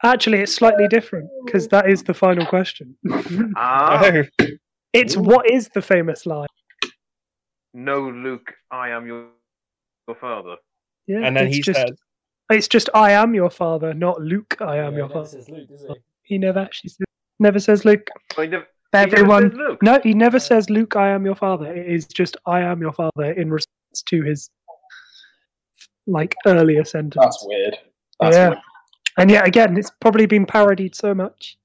[0.05, 2.97] Actually, it's slightly different because that is the final question.
[3.57, 4.03] Ah.
[4.41, 4.47] Oh.
[4.93, 6.49] it's what is the famous line?
[7.75, 9.27] No, Luke, I am your,
[10.09, 10.57] your father.
[11.07, 11.95] Yeah, And then it's he just said
[12.51, 14.57] it's just I am your father, not Luke.
[14.61, 15.29] I am Yeah, your he never father.
[15.29, 15.95] says Luke, does he?
[16.25, 17.07] He never actually says,
[17.39, 18.07] never says Luke.
[18.37, 19.83] Oh, he never, he never Everyone, Luke.
[19.83, 20.97] no, he never says Luke.
[20.97, 21.73] I am your father.
[21.73, 24.51] It is just I am your father in response to his
[26.07, 27.23] like earlier sentence.
[27.23, 27.79] That's weird.
[28.21, 28.49] That's Yeah.
[28.51, 28.61] weird.
[29.19, 31.59] And yet again, it's probably been parodied so much.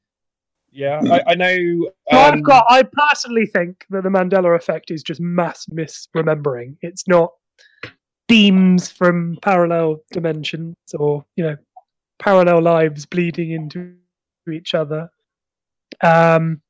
[0.70, 2.66] Yeah, I, I know um, I've got.
[2.70, 6.76] I personally think that the Mandela effect is just mass misremembering.
[6.82, 7.32] It's not
[8.28, 11.56] beams from parallel dimensions or you know
[12.20, 13.96] parallel lives bleeding into
[14.52, 15.10] each other.
[16.02, 16.62] Um,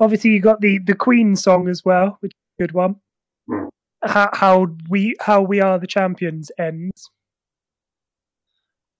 [0.00, 2.96] obviously, you got the the Queen song as well, which is a good one.
[4.04, 7.10] How, how we how we are the champions ends.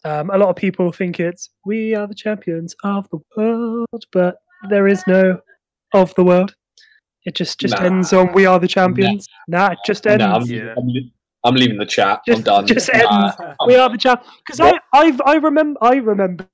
[0.04, 4.36] Um, a lot of people think it's we are the champions of the world, but
[4.68, 5.40] there is no
[5.94, 6.54] of the world.
[7.24, 7.84] It just just Nah.
[7.84, 9.26] ends on we are the champions.
[9.48, 10.20] Nah, it just ends.
[10.22, 10.74] No, I'm, Yeah.
[10.76, 10.88] I'm,
[11.44, 12.20] I'm leaving the chat.
[12.28, 12.66] I'm done.
[12.66, 13.32] just Nah.
[13.32, 13.36] ends.
[13.66, 14.24] we are the champ.
[14.46, 16.46] Because I I've, I remember I remember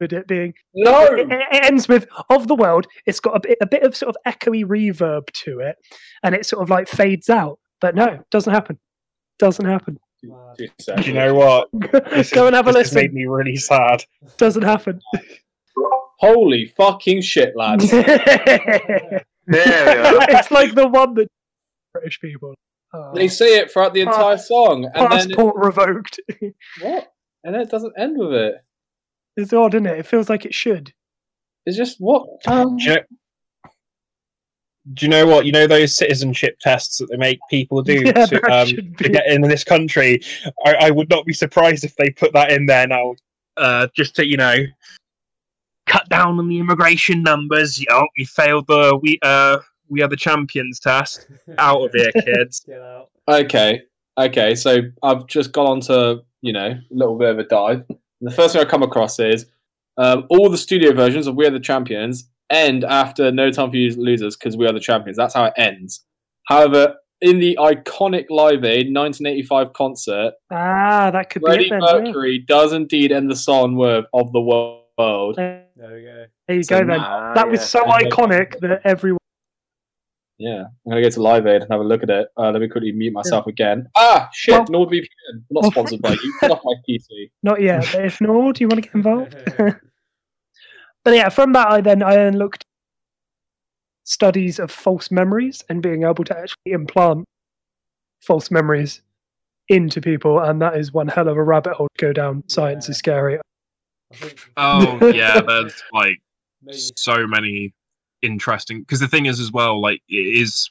[0.00, 1.04] it being No.
[1.04, 2.86] it, it ends with of the world.
[3.06, 5.76] It's got a bit a bit of sort of echoey reverb to it,
[6.22, 7.58] and it sort of like fades out.
[7.80, 8.78] But no, doesn't happen.
[9.38, 9.98] Doesn't happen.
[10.22, 11.68] Too do you know what?
[12.10, 12.96] This Go is- and have a this has listen.
[13.02, 14.04] made me really sad.
[14.38, 15.00] Doesn't happen.
[16.18, 17.90] Holy fucking shit, lads.
[19.48, 20.26] There are.
[20.30, 21.28] it's like the one that
[21.92, 22.54] British people.
[22.92, 26.18] Oh, they say it throughout the entire song, and then passport revoked.
[26.80, 27.12] what?
[27.44, 28.54] And then it doesn't end with it.
[29.36, 29.98] It's odd, isn't it?
[29.98, 30.92] It feels like it should.
[31.66, 32.26] It's just what?
[32.46, 33.02] Um, Do you know?
[34.94, 35.46] Do you know what?
[35.46, 39.26] You know those citizenship tests that they make people do Yeah, to, um, to get
[39.26, 40.20] in this country?
[40.64, 43.14] I, I would not be surprised if they put that in there now,
[43.56, 44.58] uh, just to you know,
[45.86, 47.78] cut down on the immigration numbers.
[47.80, 49.58] You know, you failed the we uh
[49.88, 51.26] we are the champions test.
[51.58, 52.64] Out of here, kids.
[53.28, 53.82] Okay,
[54.18, 54.54] okay.
[54.54, 57.84] So I've just gone on to you know a little bit of a dive.
[58.20, 59.46] And the first thing I come across is
[59.98, 63.76] um, all the studio versions of We Are the Champions end after No Time for
[63.76, 65.16] You Losers because We Are the Champions.
[65.16, 66.04] That's how it ends.
[66.48, 71.80] However, in the iconic Live Aid 1985 concert, Ah, that could be Freddie it then.
[71.82, 72.00] yeah.
[72.02, 76.54] Mercury does indeed end the song with "Of the World." There There we go.
[76.54, 77.00] you So go then.
[77.00, 79.18] Ah, That was so iconic that everyone.
[80.38, 82.28] Yeah, I'm gonna go to Live Aid and have a look at it.
[82.36, 83.88] Uh, let me quickly mute myself again.
[83.96, 84.52] Ah, shit!
[84.52, 85.06] Well- NordVPN.
[85.30, 86.34] I'm not well, sponsored by you.
[86.40, 87.30] Get off my PC.
[87.42, 89.36] Not yet, but if Nord, do you want to get involved?
[91.06, 92.64] But yeah, from that I then I then looked
[94.02, 97.24] studies of false memories and being able to actually implant
[98.20, 99.02] false memories
[99.68, 102.42] into people, and that is one hell of a rabbit hole to go down.
[102.48, 103.38] Science is scary.
[104.56, 106.16] Oh yeah, there's like
[106.60, 107.72] maybe so many
[108.26, 110.68] interesting because the thing is as well like it is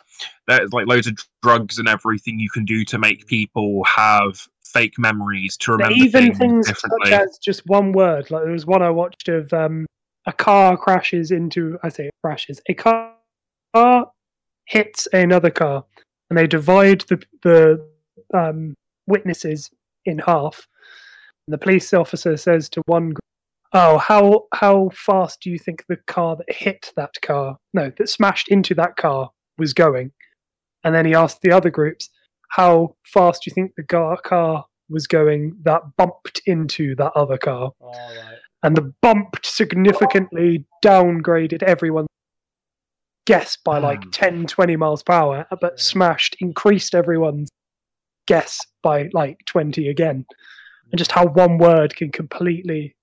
[0.47, 4.99] there's like loads of drugs and everything you can do to make people have fake
[4.99, 8.29] memories to remember even things, things such as just one word.
[8.29, 9.85] Like there was one I watched of um,
[10.25, 11.79] a car crashes into.
[11.81, 12.61] I say it crashes.
[12.67, 13.13] A car,
[13.73, 14.11] car
[14.65, 15.85] hits another car,
[16.29, 17.87] and they divide the the
[18.33, 18.75] um,
[19.07, 19.69] witnesses
[20.05, 20.67] in half.
[21.47, 23.19] And the police officer says to one, group,
[23.75, 28.09] "Oh, how how fast do you think the car that hit that car, no, that
[28.09, 30.11] smashed into that car, was going?"
[30.83, 32.09] And then he asked the other groups,
[32.49, 37.37] "How fast do you think the gar- car was going that bumped into that other
[37.37, 38.39] car?" Right.
[38.63, 42.07] and the bumped significantly downgraded everyone's
[43.27, 44.09] guess by like Hmm.
[44.11, 45.77] 10 20 miles per hour but Yeah.
[45.83, 47.49] smashed increased everyone's
[48.27, 50.25] guess by like 20 again
[50.91, 52.94] and just how one word can completely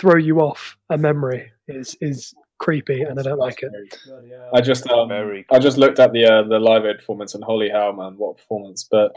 [0.00, 3.70] throw you off a memory is is creepy and i don't like it
[4.06, 4.50] Bloody hell.
[4.52, 7.44] I just um, Very I just looked at the uh, the live aid performance and
[7.44, 8.86] holy hell, man, what a performance!
[8.90, 9.12] But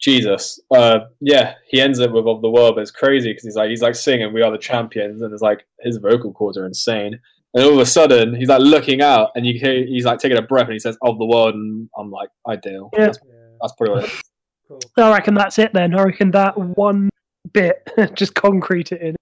[0.00, 3.56] Jesus, uh, yeah, he ends it with "Of the World," but it's crazy because he's
[3.56, 6.66] like he's like singing "We Are the Champions" and it's like his vocal cords are
[6.66, 7.18] insane.
[7.54, 10.36] And all of a sudden, he's like looking out, and you hear he's like taking
[10.38, 12.90] a breath, and he says "Of the World," and I'm like, ideal.
[12.92, 13.06] Yeah.
[13.06, 14.22] That's, Yeah, that's pretty what it is.
[14.68, 14.80] cool.
[14.98, 17.08] i reckon that's it then i reckon that one
[17.52, 19.16] bit just concrete it in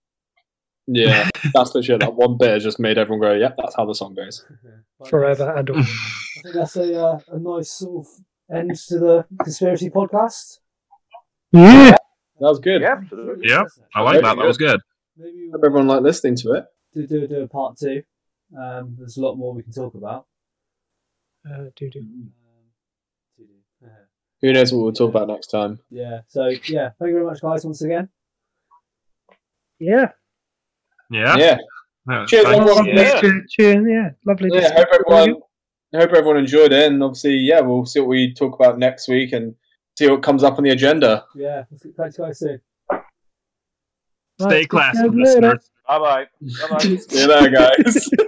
[0.87, 2.01] Yeah, that's the shit.
[2.01, 4.45] That one bit has just made everyone go, "Yep, that's how the song goes."
[4.99, 5.89] Well, forever and always.
[5.89, 10.59] I think that's a, uh, a nice sort of end to the conspiracy podcast.
[11.53, 12.83] yeah That was good.
[12.83, 13.49] yeah, absolutely.
[13.49, 13.63] Yeah,
[13.95, 14.37] I like that.
[14.37, 14.81] That was good.
[15.17, 16.65] Maybe Hope we'll everyone liked listening to it.
[16.95, 18.03] do, do, do a part two.
[18.59, 20.27] Um, there's a lot more we can talk about.
[21.49, 22.01] uh, do-do.
[22.01, 22.33] Um,
[23.39, 23.45] do.
[24.41, 25.79] Who knows what we'll talk about next time?
[25.91, 26.21] Yeah.
[26.29, 28.09] So yeah, thank you very much, guys, once again.
[29.79, 30.09] yeah
[31.13, 31.37] Yeah.
[31.37, 31.59] Yeah.
[32.09, 32.59] Yeah, Cheers, thanks.
[32.59, 32.87] everyone.
[32.87, 33.21] Yeah.
[33.21, 35.41] Cheer- cheer- yeah lovely to yeah, see hope everyone,
[35.95, 39.07] I hope everyone enjoyed it, and obviously, yeah, we'll see what we talk about next
[39.07, 39.55] week and
[39.97, 41.25] see what comes up on the agenda.
[41.37, 41.63] Yeah.
[41.97, 42.39] Thanks, guys.
[42.41, 42.61] Soon.
[44.41, 45.71] Stay Right, classy, see you listeners.
[45.87, 46.27] Bye bye.
[46.41, 46.79] Bye bye.
[46.79, 48.09] See you there, guys.